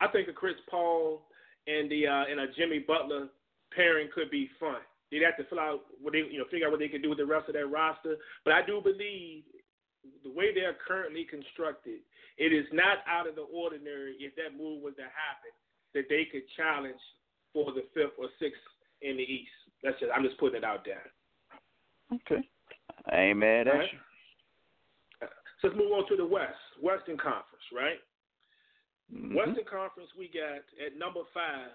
I 0.00 0.08
think 0.08 0.28
a 0.28 0.32
Chris 0.32 0.54
Paul 0.70 1.22
and 1.66 1.90
the 1.90 2.06
uh, 2.06 2.24
and 2.30 2.40
a 2.40 2.46
Jimmy 2.56 2.80
Butler 2.80 3.28
pairing 3.74 4.08
could 4.14 4.30
be 4.30 4.48
fun. 4.58 4.80
They'd 5.10 5.22
have 5.22 5.36
to 5.36 5.44
fill 5.48 5.60
out 5.60 5.80
what 6.00 6.12
they 6.12 6.24
you 6.30 6.38
know 6.38 6.44
figure 6.50 6.66
out 6.66 6.72
what 6.72 6.80
they 6.80 6.88
can 6.88 7.02
do 7.02 7.10
with 7.10 7.18
the 7.18 7.26
rest 7.26 7.48
of 7.48 7.54
their 7.54 7.68
roster. 7.68 8.16
But 8.44 8.54
I 8.54 8.64
do 8.64 8.80
believe 8.80 9.44
the 10.22 10.30
way 10.30 10.54
they're 10.54 10.76
currently 10.86 11.26
constructed, 11.28 12.00
it 12.38 12.52
is 12.52 12.66
not 12.72 12.98
out 13.08 13.28
of 13.28 13.34
the 13.34 13.46
ordinary 13.52 14.16
if 14.20 14.34
that 14.36 14.56
move 14.56 14.82
was 14.82 14.94
to 14.96 15.02
happen 15.02 15.52
that 15.94 16.04
they 16.08 16.26
could 16.30 16.42
challenge 16.56 17.00
for 17.52 17.72
the 17.72 17.84
fifth 17.94 18.14
or 18.18 18.28
sixth 18.38 18.60
in 19.02 19.16
the 19.16 19.22
East. 19.22 19.50
That's 19.82 19.98
just 20.00 20.12
I'm 20.14 20.22
just 20.22 20.38
putting 20.38 20.58
it 20.58 20.64
out 20.64 20.84
there. 20.84 21.04
Okay. 22.12 22.46
I 23.10 23.32
ain't 23.32 23.38
mad 23.38 23.68
at 23.68 23.72
All 23.72 23.78
right. 23.80 23.88
you. 23.92 23.98
So 25.60 25.68
let's 25.68 25.78
move 25.78 25.90
on 25.90 26.06
to 26.08 26.16
the 26.16 26.24
West, 26.24 26.54
Western 26.80 27.18
Conference, 27.18 27.66
right? 27.74 27.98
Mhm. 29.12 29.34
Western 29.34 29.64
Conference, 29.64 30.14
we 30.14 30.28
got 30.28 30.62
at 30.84 30.96
number 30.96 31.24
five. 31.32 31.70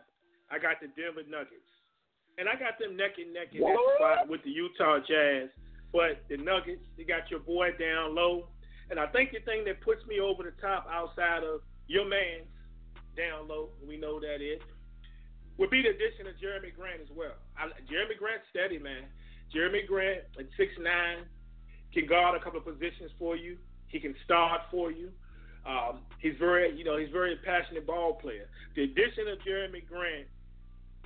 I 0.49 0.59
got 0.59 0.79
the 0.79 0.87
Denver 0.87 1.23
Nuggets, 1.23 1.69
and 2.37 2.47
I 2.47 2.55
got 2.55 2.77
them 2.77 2.95
neck 2.95 3.17
and 3.17 3.33
neck 3.33 3.53
in 3.53 3.61
that 3.61 3.95
spot 3.95 4.27
with 4.27 4.43
the 4.43 4.51
Utah 4.51 4.99
Jazz. 4.99 5.49
But 5.91 6.27
the 6.27 6.37
Nuggets, 6.37 6.85
they 6.97 7.03
got 7.03 7.29
your 7.29 7.39
boy 7.39 7.71
down 7.77 8.15
low, 8.15 8.49
and 8.89 8.99
I 8.99 9.07
think 9.07 9.31
the 9.31 9.39
thing 9.41 9.63
that 9.65 9.81
puts 9.81 10.05
me 10.05 10.19
over 10.19 10.43
the 10.43 10.51
top 10.61 10.87
outside 10.89 11.43
of 11.43 11.61
your 11.87 12.05
man's 12.05 12.47
down 13.15 13.47
low, 13.47 13.69
we 13.85 13.97
know 13.97 14.19
that 14.19 14.41
is, 14.41 14.61
would 15.57 15.69
be 15.69 15.81
the 15.81 15.89
addition 15.89 16.25
of 16.27 16.35
Jerami 16.37 16.73
Grant 16.75 17.01
as 17.01 17.09
well. 17.11 17.35
I, 17.57 17.67
Jerami 17.85 18.17
Grant, 18.17 18.41
steady, 18.49 18.79
man. 18.79 19.05
Jerami 19.53 19.85
Grant 19.85 20.21
at 20.39 20.45
six 20.57 20.71
nine 20.79 21.25
can 21.93 22.07
guard 22.07 22.35
a 22.39 22.43
couple 22.43 22.59
of 22.59 22.65
positions 22.65 23.11
for 23.19 23.35
you. 23.35 23.57
He 23.87 23.99
can 23.99 24.15
start 24.25 24.61
for 24.71 24.91
you. 24.91 25.11
Um, 25.65 25.99
he's 26.19 26.35
very, 26.39 26.77
you 26.77 26.83
know, 26.83 26.97
he's 26.97 27.09
very 27.09 27.37
passionate 27.37 27.87
ball 27.87 28.15
player. 28.15 28.49
The 28.75 28.83
addition 28.83 29.27
of 29.27 29.39
Jerami 29.39 29.87
Grant 29.87 30.27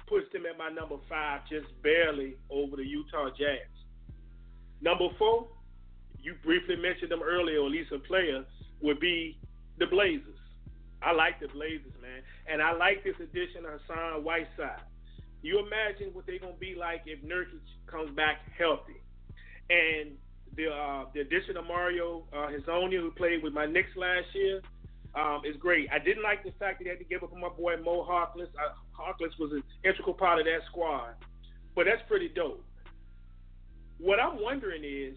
puts 0.08 0.34
him 0.34 0.46
at 0.46 0.58
my 0.58 0.70
number 0.70 0.96
five, 1.08 1.42
just 1.50 1.68
barely 1.84 2.36
over 2.50 2.76
the 2.76 2.86
Utah 2.86 3.30
Jazz. 3.38 3.70
Number 4.82 5.10
four, 5.20 5.48
you 6.20 6.36
briefly 6.44 6.76
mentioned 6.76 7.12
them 7.12 7.22
earlier, 7.24 7.60
or 7.60 7.68
at 7.68 7.72
least 7.72 7.92
a 7.92 8.00
player, 8.00 8.46
would 8.82 9.00
be 9.00 9.38
the 9.78 9.86
Blazers. 9.86 10.40
I 11.02 11.12
like 11.12 11.40
the 11.40 11.48
Blazers, 11.48 11.94
man, 12.02 12.22
and 12.50 12.62
I 12.62 12.74
like 12.74 13.04
this 13.04 13.16
addition 13.22 13.66
of 13.66 13.80
Hassan 13.82 14.24
Whiteside. 14.24 14.82
You 15.44 15.60
imagine 15.60 16.10
what 16.14 16.26
they're 16.26 16.40
gonna 16.40 16.54
be 16.60 16.74
like 16.76 17.04
if 17.06 17.22
Nurkic 17.24 17.62
comes 17.86 18.16
back 18.16 18.38
healthy, 18.58 19.02
and 19.70 20.18
the 20.58 20.68
uh, 20.70 21.06
the 21.14 21.22
addition 21.22 21.56
of 21.56 21.66
Mario 21.66 22.24
uh, 22.34 22.48
Hezonja, 22.48 23.00
who 23.00 23.12
played 23.12 23.44
with 23.44 23.54
my 23.54 23.66
Knicks 23.66 23.96
last 23.96 24.26
year, 24.34 24.62
um, 25.16 25.42
is 25.46 25.56
great. 25.60 25.88
I 25.94 26.00
didn't 26.00 26.24
like 26.24 26.44
the 26.44 26.52
fact 26.60 26.80
that 26.80 26.84
they 26.84 26.90
had 26.90 27.00
to 27.00 27.06
give 27.06 27.24
up 27.24 27.32
on 27.32 27.40
my 27.40 27.50
boy 27.50 27.78
Mo 27.78 28.04
Harkless. 28.04 28.50
Uh, 28.58 28.74
Harkless 28.98 29.38
was 29.40 29.52
an 29.54 29.64
integral 29.86 30.16
part 30.16 30.40
of 30.40 30.46
that 30.46 30.66
squad, 30.70 31.14
but 31.76 31.86
that's 31.86 32.02
pretty 32.08 32.30
dope. 32.30 32.66
What 34.00 34.20
I'm 34.20 34.42
wondering 34.42 34.84
is, 34.84 35.16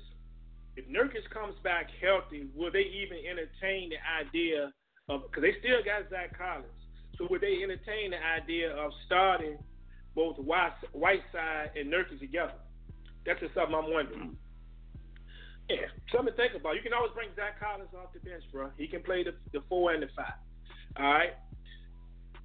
if 0.76 0.86
Nurkic 0.88 1.28
comes 1.32 1.55
back 1.64 1.88
healthy, 2.01 2.47
will 2.55 2.70
they 2.70 2.84
even 2.84 3.18
entertain 3.24 3.91
the 3.91 4.01
idea 4.07 4.70
of? 5.09 5.22
Because 5.24 5.43
they 5.43 5.55
still 5.61 5.82
got 5.82 6.09
Zach 6.11 6.36
Collins, 6.36 6.68
so 7.16 7.26
would 7.30 7.41
they 7.41 7.62
entertain 7.62 8.12
the 8.12 8.20
idea 8.22 8.76
of 8.76 8.93
starting 9.07 9.57
both 10.14 10.36
White- 10.38 10.84
Whiteside 10.93 11.70
and 11.76 11.91
Nurkic 11.91 12.20
together? 12.20 12.55
That's 13.24 13.41
just 13.41 13.55
something 13.55 13.74
I'm 13.74 13.93
wondering. 13.93 14.36
Yeah, 15.71 15.87
something 16.11 16.35
to 16.35 16.37
think 16.37 16.59
about. 16.59 16.75
You 16.75 16.83
can 16.83 16.93
always 16.93 17.14
bring 17.14 17.31
Zach 17.39 17.62
Collins 17.62 17.95
off 17.95 18.11
the 18.11 18.18
bench, 18.18 18.43
bro. 18.51 18.75
He 18.75 18.91
can 18.91 19.07
play 19.07 19.23
the, 19.23 19.39
the 19.55 19.62
four 19.68 19.95
and 19.95 20.03
the 20.03 20.11
five. 20.18 20.35
All 20.99 21.07
right. 21.07 21.39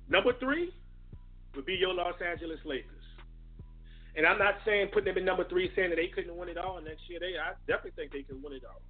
Number 0.08 0.38
three 0.38 0.70
would 1.56 1.66
be 1.66 1.74
your 1.74 1.94
Los 1.94 2.14
Angeles 2.22 2.60
Lakers. 2.66 3.02
And 4.16 4.28
I'm 4.30 4.38
not 4.38 4.62
saying 4.64 4.94
putting 4.94 5.10
them 5.10 5.18
in 5.18 5.26
number 5.26 5.44
three, 5.50 5.72
saying 5.76 5.90
that 5.90 5.96
they 5.96 6.14
couldn't 6.14 6.38
win 6.38 6.50
it 6.50 6.58
all 6.58 6.80
next 6.86 7.10
year. 7.10 7.20
They, 7.20 7.34
I 7.34 7.58
definitely 7.66 7.98
think 7.98 8.14
they 8.14 8.22
can 8.22 8.44
win 8.44 8.54
it 8.54 8.64
all. 8.64 8.86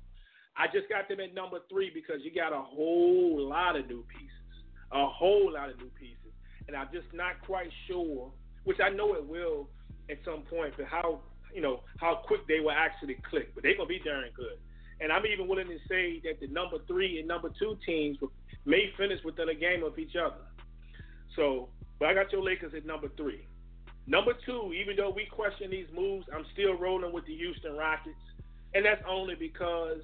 I 0.57 0.67
just 0.67 0.91
got 0.91 1.07
them 1.07 1.23
at 1.23 1.33
number 1.33 1.59
three 1.71 1.89
because 1.93 2.19
you 2.21 2.35
got 2.35 2.51
a 2.51 2.61
whole 2.61 3.39
lot 3.39 3.79
of 3.79 3.87
new 3.87 4.03
pieces, 4.11 4.51
a 4.91 5.07
whole 5.07 5.51
lot 5.53 5.69
of 5.69 5.77
new 5.79 5.91
pieces, 5.99 6.31
and 6.67 6.75
I'm 6.75 6.87
just 6.93 7.07
not 7.13 7.39
quite 7.45 7.71
sure. 7.87 8.31
Which 8.63 8.77
I 8.83 8.89
know 8.89 9.15
it 9.15 9.25
will 9.25 9.69
at 10.09 10.17
some 10.25 10.43
point, 10.43 10.73
but 10.77 10.87
how 10.87 11.21
you 11.55 11.61
know 11.61 11.81
how 11.97 12.15
quick 12.15 12.45
they 12.47 12.59
will 12.59 12.71
actually 12.71 13.15
click. 13.29 13.55
But 13.55 13.63
they're 13.63 13.77
gonna 13.77 13.87
be 13.87 13.99
darn 13.99 14.29
good. 14.35 14.57
And 14.99 15.11
I'm 15.11 15.25
even 15.25 15.47
willing 15.47 15.67
to 15.67 15.79
say 15.89 16.21
that 16.25 16.39
the 16.39 16.47
number 16.47 16.77
three 16.87 17.19
and 17.19 17.27
number 17.27 17.49
two 17.57 17.77
teams 17.85 18.17
may 18.65 18.91
finish 18.97 19.23
within 19.23 19.49
a 19.49 19.55
game 19.55 19.83
of 19.83 19.97
each 19.97 20.15
other. 20.15 20.43
So, 21.35 21.69
but 21.99 22.09
I 22.09 22.13
got 22.13 22.31
your 22.31 22.43
Lakers 22.43 22.73
at 22.73 22.85
number 22.85 23.09
three. 23.17 23.45
Number 24.07 24.33
two, 24.45 24.73
even 24.73 24.95
though 24.95 25.09
we 25.09 25.25
question 25.25 25.71
these 25.71 25.87
moves, 25.93 26.27
I'm 26.33 26.45
still 26.53 26.75
rolling 26.75 27.11
with 27.11 27.25
the 27.25 27.35
Houston 27.35 27.75
Rockets. 27.75 28.15
And 28.73 28.85
that's 28.85 29.01
only 29.07 29.35
because, 29.35 30.01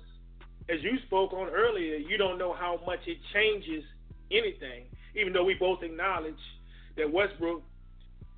as 0.70 0.82
you 0.82 0.98
spoke 1.06 1.34
on 1.34 1.50
earlier, 1.50 1.98
you 1.98 2.18
don't 2.18 2.38
know 2.38 2.54
how 2.54 2.80
much 2.86 3.00
it 3.06 3.18
changes 3.34 3.84
anything, 4.32 4.86
even 5.16 5.34
though 5.34 5.44
we 5.44 5.54
both 5.54 5.84
acknowledge 5.84 6.34
that 6.98 7.12
Westbrook 7.12 7.62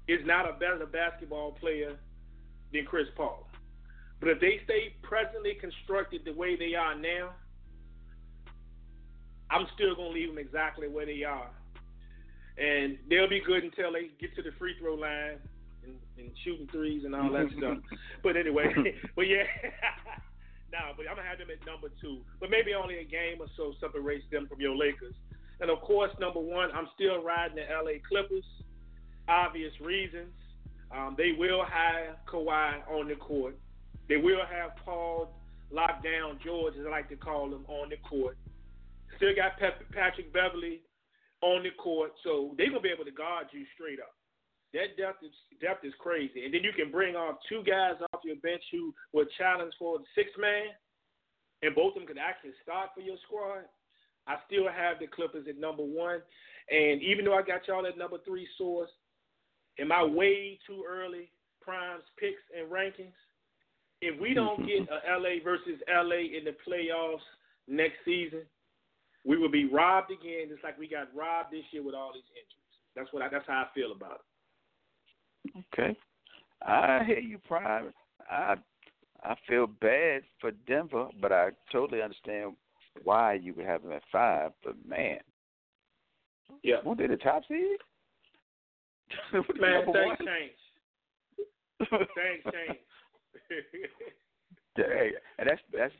is 0.08 0.26
not 0.26 0.50
a 0.50 0.54
better 0.54 0.86
basketball 0.86 1.54
player 1.54 1.98
than 2.74 2.86
Chris 2.86 3.08
Paul. 3.16 3.48
But 4.20 4.30
if 4.30 4.40
they 4.40 4.62
stay 4.64 4.96
presently 5.02 5.54
constructed 5.60 6.22
the 6.26 6.34
way 6.34 6.56
they 6.56 6.76
are 6.76 6.96
now, 6.96 7.32
I'm 9.52 9.68
still 9.76 9.96
going 9.96 10.14
to 10.14 10.18
leave 10.18 10.30
them 10.30 10.38
exactly 10.38 10.88
where 10.88 11.06
they 11.06 11.24
are. 11.24 11.50
And 12.58 12.98
they'll 13.10 13.30
be 13.30 13.42
good 13.46 13.64
until 13.64 13.92
they 13.92 14.10
get 14.20 14.36
to 14.36 14.42
the 14.42 14.52
free 14.58 14.76
throw 14.80 14.96
line 14.96 15.38
and, 15.84 15.96
and 16.18 16.32
shooting 16.44 16.68
threes 16.72 17.04
and 17.06 17.14
all 17.14 17.32
that 17.34 17.48
stuff. 17.58 17.78
But 18.24 18.38
anyway, 18.38 18.72
but 19.16 19.28
yeah. 19.28 19.44
nah, 20.72 20.96
but 20.96 21.06
I'm 21.10 21.16
going 21.20 21.26
to 21.26 21.30
have 21.30 21.38
them 21.38 21.52
at 21.52 21.66
number 21.66 21.90
two. 22.02 22.22
But 22.40 22.50
maybe 22.50 22.74
only 22.74 23.00
a 23.00 23.06
game 23.06 23.42
or 23.42 23.48
so 23.58 23.74
separates 23.80 24.26
them 24.32 24.48
from 24.48 24.62
your 24.62 24.76
Lakers. 24.76 25.16
And 25.60 25.70
of 25.70 25.82
course, 25.82 26.12
number 26.20 26.40
one, 26.40 26.72
I'm 26.72 26.88
still 26.96 27.22
riding 27.22 27.58
the 27.58 27.68
LA 27.70 28.00
Clippers. 28.08 28.46
Obvious 29.28 29.74
reasons. 29.80 30.34
Um, 30.96 31.16
they 31.18 31.32
will 31.38 31.66
have 31.66 32.18
Kawhi 32.32 32.88
on 32.88 33.08
the 33.08 33.16
court. 33.16 33.56
They 34.08 34.18
will 34.18 34.46
have 34.46 34.76
Paul 34.86 35.34
Lockdown 35.74 36.42
George, 36.44 36.76
as 36.80 36.86
I 36.86 36.90
like 36.90 37.10
to 37.10 37.16
call 37.16 37.48
him, 37.48 37.66
on 37.68 37.90
the 37.90 37.98
court. 38.08 38.38
Still 39.18 39.34
got 39.36 39.58
Pep- 39.58 39.92
Patrick 39.92 40.32
Beverley 40.32 40.82
on 41.42 41.64
the 41.64 41.72
court, 41.82 42.12
so 42.24 42.54
they're 42.58 42.70
gonna 42.70 42.82
be 42.82 42.90
able 42.90 43.06
to 43.06 43.12
guard 43.12 43.48
you 43.52 43.66
straight 43.74 44.00
up. 44.00 44.14
That 44.74 44.98
depth 44.98 45.24
is 45.24 45.34
depth 45.60 45.86
is 45.86 45.94
crazy, 46.00 46.46
and 46.46 46.54
then 46.54 46.64
you 46.64 46.74
can 46.74 46.92
bring 46.92 47.16
off 47.16 47.38
two 47.50 47.64
guys 47.64 47.96
off 48.14 48.22
your 48.24 48.38
bench 48.38 48.64
who 48.72 48.94
will 49.14 49.26
challenge 49.38 49.74
for 49.78 50.00
the 50.00 50.06
six 50.16 50.30
man, 50.38 50.74
and 51.62 51.76
both 51.76 51.96
of 51.96 52.02
them 52.02 52.08
could 52.08 52.18
actually 52.18 52.54
start 52.62 52.90
for 52.94 53.02
your 53.02 53.18
squad. 53.26 53.66
I 54.26 54.38
still 54.48 54.70
have 54.70 55.00
the 55.00 55.08
Clippers 55.08 55.48
at 55.50 55.58
number 55.58 55.84
one, 55.84 56.22
and 56.70 57.02
even 57.02 57.26
though 57.26 57.36
I 57.36 57.42
got 57.42 57.68
y'all 57.68 57.86
at 57.86 57.98
number 57.98 58.18
three 58.26 58.48
source, 58.58 58.90
am 59.80 59.92
I 59.92 60.04
way 60.04 60.60
too 60.68 60.84
early? 60.88 61.30
Prime's 61.62 62.04
picks 62.20 62.42
and 62.58 62.72
rankings. 62.72 63.16
If 64.02 64.20
we 64.20 64.34
don't 64.34 64.66
get 64.66 64.88
a 64.90 65.18
LA 65.20 65.44
versus 65.44 65.80
LA 65.88 66.38
in 66.38 66.44
the 66.46 66.56
playoffs 66.68 67.24
next 67.68 67.96
season, 68.04 68.42
we 69.26 69.38
will 69.38 69.52
be 69.52 69.66
robbed 69.66 70.12
again, 70.12 70.50
just 70.50 70.64
like 70.64 70.78
we 70.78 70.88
got 70.88 71.08
robbed 71.16 71.54
this 71.54 71.64
year 71.72 71.84
with 71.84 71.96
all 71.96 72.12
these 72.14 72.24
injuries. 72.32 72.64
That's 72.96 73.12
what 73.14 73.24
I, 73.24 73.30
that's 73.30 73.48
how 73.48 73.64
I 73.64 73.74
feel 73.74 73.94
about 73.94 74.20
it. 75.56 75.64
Okay, 75.74 75.98
I 76.62 77.04
hear 77.06 77.20
you, 77.20 77.38
Prime. 77.38 77.94
I 78.30 78.56
I 79.24 79.36
feel 79.48 79.68
bad 79.68 80.24
for 80.40 80.52
Denver, 80.68 81.08
but 81.22 81.32
I 81.32 81.50
totally 81.72 82.02
understand 82.02 82.54
why 83.04 83.34
you 83.34 83.54
would 83.54 83.66
have 83.66 83.84
them 83.84 83.94
at 83.94 84.04
five. 84.12 84.52
But 84.64 84.76
man, 84.88 85.20
yeah, 86.62 86.76
won't 86.84 87.00
they 87.00 87.08
the 87.08 87.18
top 87.18 87.44
seed? 87.48 87.78
man, 89.60 89.86
things 89.86 90.18
change. 90.20 90.58
things 91.90 92.54
change. 92.54 92.80
hey, 94.76 95.12
and 95.38 95.50
that's 95.50 95.62
that's 95.76 95.94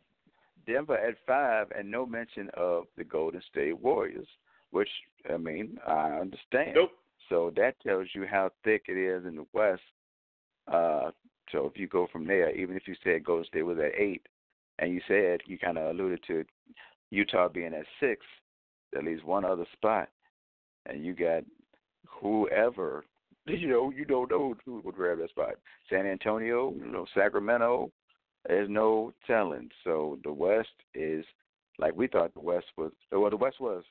Denver 0.66 0.98
at 0.98 1.16
five, 1.28 1.68
and 1.78 1.90
no 1.90 2.06
mention 2.06 2.50
of 2.56 2.86
the 2.98 3.04
Golden 3.04 3.42
State 3.50 3.80
Warriors, 3.80 4.28
which 4.72 4.90
I 5.32 5.38
mean 5.38 5.78
I 5.86 6.12
understand. 6.12 6.76
Nope. 6.76 6.92
So 7.30 7.52
that 7.56 7.80
tells 7.82 8.08
you 8.14 8.26
how 8.30 8.52
thick 8.64 8.84
it 8.88 8.98
is 8.98 9.26
in 9.26 9.36
the 9.36 9.46
West. 9.54 9.82
Uh, 10.72 11.12
so 11.52 11.66
if 11.66 11.78
you 11.78 11.88
go 11.88 12.08
from 12.12 12.26
there, 12.26 12.56
even 12.56 12.76
if 12.76 12.88
you 12.88 12.96
said 13.04 13.24
Golden 13.24 13.46
State 13.46 13.64
was 13.64 13.78
at 13.78 13.98
eight, 13.98 14.26
and 14.80 14.94
you 14.94 15.02
said 15.08 15.42
you 15.46 15.58
kind 15.58 15.78
of 15.78 15.96
alluded 15.96 16.20
to 16.28 16.44
Utah 17.12 17.48
being 17.48 17.74
at 17.74 17.86
six, 18.00 18.26
at 18.98 19.04
least 19.04 19.26
one 19.26 19.46
other 19.46 19.66
spot, 19.74 20.10
and 20.86 21.06
you 21.06 21.14
got 21.14 21.44
whoever 22.22 23.06
you 23.48 23.68
know 23.68 23.92
you 23.92 24.06
don't 24.06 24.32
know 24.32 24.56
who 24.66 24.82
would 24.84 24.96
grab 24.96 25.20
that 25.20 25.30
spot. 25.30 25.56
San 25.90 26.06
Antonio, 26.06 26.74
you 26.74 26.92
know 26.92 27.06
Sacramento, 27.14 27.92
there's 28.48 28.70
no 28.70 29.14
telling. 29.28 29.70
So 29.84 30.18
the 30.24 30.32
West 30.32 30.70
is 30.94 31.26
like 31.78 31.96
we 31.96 32.08
thought 32.08 32.34
the 32.34 32.40
West 32.40 32.68
was. 32.78 32.92
Well, 33.12 33.30
the 33.30 33.38
West 33.38 33.60
was 33.60 33.84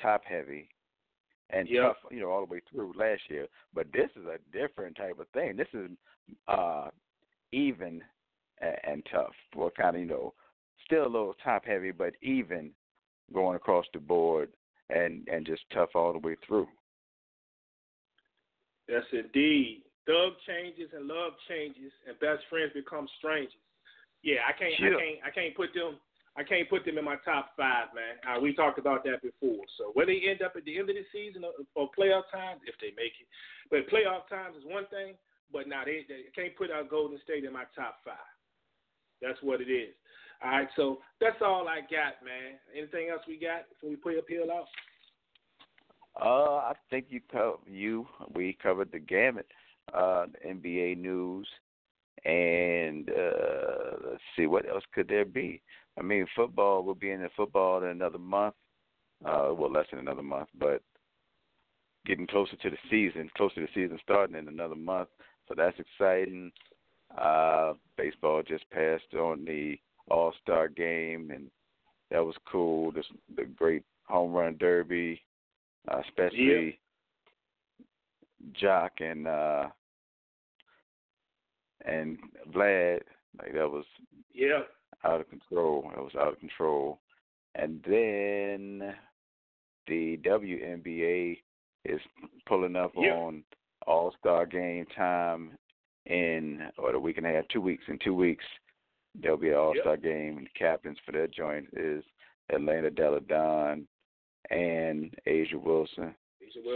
top 0.00 0.22
heavy 0.24 0.68
and 1.50 1.68
yep. 1.68 1.82
tough, 1.82 1.96
you 2.10 2.20
know, 2.20 2.30
all 2.30 2.46
the 2.46 2.52
way 2.52 2.60
through 2.70 2.92
last 2.96 3.22
year. 3.28 3.46
But 3.74 3.86
this 3.92 4.08
is 4.16 4.26
a 4.26 4.38
different 4.56 4.96
type 4.96 5.18
of 5.18 5.28
thing. 5.28 5.56
This 5.56 5.68
is 5.74 5.90
uh 6.48 6.88
even 7.52 8.02
and, 8.60 8.76
and 8.84 9.06
tough. 9.10 9.32
For 9.52 9.70
kind 9.70 9.96
of 9.96 10.02
you 10.02 10.08
know, 10.08 10.34
still 10.84 11.04
a 11.04 11.04
little 11.04 11.36
top 11.44 11.64
heavy, 11.66 11.90
but 11.90 12.14
even 12.22 12.70
going 13.32 13.56
across 13.56 13.86
the 13.92 14.00
board 14.00 14.50
and 14.90 15.26
and 15.28 15.46
just 15.46 15.62
tough 15.72 15.90
all 15.94 16.12
the 16.12 16.18
way 16.18 16.36
through. 16.46 16.68
Yes, 18.88 19.04
indeed. 19.12 19.82
Thug 20.06 20.34
changes 20.46 20.90
and 20.94 21.06
love 21.06 21.32
changes, 21.48 21.92
and 22.08 22.18
best 22.18 22.42
friends 22.50 22.72
become 22.74 23.06
strangers. 23.18 23.62
Yeah, 24.22 24.42
I 24.46 24.52
can't, 24.54 24.74
sure. 24.78 24.96
I 24.96 25.00
can't, 25.00 25.18
I 25.26 25.30
can't 25.30 25.54
put 25.54 25.70
them, 25.74 25.98
I 26.34 26.42
can't 26.42 26.70
put 26.70 26.84
them 26.84 26.98
in 26.98 27.04
my 27.04 27.18
top 27.24 27.54
five, 27.56 27.94
man. 27.94 28.18
Uh, 28.26 28.40
we 28.40 28.54
talked 28.54 28.78
about 28.78 29.04
that 29.04 29.22
before. 29.22 29.62
So 29.78 29.90
where 29.94 30.06
they 30.06 30.22
end 30.26 30.42
up 30.42 30.54
at 30.56 30.64
the 30.64 30.78
end 30.78 30.90
of 30.90 30.96
the 30.96 31.06
season 31.12 31.44
or, 31.44 31.54
or 31.74 31.90
playoff 31.94 32.26
times, 32.30 32.62
if 32.66 32.74
they 32.80 32.90
make 32.98 33.14
it, 33.18 33.28
but 33.70 33.86
playoff 33.90 34.26
times 34.30 34.56
is 34.58 34.66
one 34.66 34.86
thing. 34.90 35.14
But 35.52 35.68
now 35.68 35.84
they, 35.84 36.08
they 36.08 36.32
can't 36.34 36.56
put 36.56 36.70
our 36.72 36.82
Golden 36.82 37.20
State 37.22 37.44
in 37.44 37.52
my 37.52 37.68
top 37.76 38.00
five. 38.02 38.30
That's 39.20 39.38
what 39.42 39.60
it 39.60 39.68
is. 39.68 39.92
All 40.42 40.50
right, 40.50 40.68
so 40.74 40.98
that's 41.20 41.38
all 41.44 41.68
I 41.68 41.82
got, 41.86 42.18
man. 42.24 42.58
Anything 42.74 43.10
else 43.12 43.22
we 43.28 43.38
got 43.38 43.68
before 43.68 43.90
we 43.90 43.96
put 43.96 44.18
appeal 44.18 44.50
out? 44.50 44.66
Uh, 46.20 46.56
I 46.56 46.74
think 46.90 47.06
you 47.08 47.20
co- 47.30 47.60
you 47.66 48.06
we 48.34 48.56
covered 48.62 48.92
the 48.92 48.98
gamut 48.98 49.46
uh, 49.94 50.26
NBA 50.46 50.96
news, 50.98 51.48
and 52.24 53.08
uh, 53.10 53.96
let's 54.10 54.22
see 54.36 54.46
what 54.46 54.68
else 54.68 54.84
could 54.94 55.08
there 55.08 55.24
be. 55.24 55.62
I 55.98 56.02
mean, 56.02 56.26
football 56.36 56.82
will 56.82 56.94
be 56.94 57.10
in 57.10 57.22
the 57.22 57.30
football 57.36 57.82
in 57.82 57.88
another 57.88 58.18
month. 58.18 58.54
Uh, 59.24 59.50
well, 59.54 59.70
less 59.70 59.86
than 59.90 60.00
another 60.00 60.22
month, 60.22 60.48
but 60.58 60.82
getting 62.06 62.26
closer 62.26 62.56
to 62.56 62.70
the 62.70 62.76
season, 62.90 63.30
closer 63.36 63.54
to 63.56 63.60
the 63.62 63.68
season 63.74 63.98
starting 64.02 64.36
in 64.36 64.48
another 64.48 64.74
month. 64.74 65.08
So 65.48 65.54
that's 65.56 65.78
exciting. 65.78 66.50
Uh, 67.16 67.74
baseball 67.96 68.42
just 68.42 68.68
passed 68.70 69.14
on 69.14 69.44
the 69.44 69.78
All 70.10 70.34
Star 70.42 70.68
game, 70.68 71.30
and 71.30 71.50
that 72.10 72.24
was 72.24 72.34
cool. 72.50 72.90
This 72.92 73.06
the 73.36 73.44
great 73.44 73.82
home 74.04 74.32
run 74.32 74.56
derby, 74.58 75.22
uh, 75.90 76.00
especially 76.06 76.78
Joc 78.60 78.90
and 79.00 79.26
uh 79.26 79.68
and 81.84 82.18
Vlad, 82.54 83.00
like 83.38 83.54
that 83.54 83.70
was 83.70 83.84
yeah 84.32 84.60
out 85.04 85.20
of 85.20 85.30
control. 85.30 85.90
It 85.96 86.00
was 86.00 86.14
out 86.18 86.32
of 86.32 86.38
control. 86.38 87.00
And 87.54 87.84
then 87.86 88.94
the 89.86 90.18
WNBA 90.24 91.38
is 91.84 92.00
pulling 92.46 92.76
up 92.76 92.92
yeah. 92.96 93.12
on 93.12 93.42
All 93.86 94.14
Star 94.18 94.46
game 94.46 94.86
time 94.96 95.50
in 96.06 96.62
or 96.78 96.92
the 96.92 96.98
week 96.98 97.18
and 97.18 97.26
a 97.26 97.30
half, 97.30 97.48
two 97.48 97.60
weeks. 97.60 97.84
In 97.88 97.98
two 98.02 98.14
weeks, 98.14 98.44
there'll 99.20 99.36
be 99.36 99.50
an 99.50 99.56
All 99.56 99.74
Star 99.80 99.94
yep. 99.94 100.02
game, 100.02 100.38
and 100.38 100.46
the 100.46 100.58
captains 100.58 100.98
for 101.04 101.12
that 101.12 101.32
joint 101.32 101.66
is 101.76 102.04
Elena 102.52 102.90
Delle 102.90 103.20
Donne 103.20 103.86
and 104.50 105.14
A'ja 105.26 105.60
Wilson. 105.62 106.14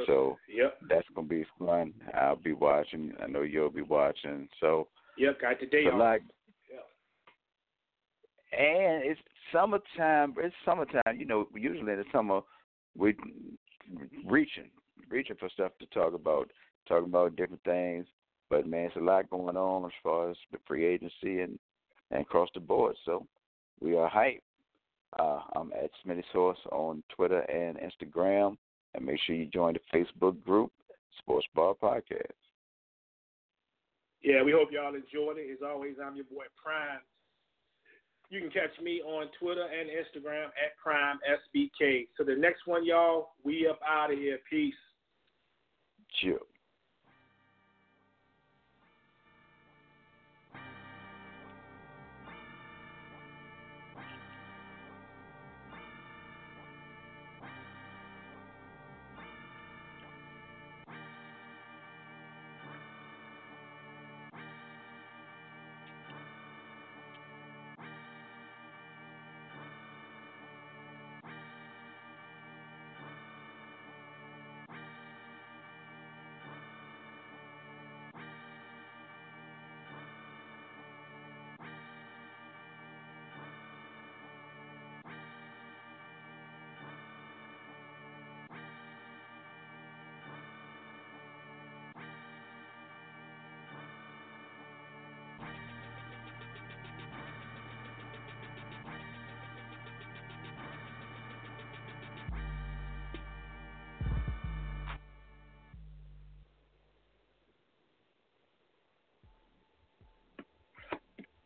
So 0.07 0.39
yep. 0.49 0.79
that's 0.89 1.07
gonna 1.14 1.27
be 1.27 1.45
fun. 1.59 1.93
I'll 2.14 2.37
be 2.37 2.53
watching. 2.53 3.12
I 3.23 3.27
know 3.27 3.43
you'll 3.43 3.69
be 3.71 3.83
watching. 3.83 4.49
So 4.61 4.89
yep, 5.19 5.41
got 5.41 5.61
the 5.61 5.67
day 5.67 5.85
off. 5.85 5.99
Like, 5.99 6.23
yeah. 6.71 6.79
And 8.59 9.05
it's 9.05 9.21
summertime. 9.53 10.35
It's 10.39 10.55
summertime. 10.64 11.19
You 11.19 11.27
know, 11.27 11.49
usually 11.55 11.93
in 11.93 11.99
the 11.99 12.05
summer 12.11 12.41
we 12.97 13.14
reaching, 14.27 14.71
reaching 15.11 15.37
for 15.39 15.51
stuff 15.51 15.73
to 15.81 15.87
talk 15.87 16.14
about, 16.14 16.51
talking 16.89 17.09
about 17.09 17.37
different 17.37 17.62
things. 17.64 18.07
But 18.49 18.67
man, 18.67 18.87
it's 18.87 18.97
a 18.97 19.01
lot 19.01 19.29
going 19.29 19.57
on 19.57 19.85
as 19.85 19.93
far 20.03 20.31
as 20.31 20.37
the 20.53 20.59
free 20.67 20.87
agency 20.87 21.41
and 21.41 21.59
and 22.11 22.23
across 22.23 22.49
the 22.55 22.61
board. 22.61 22.97
So 23.05 23.27
we 23.81 23.97
are 23.97 24.11
hyped. 24.11 24.41
Uh, 25.19 25.41
I'm 25.55 25.73
at 25.73 25.91
Smitty 26.05 26.25
Source 26.33 26.59
on 26.73 27.03
Twitter 27.14 27.41
and 27.41 27.79
Instagram. 27.79 28.57
And 28.95 29.05
make 29.05 29.19
sure 29.27 29.35
you 29.35 29.47
join 29.47 29.75
the 29.75 29.81
Facebook 29.99 30.43
group, 30.43 30.73
Sports 31.19 31.47
Bar 31.55 31.75
Podcast. 31.83 32.33
Yeah, 34.23 34.43
we 34.43 34.53
hope 34.53 34.71
y'all 34.73 34.95
enjoyed 34.95 35.39
it. 35.39 35.53
As 35.53 35.59
always, 35.64 35.95
I'm 36.03 36.17
your 36.17 36.25
boy 36.25 36.45
Prime. 36.62 37.01
You 38.29 38.41
can 38.41 38.51
catch 38.51 38.81
me 38.83 39.01
on 39.03 39.27
Twitter 39.39 39.62
and 39.62 39.89
Instagram 39.89 40.47
at 40.47 40.77
Prime 40.83 41.19
SBK. 41.55 42.09
So 42.17 42.25
the 42.25 42.35
next 42.35 42.67
one, 42.67 42.85
y'all, 42.85 43.29
we 43.45 43.69
up 43.69 43.79
out 43.89 44.12
of 44.12 44.19
here. 44.19 44.39
Peace. 44.51 44.75
Chill. 46.21 46.39